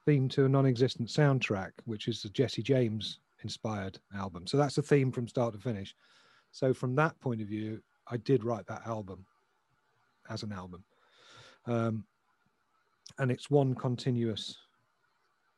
theme 0.05 0.29
to 0.31 0.45
a 0.45 0.49
non-existent 0.49 1.09
soundtrack, 1.09 1.71
which 1.85 2.09
is 2.09 2.23
the 2.23 2.31
Jesse 2.31 2.63
James 2.63 3.21
inspired 3.45 4.01
album. 4.17 4.47
So 4.49 4.57
that's 4.57 4.79
a 4.79 4.83
theme 4.83 5.13
from 5.13 5.29
start 5.29 5.55
to 5.55 5.61
finish. 5.61 5.95
So 6.51 6.75
from 6.75 6.97
that 6.97 7.19
point 7.21 7.41
of 7.41 7.47
view, 7.47 7.81
I 8.09 8.17
did 8.17 8.43
write 8.43 8.67
that 8.67 8.87
album 8.87 9.25
as 10.29 10.43
an 10.43 10.53
album. 10.53 10.83
Um, 11.67 12.05
and 13.19 13.31
it's 13.31 13.51
one 13.51 13.75
continuous 13.75 14.59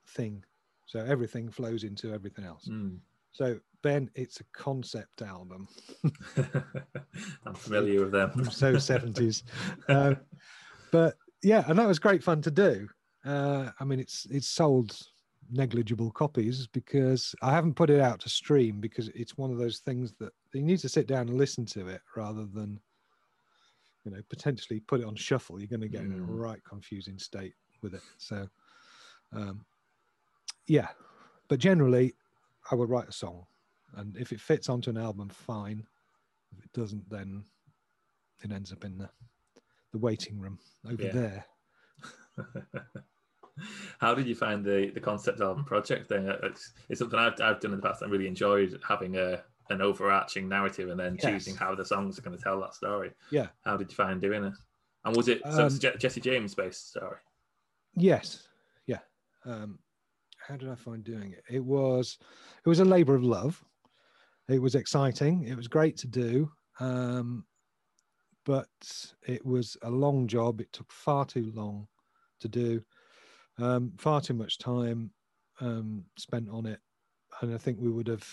thing. 0.09 0.45
So 0.87 0.99
everything 1.01 1.49
flows 1.51 1.85
into 1.85 2.13
everything 2.13 2.45
else. 2.45 2.69
Mm. 2.69 2.99
So 3.33 3.59
Ben, 3.83 4.11
it's 4.15 4.41
a 4.41 4.45
concept 4.53 5.23
album. 5.23 5.67
I'm 7.47 7.55
familiar 7.55 8.03
with 8.03 8.13
them. 8.13 8.45
so 8.51 8.75
70s. 8.75 9.43
Uh, 9.89 10.15
but 10.91 11.17
yeah, 11.43 11.65
and 11.67 11.79
that 11.79 11.89
was 11.89 11.99
great 11.99 12.23
fun 12.23 12.41
to 12.43 12.51
do. 12.51 12.89
Uh, 13.25 13.71
I 13.79 13.85
mean, 13.85 14.01
it's 14.01 14.27
it's 14.31 14.49
sold 14.49 14.97
negligible 15.51 16.11
copies 16.11 16.67
because 16.69 17.35
I 17.43 17.53
haven't 17.53 17.75
put 17.75 17.91
it 17.91 18.01
out 18.01 18.21
to 18.21 18.29
stream 18.29 18.81
because 18.81 19.09
it's 19.09 19.37
one 19.37 19.51
of 19.51 19.59
those 19.59 19.81
things 19.81 20.15
that 20.19 20.33
you 20.55 20.63
need 20.63 20.79
to 20.79 20.89
sit 20.89 21.07
down 21.07 21.29
and 21.29 21.37
listen 21.37 21.67
to 21.67 21.89
it 21.89 22.01
rather 22.17 22.47
than 22.47 22.81
you 24.05 24.13
know 24.13 24.21
potentially 24.31 24.81
put 24.81 25.01
it 25.01 25.07
on 25.07 25.15
shuffle 25.15 25.59
you're 25.59 25.69
going 25.69 25.81
to 25.81 25.89
get 25.89 26.03
mm. 26.03 26.15
in 26.15 26.21
a 26.21 26.27
mm. 26.27 26.39
right 26.39 26.61
confusing 26.69 27.19
state 27.19 27.55
with 27.83 27.95
it 27.95 28.01
so 28.17 28.49
um, 29.35 29.65
yeah 30.67 30.89
but 31.49 31.59
generally 31.59 32.15
i 32.71 32.75
would 32.75 32.91
write 32.91 33.09
a 33.09 33.13
song 33.13 33.45
and 33.97 34.17
if 34.17 34.33
it 34.33 34.41
fits 34.41 34.69
onto 34.69 34.91
an 34.91 34.97
album 34.97 35.29
fine 35.29 35.85
if 36.57 36.65
it 36.65 36.73
doesn't 36.73 37.09
then 37.11 37.45
it 38.43 38.53
ends 38.53 38.73
up 38.73 38.85
in 38.85 38.99
the 38.99 39.09
the 39.93 39.99
waiting 39.99 40.39
room 40.39 40.59
over 40.91 41.03
yeah. 41.03 41.13
there 41.13 41.45
how 43.99 44.15
did 44.15 44.27
you 44.27 44.35
find 44.35 44.65
the 44.65 44.91
the 44.95 45.01
concept 45.01 45.41
album 45.41 45.65
project 45.65 46.09
thing 46.09 46.27
it's, 46.43 46.73
it's 46.89 46.99
something 46.99 47.19
I've, 47.19 47.39
I've 47.41 47.61
done 47.61 47.73
in 47.73 47.81
the 47.81 47.87
past 47.87 48.03
i 48.03 48.07
really 48.07 48.27
enjoyed 48.27 48.81
having 48.87 49.17
a 49.17 49.43
an 49.71 49.81
overarching 49.81 50.49
narrative 50.49 50.89
and 50.91 50.99
then 50.99 51.19
yes. 51.21 51.25
choosing 51.25 51.57
how 51.57 51.75
the 51.75 51.85
songs 51.85 52.19
are 52.19 52.23
going 52.23 52.37
to 52.37 52.43
tell 52.43 52.61
that 52.61 52.75
story. 52.75 53.11
Yeah. 53.31 53.49
How 53.65 53.77
did 53.77 53.91
you 53.91 53.97
find 53.97 54.21
doing 54.21 54.45
it? 54.45 54.55
And 55.05 55.17
was 55.17 55.29
it 55.29 55.41
so 55.51 55.67
um, 55.67 55.79
Jesse 55.99 56.21
James 56.21 56.55
based 56.55 56.91
story? 56.91 57.19
Yes. 57.95 58.47
Yeah. 58.87 58.99
Um, 59.45 59.79
how 60.47 60.57
did 60.57 60.69
I 60.69 60.75
find 60.75 61.05
doing 61.05 61.33
it? 61.33 61.45
It 61.49 61.65
was 61.65 62.19
it 62.65 62.69
was 62.69 62.81
a 62.81 62.85
labor 62.85 63.15
of 63.15 63.25
love. 63.25 63.63
It 64.49 64.61
was 64.61 64.75
exciting. 64.75 65.45
It 65.45 65.57
was 65.57 65.69
great 65.69 65.97
to 65.99 66.09
do. 66.09 66.51
Um, 66.81 67.45
but 68.45 68.69
it 69.27 69.45
was 69.45 69.77
a 69.83 69.91
long 69.91 70.27
job. 70.27 70.61
It 70.61 70.73
took 70.73 70.91
far 70.91 71.25
too 71.25 71.53
long 71.55 71.87
to 72.41 72.49
do. 72.49 72.83
Um, 73.59 73.93
far 73.99 74.21
too 74.21 74.35
much 74.35 74.59
time 74.59 75.11
um, 75.61 76.05
spent 76.19 76.49
on 76.51 76.67
it, 76.67 76.81
and 77.41 77.55
I 77.55 77.59
think 77.59 77.79
we 77.81 77.91
would 77.91 78.09
have 78.09 78.27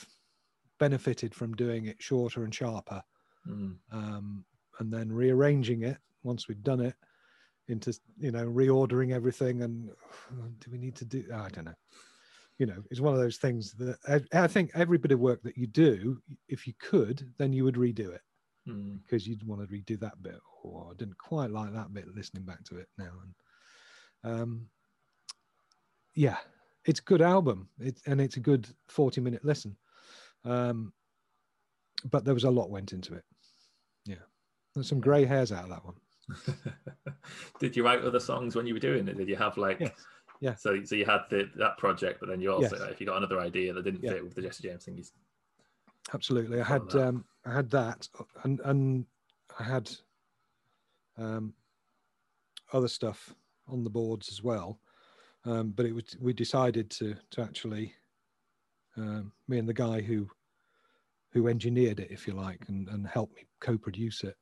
benefited 0.79 1.35
from 1.35 1.53
doing 1.53 1.85
it 1.85 2.01
shorter 2.01 2.43
and 2.43 2.55
sharper, 2.55 3.03
mm. 3.47 3.75
um, 3.91 4.45
and 4.79 4.91
then 4.91 5.11
rearranging 5.11 5.83
it 5.83 5.97
once 6.23 6.47
we'd 6.47 6.63
done 6.63 6.79
it 6.79 6.95
into 7.69 7.97
you 8.17 8.32
know 8.32 8.45
reordering 8.45 9.13
everything. 9.13 9.63
And 9.63 9.89
do 10.60 10.71
we 10.71 10.77
need 10.77 10.95
to 10.97 11.05
do? 11.05 11.25
I 11.34 11.49
don't 11.49 11.65
know. 11.65 11.73
You 12.58 12.65
know, 12.65 12.84
it's 12.91 12.99
one 12.99 13.13
of 13.13 13.19
those 13.19 13.38
things 13.38 13.73
that 13.73 13.97
I, 14.34 14.43
I, 14.43 14.47
think 14.47 14.71
every 14.73 14.97
bit 14.97 15.13
of 15.13 15.19
work 15.21 15.41
that 15.43 15.58
you 15.58 15.65
do, 15.65 16.21
if 16.49 16.67
you 16.67 16.73
could, 16.77 17.25
then 17.38 17.53
you 17.53 17.63
would 17.63 17.75
redo 17.75 18.13
it 18.13 18.19
mm. 18.67 18.99
because 19.01 19.25
you'd 19.25 19.47
want 19.47 19.62
to 19.62 19.67
redo 19.73 19.97
that 20.01 20.21
bit, 20.21 20.39
or 20.63 20.89
I 20.91 20.93
didn't 20.95 21.17
quite 21.17 21.51
like 21.51 21.73
that 21.73 21.93
bit. 21.93 22.13
Listening 22.13 22.43
back 22.43 22.63
to 22.65 22.77
it 22.77 22.88
now, 22.97 23.12
and 23.23 24.34
um, 24.34 24.65
yeah, 26.15 26.38
it's 26.86 26.99
a 26.99 27.03
good 27.03 27.21
album. 27.21 27.69
It, 27.79 27.99
and 28.05 28.19
it's 28.19 28.38
a 28.38 28.41
good 28.41 28.67
forty-minute 28.89 29.45
listen. 29.45 29.77
Um, 30.43 30.93
but 32.12 32.25
there 32.25 32.34
was 32.34 32.45
a 32.45 32.49
lot 32.49 32.69
went 32.69 32.93
into 32.93 33.13
it. 33.13 33.23
Yeah, 34.05 34.15
there's 34.73 34.88
some 34.89 35.01
grey 35.01 35.25
hairs 35.25 35.51
out 35.51 35.63
of 35.63 35.69
that 35.69 35.86
one. 35.86 35.95
did 37.59 37.75
you 37.75 37.83
write 37.83 38.01
other 38.01 38.19
songs 38.19 38.55
when 38.55 38.65
you 38.65 38.73
were 38.73 38.79
doing 38.79 39.07
it? 39.07 39.17
Did 39.17 39.29
you 39.29 39.35
have 39.35 39.57
like? 39.57 39.79
Yes. 39.79 39.91
Yeah. 40.41 40.55
So, 40.55 40.83
so 40.85 40.95
you 40.95 41.05
had 41.05 41.21
the, 41.29 41.49
that 41.57 41.77
project, 41.77 42.21
but 42.21 42.29
then 42.29 42.39
you 42.39 42.53
also, 42.53 42.77
yes. 42.77 42.87
if 42.91 43.01
you 43.01 43.05
got 43.05 43.17
another 43.17 43.41
idea 43.41 43.73
that 43.73 43.83
didn't 43.83 44.03
yeah. 44.03 44.13
fit 44.13 44.23
with 44.23 44.35
the 44.35 44.41
Jesse 44.41 44.63
James 44.63 44.85
thing, 44.85 44.97
you... 44.97 45.03
absolutely. 46.13 46.61
I 46.61 46.63
had, 46.63 46.95
um, 46.95 47.25
I 47.45 47.53
had 47.53 47.69
that, 47.71 48.07
and 48.43 48.61
and 48.63 49.05
I 49.59 49.63
had 49.63 49.91
um, 51.17 51.53
other 52.71 52.87
stuff 52.87 53.35
on 53.67 53.83
the 53.83 53.89
boards 53.89 54.29
as 54.31 54.41
well. 54.41 54.79
Um, 55.45 55.71
but 55.75 55.85
it 55.85 55.93
was 55.93 56.15
we 56.19 56.33
decided 56.33 56.89
to 56.91 57.15
to 57.31 57.41
actually 57.41 57.93
um, 58.97 59.31
me 59.47 59.58
and 59.58 59.67
the 59.67 59.73
guy 59.73 60.01
who 60.01 60.29
who 61.31 61.47
engineered 61.47 61.99
it, 61.99 62.12
if 62.12 62.27
you 62.27 62.33
like, 62.33 62.63
and, 62.67 62.87
and 62.87 63.08
helped 63.08 63.35
me 63.35 63.45
co-produce 63.60 64.23
it. 64.23 64.35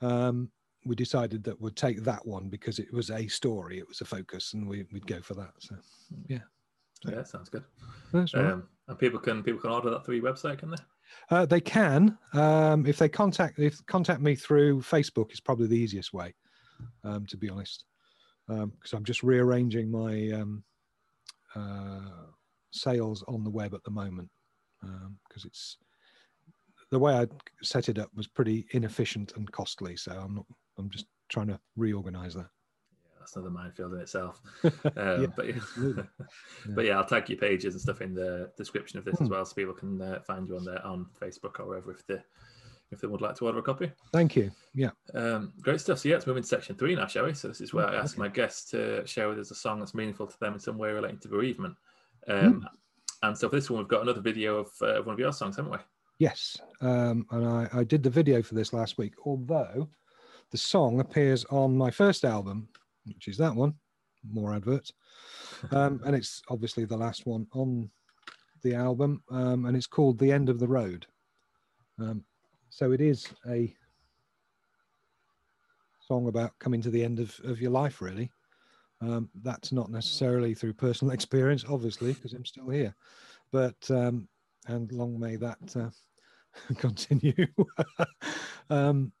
Um, 0.00 0.50
we 0.84 0.94
decided 0.94 1.44
that 1.44 1.60
we'd 1.60 1.76
take 1.76 2.02
that 2.04 2.26
one 2.26 2.48
because 2.48 2.78
it 2.78 2.92
was 2.92 3.10
a 3.10 3.28
story, 3.28 3.78
it 3.78 3.88
was 3.88 4.00
a 4.00 4.04
focus, 4.04 4.54
and 4.54 4.66
we, 4.66 4.86
would 4.92 5.06
go 5.06 5.20
for 5.20 5.34
that. 5.34 5.52
So, 5.58 5.76
yeah. 6.28 6.38
Yeah, 7.08 7.22
sounds 7.22 7.48
good. 7.48 7.64
That's 8.12 8.34
right. 8.34 8.46
Um, 8.46 8.68
and 8.88 8.98
people 8.98 9.18
can 9.18 9.42
people 9.42 9.60
can 9.60 9.70
order 9.70 9.90
that 9.90 10.04
through 10.04 10.16
your 10.16 10.32
website, 10.32 10.58
can 10.58 10.70
they? 10.70 10.76
Uh, 11.30 11.46
they 11.46 11.60
can 11.60 12.18
um, 12.34 12.86
if 12.86 12.98
they 12.98 13.08
contact 13.08 13.58
if 13.58 13.84
contact 13.86 14.20
me 14.20 14.34
through 14.34 14.80
Facebook 14.80 15.32
is 15.32 15.40
probably 15.40 15.66
the 15.66 15.78
easiest 15.78 16.12
way, 16.12 16.34
um, 17.04 17.24
to 17.26 17.36
be 17.36 17.48
honest, 17.48 17.84
because 18.46 18.64
um, 18.64 18.72
I'm 18.92 19.04
just 19.04 19.22
rearranging 19.22 19.90
my 19.90 20.30
um, 20.38 20.62
uh, 21.56 22.26
sales 22.72 23.24
on 23.28 23.44
the 23.44 23.50
web 23.50 23.74
at 23.74 23.82
the 23.84 23.90
moment 23.90 24.28
because 24.82 25.44
um, 25.44 25.46
it's 25.48 25.78
the 26.90 26.98
way 26.98 27.14
I 27.14 27.26
set 27.62 27.88
it 27.88 27.98
up 27.98 28.10
was 28.14 28.26
pretty 28.26 28.66
inefficient 28.72 29.32
and 29.36 29.50
costly. 29.50 29.96
So 29.96 30.12
I'm 30.12 30.34
not. 30.34 30.46
I'm 30.80 30.90
just 30.90 31.06
trying 31.28 31.48
to 31.48 31.60
reorganize 31.76 32.34
that. 32.34 32.48
Yeah, 32.92 33.10
that's 33.18 33.36
another 33.36 33.50
minefield 33.50 33.94
in 33.94 34.00
itself. 34.00 34.40
Um, 34.96 35.22
yeah, 35.22 35.26
but 35.36 35.46
yeah. 35.54 36.02
but 36.70 36.84
yeah, 36.84 36.98
I'll 36.98 37.06
tag 37.06 37.28
your 37.28 37.38
pages 37.38 37.74
and 37.74 37.80
stuff 37.80 38.00
in 38.00 38.14
the 38.14 38.50
description 38.56 38.98
of 38.98 39.04
this 39.04 39.16
mm. 39.16 39.22
as 39.22 39.28
hmm. 39.28 39.34
well, 39.34 39.44
so 39.44 39.54
people 39.54 39.74
can 39.74 40.00
uh, 40.00 40.20
find 40.26 40.48
you 40.48 40.56
on 40.56 40.64
there 40.64 40.84
on 40.84 41.06
Facebook 41.20 41.60
or 41.60 41.66
wherever 41.66 41.92
if 41.92 42.06
they 42.06 42.18
if 42.90 43.00
they 43.00 43.06
would 43.06 43.20
like 43.20 43.36
to 43.36 43.46
order 43.46 43.58
a 43.58 43.62
copy. 43.62 43.90
Thank 44.12 44.36
you. 44.36 44.50
Yeah. 44.74 44.90
Um, 45.14 45.52
great 45.60 45.80
stuff. 45.80 46.00
So 46.00 46.08
yeah, 46.08 46.16
let's 46.16 46.26
move 46.26 46.36
into 46.36 46.48
section 46.48 46.76
three 46.76 46.94
now, 46.96 47.06
shall 47.06 47.26
we? 47.26 47.34
So 47.34 47.48
this 47.48 47.60
is 47.60 47.72
where 47.72 47.86
I 47.86 47.96
ask 47.96 48.18
my 48.18 48.28
guests 48.28 48.70
to 48.72 49.06
share 49.06 49.28
with 49.28 49.38
us 49.38 49.50
a 49.50 49.54
song 49.54 49.78
that's 49.78 49.94
meaningful 49.94 50.26
to 50.26 50.40
them 50.40 50.54
in 50.54 50.60
some 50.60 50.76
way 50.76 50.90
relating 50.90 51.18
to 51.20 51.28
bereavement. 51.28 51.76
Um, 52.26 52.62
mm. 52.62 52.66
And 53.22 53.36
so 53.36 53.48
for 53.48 53.56
this 53.56 53.70
one, 53.70 53.78
we've 53.78 53.88
got 53.88 54.02
another 54.02 54.20
video 54.20 54.56
of, 54.56 54.70
uh, 54.80 55.02
one 55.02 55.12
of 55.12 55.18
your 55.18 55.32
songs, 55.32 55.56
haven't 55.56 55.72
we? 55.72 55.78
Yes. 56.18 56.56
Um, 56.80 57.26
and 57.30 57.46
I, 57.46 57.68
I 57.72 57.84
did 57.84 58.02
the 58.02 58.10
video 58.10 58.42
for 58.42 58.54
this 58.54 58.72
last 58.72 58.98
week, 58.98 59.14
although 59.24 59.88
the 60.50 60.58
song 60.58 61.00
appears 61.00 61.44
on 61.46 61.76
my 61.76 61.90
first 61.90 62.24
album, 62.24 62.68
which 63.06 63.28
is 63.28 63.36
that 63.38 63.54
one, 63.54 63.74
more 64.30 64.54
adverts. 64.54 64.92
Um, 65.72 66.00
and 66.06 66.16
it's 66.16 66.40
obviously 66.48 66.86
the 66.86 66.96
last 66.96 67.26
one 67.26 67.46
on 67.52 67.90
the 68.62 68.74
album, 68.74 69.22
um, 69.30 69.66
and 69.66 69.76
it's 69.76 69.86
called 69.86 70.18
The 70.18 70.32
End 70.32 70.48
of 70.48 70.58
the 70.58 70.66
Road. 70.66 71.06
Um, 71.98 72.24
so 72.70 72.92
it 72.92 73.02
is 73.02 73.26
a 73.46 73.74
song 76.00 76.28
about 76.28 76.58
coming 76.58 76.80
to 76.80 76.90
the 76.90 77.04
end 77.04 77.20
of, 77.20 77.38
of 77.44 77.60
your 77.60 77.72
life, 77.72 78.00
really. 78.00 78.30
Um, 79.02 79.28
that's 79.42 79.70
not 79.70 79.90
necessarily 79.90 80.54
through 80.54 80.72
personal 80.74 81.12
experience, 81.18 81.64
obviously, 81.68 82.14
because 82.14 82.32
I'm 82.32 82.46
still 82.46 82.70
here. 82.70 82.94
But 83.52 83.90
um, 83.90 84.28
and 84.66 84.90
long 84.92 85.18
may 85.18 85.36
that 85.36 85.58
uh, 85.76 85.90
continue. 86.78 87.46
um, 88.70 89.12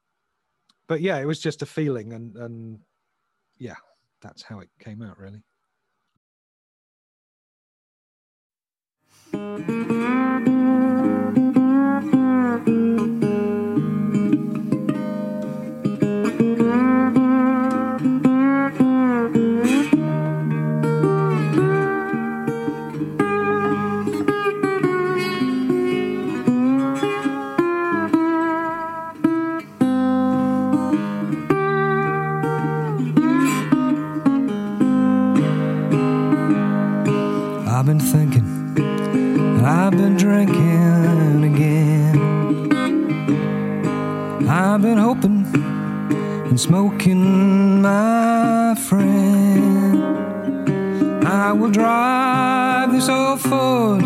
but 0.90 1.00
yeah, 1.00 1.18
it 1.18 1.24
was 1.24 1.38
just 1.38 1.62
a 1.62 1.66
feeling, 1.66 2.12
and 2.12 2.36
and 2.36 2.80
yeah, 3.58 3.76
that's 4.20 4.42
how 4.42 4.58
it 4.58 4.68
came 4.80 5.02
out, 5.02 5.18
really. 5.18 5.44
Smoking, 46.58 47.80
my 47.82 48.74
friend. 48.88 50.02
I 51.24 51.52
will 51.52 51.70
drive 51.70 52.90
this 52.90 53.08
old 53.08 53.40
Ford 53.40 54.02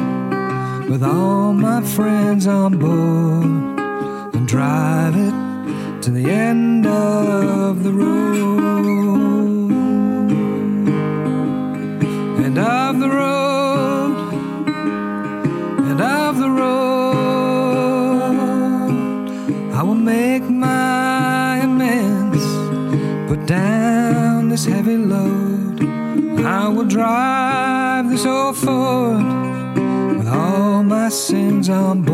with 0.91 1.03
all 1.03 1.53
my 1.55 1.83
friends 1.83 2.47
on 2.47 2.79
board 2.79 4.35
and 4.35 4.47
drive 4.47 5.17
it 5.17 6.03
to 6.03 6.11
the 6.11 6.31
end 6.31 6.87
of 6.87 7.83
the 7.83 7.93
road. 7.93 8.74
Drive 28.25 28.55
this 28.55 28.65
with 28.65 30.29
all 30.29 30.83
my 30.83 31.11
sins 31.11 31.69
on 31.69 32.01
board. 32.03 32.14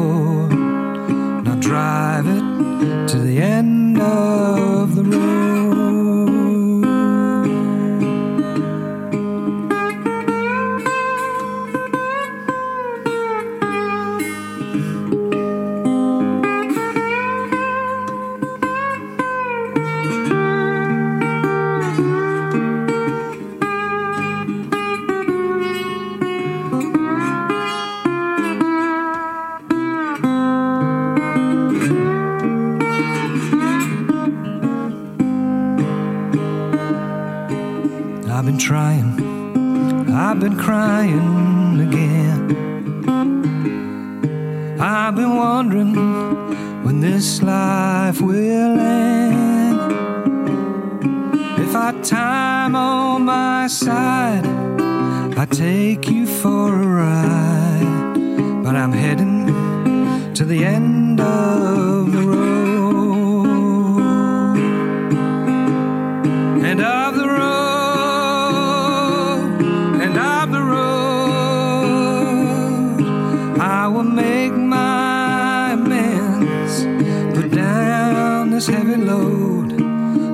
This 78.61 78.67
heavy 78.67 78.97
load. 78.97 79.81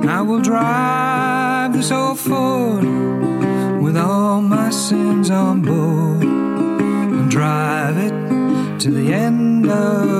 I 0.05 0.21
will 0.21 0.41
drive 0.41 1.71
this 1.71 1.91
old 1.91 2.19
Ford 2.19 2.83
with 3.81 3.95
all 3.95 4.41
my 4.41 4.69
sins 4.69 5.29
on 5.31 5.61
board 5.61 6.23
and 6.25 7.31
drive 7.31 7.97
it 7.97 8.79
to 8.81 8.91
the 8.91 9.13
end 9.13 9.69
of 9.69 10.16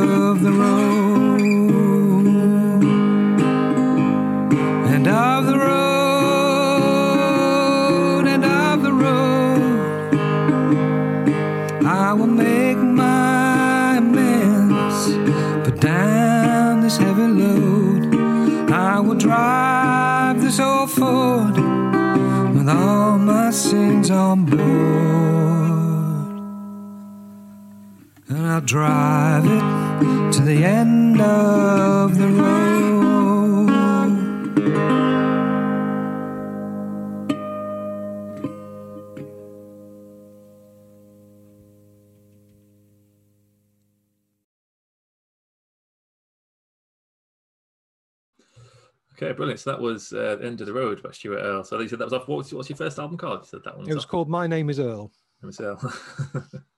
sins 23.70 24.10
on 24.10 24.46
board. 24.46 24.60
And 28.30 28.48
I'll 28.48 28.62
drive 28.62 29.46
it 29.46 30.34
to 30.36 30.42
the 30.42 30.64
end 30.64 31.20
of 31.20 32.18
the 32.18 32.28
road. 32.28 32.67
Okay, 49.20 49.32
brilliant. 49.34 49.60
So 49.60 49.72
that 49.72 49.82
was 49.82 50.14
uh, 50.14 50.38
End 50.44 50.62
of 50.62 50.68
the 50.68 50.74
Road 50.74 51.02
by 51.02 51.12
Stuart 51.12 51.40
Earl. 51.40 51.64
So 51.64 51.80
you 51.80 51.88
said 51.88 51.98
that 52.00 52.06
was 52.06 52.14
off. 52.14 52.28
What's, 52.28 52.54
what's 52.54 52.70
your 52.70 52.78
first 52.78 53.00
album 53.00 53.18
called? 53.18 53.40
You 53.40 53.48
said 53.48 53.64
that 53.66 53.76
one. 53.76 53.90
It 53.90 53.96
was 53.96 54.04
off. 54.04 54.12
called 54.12 54.30
My 54.30 54.46
Name 54.46 54.70
Is 54.70 54.80
Earl. 54.80 55.12
My 55.42 55.48
Name 55.48 55.50
is 55.50 55.60
Earl. 55.60 55.94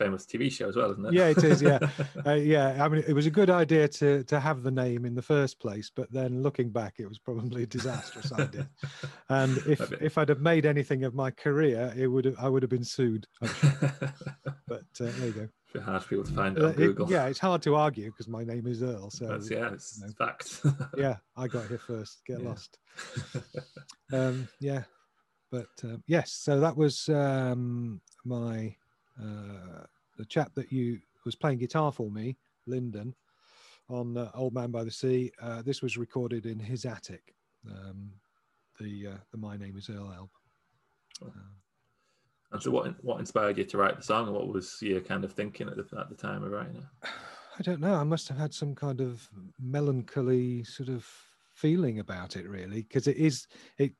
it's 0.00 0.06
famous 0.06 0.26
TV 0.26 0.50
show 0.50 0.68
as 0.68 0.76
well, 0.76 0.90
isn't 0.92 1.06
it? 1.06 1.12
Yeah, 1.12 1.28
it 1.28 1.44
is. 1.44 1.62
Yeah, 1.62 1.78
uh, 2.26 2.32
yeah. 2.32 2.82
I 2.82 2.88
mean, 2.88 3.04
it 3.06 3.12
was 3.12 3.26
a 3.26 3.30
good 3.30 3.50
idea 3.50 3.88
to 3.88 4.24
to 4.24 4.40
have 4.40 4.62
the 4.62 4.70
name 4.70 5.04
in 5.04 5.14
the 5.14 5.22
first 5.22 5.60
place, 5.60 5.90
but 5.94 6.10
then 6.12 6.42
looking 6.42 6.70
back, 6.70 6.94
it 6.98 7.08
was 7.08 7.18
probably 7.18 7.64
a 7.64 7.66
disastrous 7.66 8.32
idea. 8.32 8.68
And 9.28 9.58
if 9.58 9.92
if 10.02 10.18
I'd 10.18 10.28
have 10.28 10.40
made 10.40 10.66
anything 10.66 11.04
of 11.04 11.14
my 11.14 11.30
career, 11.30 11.92
it 11.96 12.08
would 12.08 12.24
have, 12.24 12.34
I 12.38 12.48
would 12.48 12.62
have 12.62 12.70
been 12.70 12.84
sued. 12.84 13.26
but 13.40 13.50
uh, 15.00 15.10
there 15.18 15.26
you 15.26 15.32
go 15.32 15.48
bit 15.72 15.82
hard 15.82 16.02
for 16.02 16.08
people 16.08 16.24
to 16.24 16.32
find 16.32 16.58
uh, 16.58 16.66
on 16.66 16.72
Google. 16.72 17.06
It, 17.06 17.12
yeah, 17.12 17.26
it's 17.26 17.38
hard 17.38 17.62
to 17.62 17.76
argue 17.76 18.10
because 18.10 18.26
my 18.26 18.42
name 18.42 18.66
is 18.66 18.82
Earl. 18.82 19.08
So 19.10 19.26
That's, 19.26 19.48
yeah, 19.48 19.72
it's 19.72 20.00
you 20.00 20.08
know, 20.08 20.12
fact. 20.18 20.60
yeah, 20.96 21.16
I 21.36 21.46
got 21.46 21.68
here 21.68 21.78
first. 21.78 22.22
Get 22.26 22.40
yeah. 22.40 22.48
lost. 22.48 22.78
um, 24.12 24.48
yeah, 24.58 24.82
but 25.52 25.68
um, 25.84 26.02
yes. 26.08 26.32
So 26.32 26.58
that 26.58 26.76
was 26.76 27.08
um, 27.08 28.00
my 28.24 28.74
uh, 29.20 29.84
the 30.16 30.24
chap 30.24 30.52
that 30.54 30.72
you 30.72 31.00
was 31.24 31.34
playing 31.34 31.58
guitar 31.58 31.92
for 31.92 32.10
me, 32.10 32.36
Lyndon, 32.66 33.14
on 33.88 34.16
uh, 34.16 34.30
Old 34.34 34.54
Man 34.54 34.70
by 34.70 34.84
the 34.84 34.90
Sea. 34.90 35.30
Uh, 35.40 35.62
this 35.62 35.82
was 35.82 35.96
recorded 35.96 36.46
in 36.46 36.58
his 36.58 36.84
attic. 36.84 37.34
Um, 37.70 38.12
the 38.80 39.08
uh, 39.08 39.18
the 39.30 39.38
My 39.38 39.56
Name 39.56 39.76
Is 39.76 39.90
Earl 39.90 40.12
album. 40.12 40.30
And 42.52 42.62
so, 42.62 42.70
what 42.70 42.94
what 43.04 43.20
inspired 43.20 43.58
you 43.58 43.64
to 43.64 43.78
write 43.78 43.96
the 43.96 44.02
song, 44.02 44.26
and 44.26 44.34
what 44.34 44.48
was 44.48 44.78
your 44.80 45.00
kind 45.00 45.24
of 45.24 45.32
thinking 45.32 45.68
at 45.68 45.76
the, 45.76 45.98
at 45.98 46.08
the 46.08 46.16
time 46.16 46.42
of 46.42 46.50
writing 46.50 46.76
it? 46.76 47.08
I 47.58 47.62
don't 47.62 47.80
know. 47.80 47.94
I 47.94 48.04
must 48.04 48.28
have 48.28 48.38
had 48.38 48.54
some 48.54 48.74
kind 48.74 49.00
of 49.00 49.28
melancholy 49.60 50.64
sort 50.64 50.88
of 50.88 51.06
feeling 51.54 51.98
about 51.98 52.36
it, 52.36 52.48
really, 52.48 52.82
because 52.82 53.06
it 53.06 53.16
is 53.16 53.46
it 53.78 53.92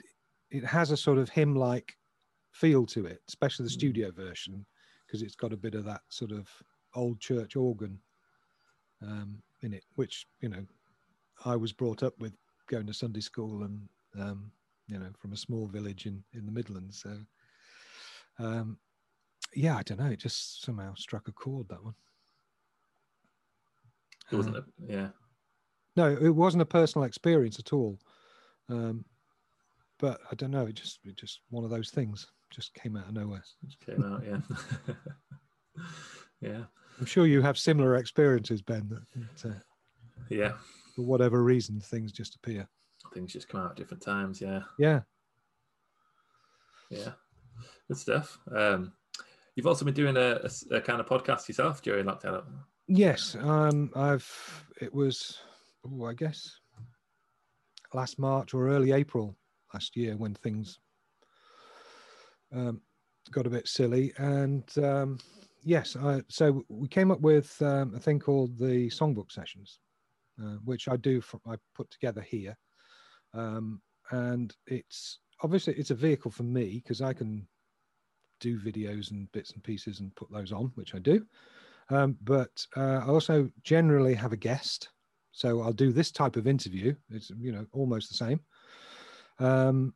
it 0.51 0.65
has 0.65 0.91
a 0.91 0.97
sort 0.97 1.19
of 1.19 1.29
hymn-like 1.29 1.95
feel 2.53 2.87
to 2.87 3.07
it, 3.07 3.21
especially 3.29 3.65
the 3.65 3.71
mm. 3.71 3.75
studio 3.75 4.11
version, 4.11 4.67
because 5.11 5.23
it's 5.23 5.35
got 5.35 5.53
a 5.53 5.57
bit 5.57 5.75
of 5.75 5.85
that 5.85 6.03
sort 6.09 6.31
of 6.31 6.49
old 6.95 7.19
church 7.19 7.57
organ 7.57 7.99
um, 9.03 9.43
in 9.63 9.73
it, 9.73 9.85
which 9.97 10.27
you 10.41 10.49
know 10.49 10.65
I 11.45 11.57
was 11.57 11.73
brought 11.73 12.03
up 12.03 12.15
with 12.21 12.33
going 12.69 12.87
to 12.87 12.95
Sunday 12.95 13.21
school 13.21 13.65
and 13.65 13.89
um, 14.19 14.53
you 14.87 14.99
know 14.99 15.09
from 15.19 15.33
a 15.33 15.37
small 15.37 15.67
village 15.67 16.07
in 16.07 16.23
in 16.33 16.47
the 16.47 16.53
Midlands. 16.53 17.03
So 17.03 17.17
um, 18.39 18.79
yeah, 19.55 19.77
I 19.77 19.83
don't 19.83 19.99
know. 19.99 20.11
It 20.11 20.21
just 20.21 20.63
somehow 20.63 20.95
struck 20.95 21.27
a 21.27 21.33
chord 21.33 21.69
that 21.69 21.83
one. 21.83 21.95
It 24.31 24.37
wasn't 24.37 24.59
a, 24.59 24.65
yeah. 24.87 25.09
No, 25.97 26.17
it 26.21 26.31
wasn't 26.31 26.63
a 26.63 26.67
personal 26.67 27.05
experience 27.05 27.59
at 27.59 27.73
all. 27.73 27.99
Um, 28.69 29.05
but 29.99 30.21
I 30.31 30.37
don't 30.37 30.53
know. 30.53 30.67
It 30.67 30.75
just 30.75 31.01
it 31.05 31.17
just 31.17 31.41
one 31.51 31.65
of 31.65 31.71
those 31.71 31.91
things 31.91 32.29
just 32.51 32.75
came 32.75 32.97
out 32.97 33.09
of 33.09 33.15
nowhere. 33.15 33.43
Just 33.65 33.81
came 33.85 34.03
out, 34.05 34.23
yeah. 34.27 34.95
yeah. 36.41 36.65
I'm 36.99 37.07
sure 37.07 37.27
you 37.27 37.41
have 37.43 37.59
similar 37.59 37.97
experiences, 37.97 38.63
Ben. 38.63 38.89
That, 38.89 39.03
that, 39.43 39.51
uh, 39.51 39.59
yeah. 40.29 40.53
For 40.95 41.03
whatever 41.03 41.43
reason, 41.43 41.81
things 41.81 42.13
just 42.13 42.37
appear. 42.37 42.69
Things 43.15 43.33
just 43.33 43.49
come 43.49 43.61
out 43.61 43.71
at 43.71 43.77
different 43.77 44.03
times. 44.03 44.41
Yeah. 44.41 44.61
Yeah. 44.79 45.01
Yeah. 46.91 47.13
Good 47.89 47.97
stuff. 47.97 48.39
Um, 48.55 48.93
you've 49.55 49.67
also 49.67 49.85
been 49.85 49.95
doing 49.95 50.17
a, 50.17 50.41
a, 50.45 50.77
a 50.77 50.81
kind 50.81 51.01
of 51.01 51.07
podcast 51.07 51.49
yourself 51.49 51.83
during 51.83 52.07
lockdown. 52.07 52.45
Yes. 52.89 53.37
Um, 53.41 53.91
I've. 53.95 54.65
It 54.81 54.93
was. 54.93 55.39
Oh, 55.85 56.05
I 56.05 56.13
guess 56.13 56.61
last 57.95 58.19
March 58.19 58.55
or 58.55 58.69
early 58.69 58.93
April 58.93 59.37
last 59.73 59.97
year 59.97 60.17
when 60.17 60.35
things 60.35 60.79
um, 62.55 62.81
got 63.31 63.47
a 63.47 63.51
bit 63.51 63.69
silly. 63.69 64.13
And 64.19 64.65
um, 64.79 65.19
yes, 65.63 65.97
I, 65.97 66.23
so 66.29 66.65
we 66.69 66.89
came 66.89 67.11
up 67.11 67.21
with 67.21 67.61
um, 67.63 67.95
a 67.95 67.99
thing 67.99 68.19
called 68.19 68.59
the 68.59 68.89
songbook 68.91 69.31
sessions, 69.31 69.81
uh, 70.43 70.57
which 70.65 70.89
I 70.89 70.97
do. 70.97 71.21
For, 71.21 71.41
I 71.47 71.57
put 71.75 71.91
together 71.91 72.23
here, 72.23 72.57
um, 73.35 73.81
and 74.11 74.55
it's 74.67 75.21
obviously 75.43 75.75
it's 75.75 75.91
a 75.91 75.95
vehicle 75.95 76.31
for 76.31 76.45
me 76.45 76.81
because 76.83 77.01
I 77.03 77.13
can 77.13 77.47
do 78.41 78.59
videos 78.59 79.11
and 79.11 79.31
bits 79.33 79.53
and 79.53 79.63
pieces 79.63 80.01
and 80.01 80.15
put 80.17 80.31
those 80.33 80.53
on, 80.53 80.73
which 80.75 80.95
I 80.95 80.99
do. 80.99 81.27
Um, 81.91 82.17
but 82.23 82.65
uh, 82.77 83.01
I 83.05 83.07
also 83.07 83.51
generally 83.65 84.15
have 84.15 84.33
a 84.33 84.37
guest 84.37 84.89
so 85.33 85.63
I'll 85.63 85.73
do 85.73 85.93
this 85.93 86.11
type 86.11 86.37
of 86.37 86.47
interview. 86.47 86.95
It's 87.11 87.31
you 87.39 87.53
know 87.53 87.67
almost 87.73 88.09
the 88.09 88.17
same, 88.17 88.41
um, 89.39 89.95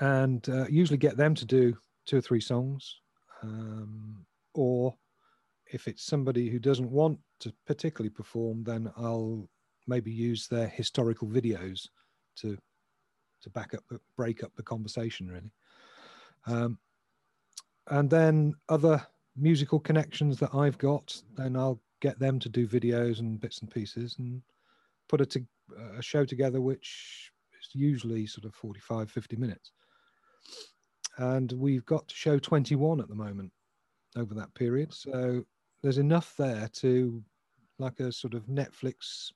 and 0.00 0.48
uh, 0.48 0.66
usually 0.68 0.98
get 0.98 1.16
them 1.16 1.34
to 1.34 1.44
do 1.44 1.76
two 2.06 2.18
or 2.18 2.20
three 2.20 2.40
songs, 2.40 3.00
um, 3.42 4.24
or 4.54 4.94
if 5.72 5.88
it's 5.88 6.04
somebody 6.04 6.48
who 6.48 6.58
doesn't 6.58 6.90
want 6.90 7.18
to 7.40 7.52
particularly 7.66 8.10
perform, 8.10 8.62
then 8.64 8.90
I'll 8.96 9.48
maybe 9.86 10.12
use 10.12 10.46
their 10.46 10.68
historical 10.68 11.28
videos 11.28 11.88
to 12.36 12.56
to 13.42 13.50
back 13.50 13.74
up 13.74 13.82
break 14.16 14.44
up 14.44 14.54
the 14.54 14.62
conversation 14.62 15.28
really. 15.28 15.52
Um, 16.46 16.78
and 17.88 18.08
then 18.08 18.54
other 18.68 19.04
musical 19.36 19.80
connections 19.80 20.38
that 20.38 20.54
I've 20.54 20.78
got, 20.78 21.20
then 21.36 21.56
I'll 21.56 21.80
get 22.00 22.18
them 22.18 22.38
to 22.40 22.48
do 22.48 22.66
videos 22.66 23.18
and 23.18 23.40
bits 23.40 23.60
and 23.60 23.70
pieces 23.70 24.16
and 24.18 24.42
put 25.08 25.20
a, 25.20 25.44
a 25.96 26.02
show 26.02 26.24
together 26.24 26.60
which 26.60 27.32
is 27.60 27.68
usually 27.74 28.26
sort 28.26 28.44
of 28.44 28.54
45 28.54 29.10
50 29.10 29.36
minutes 29.36 29.72
and 31.18 31.52
we've 31.52 31.84
got 31.86 32.06
to 32.08 32.14
show 32.14 32.38
21 32.38 33.00
at 33.00 33.08
the 33.08 33.14
moment 33.14 33.50
over 34.16 34.34
that 34.34 34.52
period 34.54 34.92
so 34.92 35.42
there's 35.82 35.98
enough 35.98 36.34
there 36.38 36.68
to 36.72 37.22
like 37.78 38.00
a 38.00 38.12
sort 38.12 38.34
of 38.34 38.46
netflix 38.46 39.32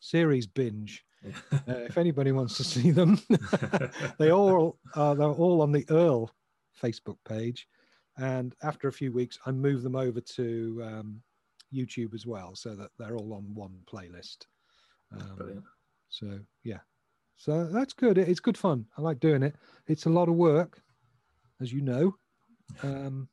series 0.00 0.46
binge 0.46 1.04
uh, 1.52 1.58
if 1.66 1.98
anybody 1.98 2.30
wants 2.30 2.56
to 2.56 2.64
see 2.64 2.90
them 2.90 3.20
they 4.18 4.30
all 4.30 4.78
are 4.94 5.14
they're 5.14 5.26
all 5.26 5.62
on 5.62 5.72
the 5.72 5.84
earl 5.90 6.30
facebook 6.80 7.16
page 7.28 7.66
and 8.18 8.54
after 8.62 8.86
a 8.86 8.92
few 8.92 9.12
weeks 9.12 9.38
i 9.46 9.50
move 9.50 9.82
them 9.82 9.96
over 9.96 10.20
to 10.20 10.80
um, 10.84 11.20
YouTube 11.72 12.14
as 12.14 12.26
well, 12.26 12.54
so 12.54 12.74
that 12.74 12.90
they're 12.98 13.16
all 13.16 13.34
on 13.34 13.54
one 13.54 13.78
playlist. 13.90 14.46
Um, 15.12 15.36
Brilliant. 15.36 15.64
So 16.08 16.38
yeah, 16.64 16.78
so 17.38 17.68
that's 17.72 17.92
good. 17.92 18.18
It's 18.18 18.40
good 18.40 18.58
fun. 18.58 18.84
I 18.98 19.00
like 19.00 19.20
doing 19.20 19.44
it. 19.44 19.54
It's 19.86 20.06
a 20.06 20.10
lot 20.10 20.28
of 20.28 20.34
work, 20.34 20.82
as 21.60 21.72
you 21.72 21.80
know, 21.80 22.14
um, 22.82 23.28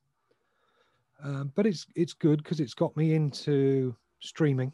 um, 1.24 1.52
but 1.56 1.66
it's 1.66 1.88
it's 1.96 2.14
good 2.14 2.44
because 2.44 2.60
it's 2.60 2.76
got 2.76 2.96
me 2.96 3.16
into 3.16 3.96
streaming. 4.22 4.72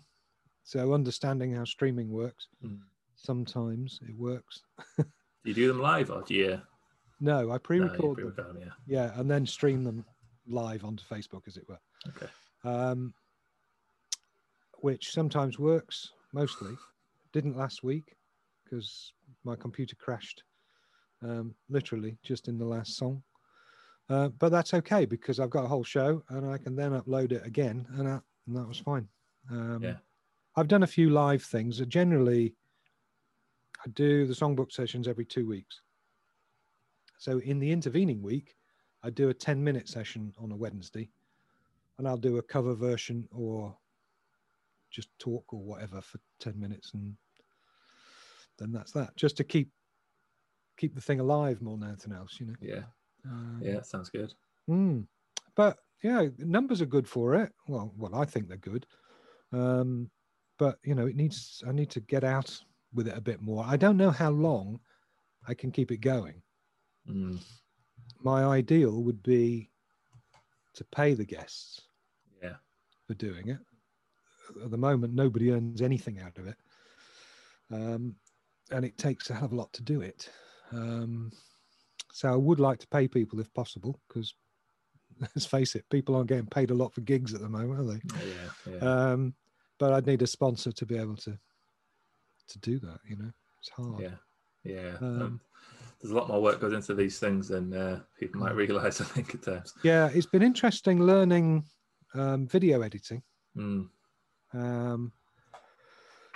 So 0.64 0.94
understanding 0.94 1.56
how 1.56 1.64
streaming 1.64 2.12
works. 2.12 2.50
Mm. 2.64 2.80
Sometimes 3.16 4.00
it 4.08 4.16
works. 4.18 4.64
do 4.98 5.06
you 5.46 5.54
do 5.54 5.68
them 5.70 5.80
live 5.80 6.12
or 6.12 6.24
do 6.24 6.34
you? 6.34 6.62
No, 7.22 7.52
I 7.52 7.58
pre-record, 7.58 8.18
no, 8.20 8.30
them. 8.32 8.58
Yeah. 8.60 8.66
yeah, 8.88 9.20
and 9.20 9.30
then 9.30 9.46
stream 9.46 9.84
them 9.84 10.04
live 10.48 10.84
onto 10.84 11.04
Facebook, 11.06 11.44
as 11.48 11.56
it 11.56 11.68
were. 11.70 11.80
Okay. 12.08 12.28
Um, 12.64 13.14
which 14.80 15.12
sometimes 15.12 15.60
works, 15.60 16.14
mostly. 16.34 16.76
Didn't 17.32 17.56
last 17.56 17.84
week 17.84 18.16
because 18.72 19.14
my 19.44 19.56
computer 19.56 19.96
crashed 19.96 20.44
um, 21.24 21.54
literally 21.70 22.18
just 22.24 22.48
in 22.48 22.58
the 22.58 22.66
last 22.66 22.96
song. 22.96 23.22
Uh, 24.10 24.30
but 24.30 24.50
that's 24.50 24.74
okay 24.74 25.06
because 25.06 25.40
I've 25.40 25.50
got 25.50 25.66
a 25.66 25.68
whole 25.68 25.84
show 25.84 26.24
and 26.30 26.50
I 26.50 26.58
can 26.58 26.76
then 26.76 26.92
upload 26.92 27.32
it 27.32 27.46
again, 27.46 27.86
and 27.98 28.08
that, 28.08 28.22
and 28.48 28.56
that 28.56 28.68
was 28.68 28.80
fine. 28.80 29.08
Um, 29.50 29.80
yeah. 29.82 29.96
I've 30.56 30.68
done 30.68 30.84
a 30.84 30.88
few 30.88 31.10
live 31.10 31.44
things. 31.44 31.80
Generally, 31.80 32.54
I 33.86 33.90
do 33.94 34.26
the 34.26 34.34
songbook 34.34 34.72
sessions 34.72 35.08
every 35.08 35.26
two 35.26 35.48
weeks. 35.48 35.82
So 37.20 37.40
in 37.40 37.60
the 37.60 37.72
intervening 37.72 38.22
week, 38.22 38.56
I 39.04 39.12
do 39.12 39.30
a 39.30 39.34
10 39.34 39.64
minute 39.64 39.88
session 39.88 40.34
on 40.42 40.52
a 40.52 40.56
Wednesday, 40.56 41.10
and 41.98 42.08
I'll 42.08 42.18
do 42.18 42.38
a 42.38 42.44
cover 42.44 42.74
version 42.74 43.28
or 43.32 43.76
just 44.90 45.08
talk 45.20 45.54
or 45.54 45.62
whatever 45.62 46.02
for 46.02 46.20
10 46.40 46.60
minutes 46.60 46.92
and 46.94 47.16
then 48.58 48.72
that's 48.72 48.92
that. 48.94 49.16
Just 49.16 49.38
to 49.38 49.44
keep 49.44 49.70
keep 50.78 50.96
the 50.96 51.02
thing 51.02 51.20
alive 51.20 51.62
more 51.62 51.78
than 51.78 51.90
anything 51.90 52.14
else 52.14 52.40
you 52.40 52.48
know? 52.48 52.56
Yeah. 52.62 52.84
Um, 53.26 53.60
yeah 53.62 53.82
sounds 53.82 54.10
good. 54.10 54.34
mm, 54.70 55.06
but 55.56 55.78
yeah 56.04 56.28
numbers 56.40 56.82
are 56.82 56.88
good 56.88 57.08
for 57.08 57.36
it. 57.36 57.52
Well 57.68 57.94
well 57.98 58.16
i 58.16 58.26
think 58.26 58.48
they're 58.48 58.58
good. 58.58 58.86
Um, 59.54 60.10
but 60.58 60.78
you 60.84 60.96
know 60.96 61.08
it 61.08 61.16
needs 61.16 61.64
i 61.68 61.72
need 61.72 61.90
to 61.92 62.00
get 62.02 62.24
out 62.24 62.58
with 62.94 63.08
it 63.08 63.18
a 63.18 63.22
bit 63.22 63.42
more. 63.42 63.66
I 63.68 63.78
don't 63.78 63.98
know 63.98 64.12
how 64.12 64.32
long 64.32 64.80
i 65.48 65.54
can 65.54 65.72
keep 65.72 65.92
it 65.92 65.98
going. 65.98 66.42
Mm. 67.10 67.40
my 68.24 68.44
ideal 68.44 69.02
would 69.02 69.24
be 69.24 69.72
to 70.76 70.84
pay 70.86 71.14
the 71.14 71.26
guests 71.26 71.82
yeah. 72.42 72.56
for 73.08 73.14
doing 73.16 73.50
it. 73.50 73.58
At 74.64 74.72
the 74.72 74.78
moment, 74.78 75.14
nobody 75.14 75.52
earns 75.52 75.82
anything 75.82 76.20
out 76.20 76.38
of 76.38 76.48
it. 76.48 76.58
Um, 77.72 78.16
and 78.72 78.86
it 78.86 78.98
takes 78.98 79.30
a 79.30 79.34
hell 79.34 79.46
of 79.46 79.54
a 79.54 79.56
lot 79.56 79.72
to 79.74 79.84
do 79.84 80.02
it. 80.02 80.30
Um, 80.72 81.32
so 82.12 82.32
I 82.32 82.36
would 82.36 82.60
like 82.60 82.80
to 82.80 82.88
pay 82.88 83.08
people 83.08 83.40
if 83.40 83.54
possible, 83.54 84.00
because 84.08 84.34
let's 85.20 85.46
face 85.46 85.76
it, 85.76 85.86
people 85.90 86.16
aren't 86.16 86.30
getting 86.30 86.48
paid 86.48 86.72
a 86.72 86.76
lot 86.76 86.94
for 86.94 87.02
gigs 87.02 87.34
at 87.34 87.42
the 87.42 87.50
moment, 87.50 87.80
are 87.80 87.94
they? 87.94 88.02
Oh, 88.14 88.70
yeah, 88.70 88.74
yeah. 88.74 89.12
Um, 89.12 89.34
but 89.80 89.94
I'd 89.94 90.08
need 90.08 90.22
a 90.22 90.28
sponsor 90.28 90.72
to 90.72 90.86
be 90.86 90.98
able 90.98 91.16
to 91.18 91.38
to 92.48 92.60
do 92.60 92.80
that. 92.80 93.00
You 93.08 93.18
know, 93.18 93.32
it's 93.60 93.70
hard. 93.70 94.02
Yeah, 94.02 94.16
yeah. 94.64 94.98
Um, 95.02 95.40
there's 96.02 96.12
a 96.12 96.16
lot 96.16 96.28
more 96.28 96.42
work 96.42 96.60
goes 96.60 96.74
into 96.74 96.94
these 96.96 97.20
things 97.20 97.48
than 97.48 97.74
uh, 97.74 98.00
people 98.20 98.42
might 98.42 98.56
realise. 98.56 99.02
I 99.02 99.06
think 99.06 99.34
at 99.36 99.44
times. 99.44 99.74
Yeah, 99.84 100.10
it's 100.14 100.26
been 100.26 100.42
interesting 100.42 101.02
learning 101.02 101.64
um, 102.14 102.48
video 102.48 102.82
editing. 102.82 103.24
Mm. 103.58 103.88
Um, 104.54 105.12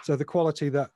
so 0.03 0.15
the 0.15 0.25
quality 0.25 0.69
that 0.69 0.91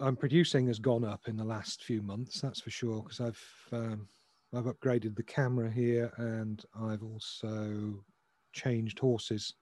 I'm 0.00 0.16
producing 0.16 0.66
has 0.66 0.78
gone 0.78 1.04
up 1.04 1.28
in 1.28 1.36
the 1.36 1.44
last 1.44 1.84
few 1.84 2.02
months, 2.02 2.40
that's 2.40 2.60
for 2.60 2.70
sure, 2.70 3.02
because 3.02 3.20
I've 3.20 3.42
um, 3.72 4.08
I've 4.54 4.64
upgraded 4.64 5.16
the 5.16 5.22
camera 5.22 5.70
here 5.70 6.12
and 6.16 6.64
I've 6.80 7.02
also 7.02 8.04
changed 8.52 8.98
horses 8.98 9.54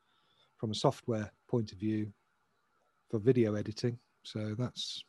from 0.59 0.71
a 0.71 0.75
software 0.75 1.31
point 1.49 1.73
of 1.73 1.79
view 1.79 2.13
for 3.11 3.19
video 3.19 3.55
editing. 3.55 3.99
So 4.23 4.55
that's 4.59 5.03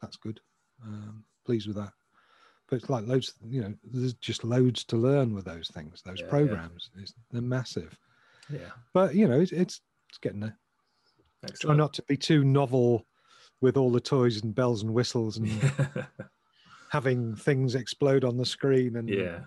that's 0.00 0.16
good. 0.16 0.40
Um, 0.84 1.24
pleased 1.44 1.66
with 1.66 1.76
that. 1.76 1.92
But 2.68 2.76
it's 2.76 2.90
like 2.90 3.06
loads, 3.06 3.34
you 3.44 3.62
know, 3.62 3.74
there's 3.82 4.14
just 4.14 4.44
loads 4.44 4.84
to 4.84 4.96
learn 4.96 5.34
with 5.34 5.44
those 5.44 5.68
things, 5.68 6.02
those 6.04 6.20
yeah, 6.20 6.28
programs. 6.28 6.90
Yeah. 6.96 7.06
they're 7.30 7.42
massive. 7.42 7.98
Yeah. 8.50 8.70
But 8.92 9.14
you 9.14 9.26
know, 9.26 9.40
it's 9.40 9.52
it's, 9.52 9.80
it's 10.08 10.18
getting 10.18 10.40
there. 10.40 10.56
Excellent. 11.44 11.60
Try 11.60 11.76
not 11.76 11.92
to 11.94 12.02
be 12.02 12.16
too 12.16 12.44
novel 12.44 13.06
with 13.60 13.76
all 13.76 13.90
the 13.90 14.00
toys 14.00 14.42
and 14.42 14.54
bells 14.54 14.82
and 14.82 14.92
whistles 14.92 15.38
and 15.38 15.48
having 16.90 17.34
things 17.34 17.74
explode 17.74 18.24
on 18.24 18.36
the 18.36 18.46
screen 18.46 18.96
and 18.96 19.08
yeah 19.08 19.40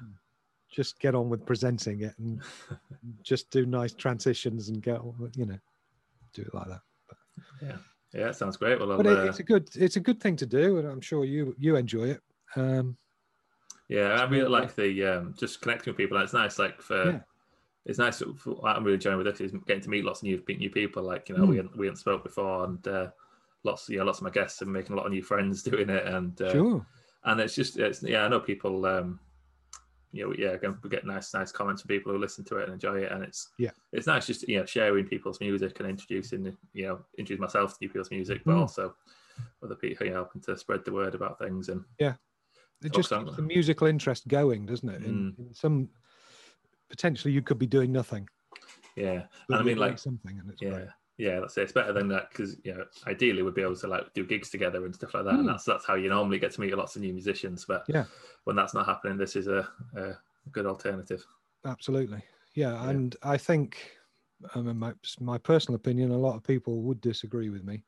just 0.72 1.00
get 1.00 1.14
on 1.14 1.30
with 1.30 1.46
presenting 1.46 2.02
it 2.02 2.14
and 2.18 2.42
just 3.24 3.50
do 3.52 3.66
nice 3.66 3.94
transitions 3.94 4.70
and 4.70 4.82
get 4.82 5.02
you 5.36 5.46
know 5.46 5.58
do 6.34 6.42
it 6.42 6.54
like 6.54 6.68
that. 6.68 6.82
But, 7.08 7.18
yeah, 7.62 7.78
yeah, 8.14 8.32
sounds 8.32 8.58
great. 8.58 8.80
Well, 8.80 8.98
but 8.98 9.06
uh, 9.06 9.26
it's 9.26 9.40
a 9.40 9.44
good 9.44 9.70
it's 9.76 9.98
a 9.98 10.00
good 10.00 10.22
thing 10.22 10.36
to 10.38 10.46
do, 10.46 10.78
and 10.78 10.88
I'm 10.88 11.02
sure 11.02 11.26
you 11.26 11.56
you 11.60 11.76
enjoy 11.76 12.06
it. 12.06 12.22
Um, 12.56 12.98
yeah, 13.90 14.22
I 14.22 14.24
really 14.24 14.50
like 14.50 14.76
the 14.76 15.06
um, 15.06 15.36
just 15.38 15.62
connecting 15.62 15.92
with 15.92 15.98
people. 15.98 16.18
It's 16.18 16.34
nice, 16.34 16.58
like 16.58 16.82
for. 16.82 17.12
Yeah. 17.12 17.20
It's 17.84 17.98
nice. 17.98 18.22
For, 18.38 18.64
I'm 18.64 18.84
really 18.84 18.94
enjoying 18.94 19.18
with 19.18 19.26
this 19.26 19.42
is 19.42 19.52
getting 19.66 19.82
to 19.82 19.90
meet 19.90 20.06
lots 20.06 20.20
of 20.20 20.26
new 20.26 20.40
new 20.48 20.70
people. 20.70 21.02
Like 21.02 21.28
you 21.30 21.36
know, 21.36 21.46
mm. 21.46 21.50
we 21.50 21.56
hadn't, 21.56 21.76
we 21.76 21.88
hadn't 21.88 21.98
spoke 21.98 22.24
before, 22.24 22.66
and 22.66 22.88
uh, 22.88 23.08
lots 23.64 23.90
yeah, 23.90 24.04
lots 24.04 24.20
of 24.20 24.24
my 24.24 24.30
guests 24.30 24.62
are 24.62 24.66
making 24.66 24.94
a 24.94 24.96
lot 24.98 25.06
of 25.06 25.12
new 25.12 25.24
friends 25.24 25.64
doing 25.72 25.90
it, 25.90 26.06
and 26.06 26.42
uh, 26.42 26.52
sure. 26.52 26.86
And 27.24 27.40
it's 27.40 27.56
just 27.56 27.78
it's 27.78 28.02
yeah, 28.02 28.26
I 28.26 28.28
know 28.28 28.40
people 28.40 28.86
um, 28.86 29.20
you 30.14 30.26
know, 30.26 30.34
yeah, 30.38 30.58
we 30.84 30.90
get 30.90 31.06
nice, 31.06 31.34
nice 31.34 31.52
comments 31.52 31.82
from 31.82 31.90
people 31.90 32.12
who 32.12 32.18
listen 32.18 32.44
to 32.46 32.58
it 32.58 32.66
and 32.66 32.74
enjoy 32.74 33.00
it, 33.00 33.12
and 33.12 33.24
it's 33.24 33.50
yeah, 33.58 33.72
it's 33.94 34.08
nice 34.08 34.28
just 34.28 34.48
you 34.48 34.60
know 34.60 34.66
sharing 34.66 35.06
people's 35.06 35.40
music 35.40 35.80
and 35.80 35.90
introducing 35.90 36.56
you 36.74 36.88
know 36.88 37.00
introduce 37.18 37.40
myself 37.40 37.72
to 37.72 37.78
new 37.82 37.90
people's 37.90 38.12
music, 38.12 38.42
but 38.46 38.56
mm. 38.56 38.60
also 38.60 38.94
other 39.64 39.76
people, 39.76 40.06
you 40.06 40.12
know, 40.12 40.20
helping 40.20 40.42
to 40.42 40.58
spread 40.58 40.84
the 40.84 40.92
word 40.92 41.16
about 41.16 41.40
things 41.40 41.70
and 41.70 41.84
yeah, 41.98 42.14
it 42.84 42.94
just 42.94 43.10
keeps 43.10 43.36
the 43.36 43.42
musical 43.42 43.88
interest 43.88 44.28
going, 44.28 44.66
doesn't 44.66 44.90
it? 44.90 45.04
In, 45.04 45.34
mm. 45.34 45.40
in, 45.40 45.54
some 45.54 45.90
potentially 46.90 47.34
you 47.34 47.42
could 47.42 47.60
be 47.60 47.68
doing 47.68 47.92
nothing. 47.92 48.28
Yeah, 48.98 49.24
and 49.48 49.58
I 49.58 49.64
mean 49.64 49.78
like 49.78 49.98
something, 49.98 50.38
and 50.38 50.52
it's 50.52 50.62
yeah. 50.62 50.70
Great. 50.72 50.88
Yeah, 51.22 51.40
that's 51.40 51.56
it. 51.56 51.62
It's 51.62 51.72
better 51.72 51.94
than 51.94 52.08
that 52.08 52.32
because 52.32 52.58
you 52.64 52.74
know, 52.74 52.84
ideally 53.06 53.44
we'd 53.44 53.54
be 53.54 53.62
able 53.62 53.76
to 53.76 53.88
like 53.88 54.12
do 54.16 54.26
gigs 54.26 54.50
together 54.50 54.84
and 54.86 54.96
stuff 54.96 55.14
like 55.14 55.24
that, 55.26 55.36
mm. 55.36 55.42
and 55.42 55.50
that's 55.50 55.66
that's 55.66 55.86
how 55.86 55.94
you 55.94 56.10
normally 56.10 56.40
get 56.40 56.52
to 56.54 56.62
meet 56.62 56.76
lots 56.76 56.96
of 56.96 57.04
new 57.04 57.14
musicians. 57.14 57.64
But 57.64 57.86
yeah, 57.88 58.06
when 58.46 58.56
that's 58.56 58.74
not 58.74 58.88
happening, 58.88 59.20
this 59.20 59.36
is 59.36 59.46
a, 59.46 59.70
a 59.96 60.14
good 60.52 60.66
alternative. 60.66 61.24
Absolutely, 61.64 62.24
yeah, 62.56 62.72
yeah. 62.72 62.90
and 62.90 63.16
I 63.22 63.38
think, 63.38 63.92
I 64.56 64.62
mean, 64.62 64.80
my 64.80 64.94
my 65.20 65.38
personal 65.38 65.76
opinion, 65.76 66.10
a 66.10 66.18
lot 66.18 66.38
of 66.38 66.44
people 66.44 66.82
would 66.82 67.00
disagree 67.02 67.52
with 67.52 67.64
me, 67.64 67.84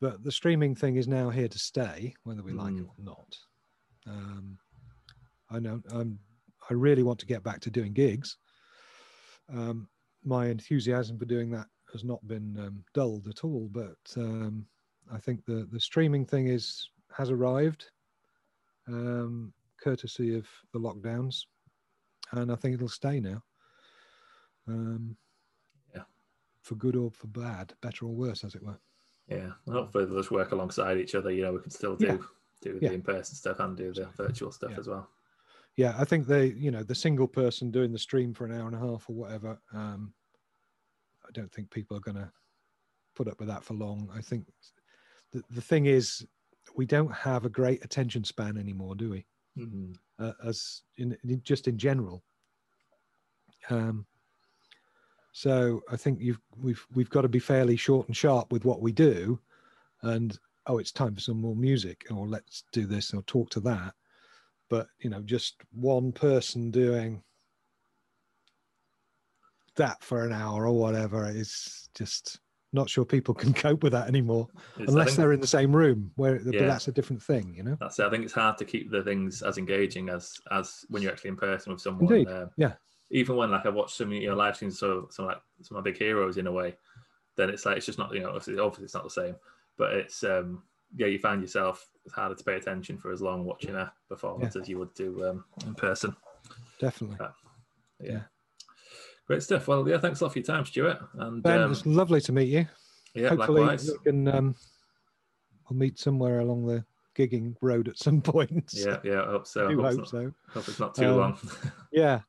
but 0.00 0.24
the 0.24 0.32
streaming 0.32 0.74
thing 0.74 0.96
is 0.96 1.06
now 1.06 1.30
here 1.30 1.46
to 1.46 1.58
stay, 1.58 2.16
whether 2.24 2.42
we 2.42 2.50
mm. 2.50 2.58
like 2.58 2.74
it 2.74 2.84
mm. 2.84 2.88
or 2.88 3.04
not. 3.04 3.36
Um, 4.08 4.58
I 5.52 5.60
know 5.60 5.80
I'm. 5.92 6.18
I 6.68 6.74
really 6.74 7.04
want 7.04 7.20
to 7.20 7.26
get 7.26 7.44
back 7.44 7.60
to 7.60 7.70
doing 7.70 7.92
gigs. 7.92 8.38
Um, 9.52 9.88
my 10.24 10.46
enthusiasm 10.46 11.16
for 11.16 11.26
doing 11.26 11.50
that 11.52 11.66
has 11.92 12.04
not 12.04 12.26
been 12.26 12.56
um, 12.58 12.84
dulled 12.94 13.28
at 13.28 13.44
all. 13.44 13.68
But 13.70 13.98
um, 14.16 14.66
I 15.12 15.18
think 15.18 15.44
the 15.44 15.68
the 15.70 15.80
streaming 15.80 16.24
thing 16.24 16.48
is 16.48 16.88
has 17.16 17.30
arrived, 17.30 17.86
um, 18.88 19.52
courtesy 19.82 20.34
of 20.36 20.46
the 20.72 20.78
lockdowns, 20.78 21.44
and 22.32 22.52
I 22.52 22.56
think 22.56 22.74
it'll 22.74 22.88
stay 22.88 23.20
now. 23.20 23.42
Um, 24.68 25.16
yeah, 25.94 26.02
for 26.62 26.76
good 26.76 26.96
or 26.96 27.10
for 27.10 27.26
bad, 27.26 27.72
better 27.80 28.06
or 28.06 28.14
worse, 28.14 28.44
as 28.44 28.54
it 28.54 28.62
were. 28.62 28.78
Yeah, 29.28 29.50
hopefully 29.68 30.04
they'll 30.04 30.16
just 30.16 30.30
work 30.30 30.52
alongside 30.52 30.98
each 30.98 31.14
other. 31.14 31.30
You 31.30 31.42
know, 31.42 31.52
we 31.52 31.60
can 31.60 31.70
still 31.70 31.96
do 31.96 32.06
yeah. 32.06 32.16
do 32.62 32.78
the 32.78 32.86
yeah. 32.86 32.92
in 32.92 33.02
person 33.02 33.36
stuff 33.36 33.60
and 33.60 33.76
do 33.76 33.92
the 33.92 34.08
virtual 34.16 34.52
stuff 34.52 34.72
yeah. 34.72 34.80
as 34.80 34.88
well. 34.88 35.08
Yeah, 35.76 35.94
I 35.96 36.04
think 36.04 36.26
they, 36.26 36.46
you 36.46 36.70
know, 36.70 36.82
the 36.82 36.94
single 36.94 37.28
person 37.28 37.70
doing 37.70 37.92
the 37.92 37.98
stream 37.98 38.34
for 38.34 38.44
an 38.44 38.52
hour 38.52 38.66
and 38.66 38.76
a 38.76 38.78
half 38.78 39.08
or 39.08 39.14
whatever, 39.14 39.58
um, 39.72 40.12
I 41.30 41.32
don't 41.32 41.52
think 41.52 41.70
people 41.70 41.96
are 41.96 42.00
going 42.00 42.16
to 42.16 42.30
put 43.14 43.28
up 43.28 43.38
with 43.38 43.48
that 43.48 43.64
for 43.64 43.74
long. 43.74 44.08
I 44.14 44.20
think 44.20 44.46
the, 45.32 45.42
the 45.50 45.60
thing 45.60 45.86
is, 45.86 46.26
we 46.74 46.86
don't 46.86 47.12
have 47.14 47.44
a 47.44 47.50
great 47.50 47.84
attention 47.84 48.24
span 48.24 48.56
anymore, 48.56 48.94
do 48.94 49.10
we? 49.10 49.26
Mm-hmm. 49.56 49.92
Uh, 50.18 50.32
as 50.44 50.82
in, 50.98 51.16
in, 51.24 51.40
just 51.42 51.68
in 51.68 51.78
general. 51.78 52.22
Um, 53.68 54.06
so 55.32 55.80
I 55.90 55.96
think 55.96 56.20
you've 56.20 56.40
we've 56.60 56.84
we've 56.92 57.10
got 57.10 57.22
to 57.22 57.28
be 57.28 57.38
fairly 57.38 57.76
short 57.76 58.08
and 58.08 58.16
sharp 58.16 58.50
with 58.50 58.64
what 58.64 58.80
we 58.80 58.90
do, 58.90 59.38
and 60.02 60.36
oh, 60.66 60.78
it's 60.78 60.92
time 60.92 61.14
for 61.14 61.20
some 61.20 61.40
more 61.40 61.54
music, 61.54 62.06
or 62.10 62.26
let's 62.26 62.64
do 62.72 62.86
this, 62.86 63.14
or 63.14 63.22
talk 63.22 63.50
to 63.50 63.60
that. 63.60 63.94
But 64.68 64.88
you 64.98 65.10
know, 65.10 65.20
just 65.20 65.56
one 65.72 66.10
person 66.10 66.70
doing 66.70 67.22
that 69.80 70.02
for 70.02 70.24
an 70.26 70.32
hour 70.32 70.66
or 70.66 70.78
whatever 70.78 71.28
is 71.28 71.88
just 71.94 72.38
not 72.72 72.88
sure 72.88 73.04
people 73.04 73.34
can 73.42 73.52
cope 73.52 73.82
with 73.82 73.92
that 73.92 74.08
anymore 74.08 74.46
it's, 74.78 74.90
unless 74.90 75.16
they're 75.16 75.32
in 75.32 75.40
the 75.40 75.46
same 75.46 75.74
room 75.74 76.10
where 76.16 76.36
yeah, 76.36 76.60
but 76.60 76.66
that's 76.66 76.88
a 76.88 76.92
different 76.92 77.22
thing 77.22 77.54
you 77.56 77.62
know 77.62 77.76
that's 77.80 77.98
it. 77.98 78.04
i 78.04 78.10
think 78.10 78.24
it's 78.24 78.32
hard 78.32 78.58
to 78.58 78.64
keep 78.64 78.90
the 78.90 79.02
things 79.02 79.42
as 79.42 79.58
engaging 79.58 80.08
as 80.08 80.34
as 80.50 80.84
when 80.88 81.02
you're 81.02 81.10
actually 81.10 81.30
in 81.30 81.36
person 81.36 81.72
with 81.72 81.80
someone 81.80 82.12
Indeed. 82.12 82.28
Uh, 82.28 82.46
yeah 82.56 82.72
even 83.10 83.36
when 83.36 83.50
like 83.50 83.66
i 83.66 83.70
watch 83.70 83.94
some 83.94 84.12
you 84.12 84.28
know 84.28 84.36
live 84.36 84.54
streams 84.54 84.78
so 84.78 85.08
some 85.10 85.26
like 85.26 85.38
some 85.62 85.76
of 85.76 85.84
my 85.84 85.90
big 85.90 85.98
heroes 85.98 86.36
in 86.36 86.46
a 86.46 86.52
way 86.52 86.76
then 87.36 87.48
it's 87.48 87.64
like 87.64 87.76
it's 87.76 87.86
just 87.86 87.98
not 87.98 88.12
you 88.14 88.20
know 88.20 88.28
obviously, 88.28 88.58
obviously 88.58 88.84
it's 88.84 88.94
not 88.94 89.04
the 89.04 89.10
same 89.10 89.34
but 89.78 89.94
it's 89.94 90.22
um 90.22 90.62
yeah 90.96 91.06
you 91.06 91.18
find 91.18 91.40
yourself 91.40 91.90
it's 92.04 92.14
harder 92.14 92.34
to 92.34 92.44
pay 92.44 92.56
attention 92.56 92.98
for 92.98 93.12
as 93.12 93.22
long 93.22 93.44
watching 93.44 93.74
a 93.74 93.92
performance 94.08 94.54
yeah. 94.54 94.62
as 94.62 94.68
you 94.68 94.78
would 94.78 94.92
do 94.94 95.26
um 95.26 95.44
in 95.66 95.74
person 95.74 96.14
definitely 96.78 97.16
uh, 97.20 97.30
yeah. 98.00 98.12
yeah. 98.12 98.20
Great 99.30 99.44
stuff. 99.44 99.68
Well, 99.68 99.88
yeah, 99.88 99.98
thanks 99.98 100.20
a 100.20 100.24
lot 100.24 100.32
for 100.32 100.40
your 100.40 100.44
time, 100.44 100.64
Stuart. 100.64 100.98
And 101.14 101.40
Ben, 101.40 101.60
um, 101.60 101.70
it's 101.70 101.86
lovely 101.86 102.20
to 102.22 102.32
meet 102.32 102.48
you. 102.48 102.66
Yeah, 103.14 103.28
Hopefully 103.28 103.60
likewise. 103.60 103.88
We 103.88 104.10
can 104.10 104.26
um, 104.26 104.56
we'll 105.68 105.78
meet 105.78 106.00
somewhere 106.00 106.40
along 106.40 106.66
the 106.66 106.84
gigging 107.16 107.54
road 107.60 107.86
at 107.86 107.96
some 107.96 108.20
point. 108.22 108.72
Yeah, 108.72 108.98
yeah, 109.04 109.22
I 109.22 109.26
hope 109.26 109.46
so. 109.46 109.68
I 109.68 109.72
hope, 109.72 109.84
hope 109.84 109.98
not, 109.98 110.08
so. 110.08 110.32
Hope 110.48 110.66
it's 110.66 110.80
not 110.80 110.96
too 110.96 111.04
um, 111.04 111.16
long. 111.16 111.38
yeah, 111.92 112.22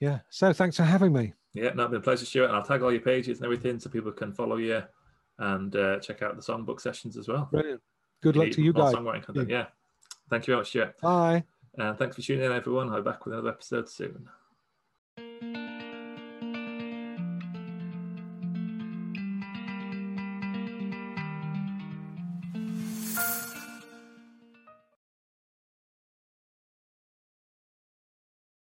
yeah. 0.00 0.20
So 0.30 0.54
thanks 0.54 0.78
for 0.78 0.84
having 0.84 1.12
me. 1.12 1.34
Yeah, 1.52 1.74
no, 1.74 1.86
been 1.86 1.98
a 1.98 2.00
pleasure, 2.00 2.24
Stuart. 2.24 2.46
And 2.46 2.56
I'll 2.56 2.64
tag 2.64 2.80
all 2.80 2.90
your 2.90 3.02
pages 3.02 3.36
and 3.36 3.44
everything 3.44 3.78
so 3.78 3.90
people 3.90 4.10
can 4.10 4.32
follow 4.32 4.56
you 4.56 4.82
and 5.38 5.76
uh, 5.76 5.98
check 5.98 6.22
out 6.22 6.34
the 6.34 6.40
songbook 6.40 6.80
sessions 6.80 7.18
as 7.18 7.28
well. 7.28 7.46
Brilliant. 7.52 7.82
Good 8.22 8.36
luck 8.36 8.52
to 8.52 8.62
you 8.62 8.72
guys. 8.72 8.94
Yeah. 9.34 9.44
yeah. 9.46 9.66
Thank 10.30 10.46
you 10.46 10.52
very 10.52 10.60
much, 10.60 10.68
Stuart. 10.68 10.98
Bye. 10.98 11.44
And 11.76 11.98
thanks 11.98 12.16
for 12.16 12.22
tuning 12.22 12.46
in, 12.46 12.52
everyone. 12.52 12.88
I'll 12.88 13.02
be 13.02 13.10
back 13.10 13.26
with 13.26 13.34
another 13.34 13.50
episode 13.50 13.90
soon. 13.90 14.30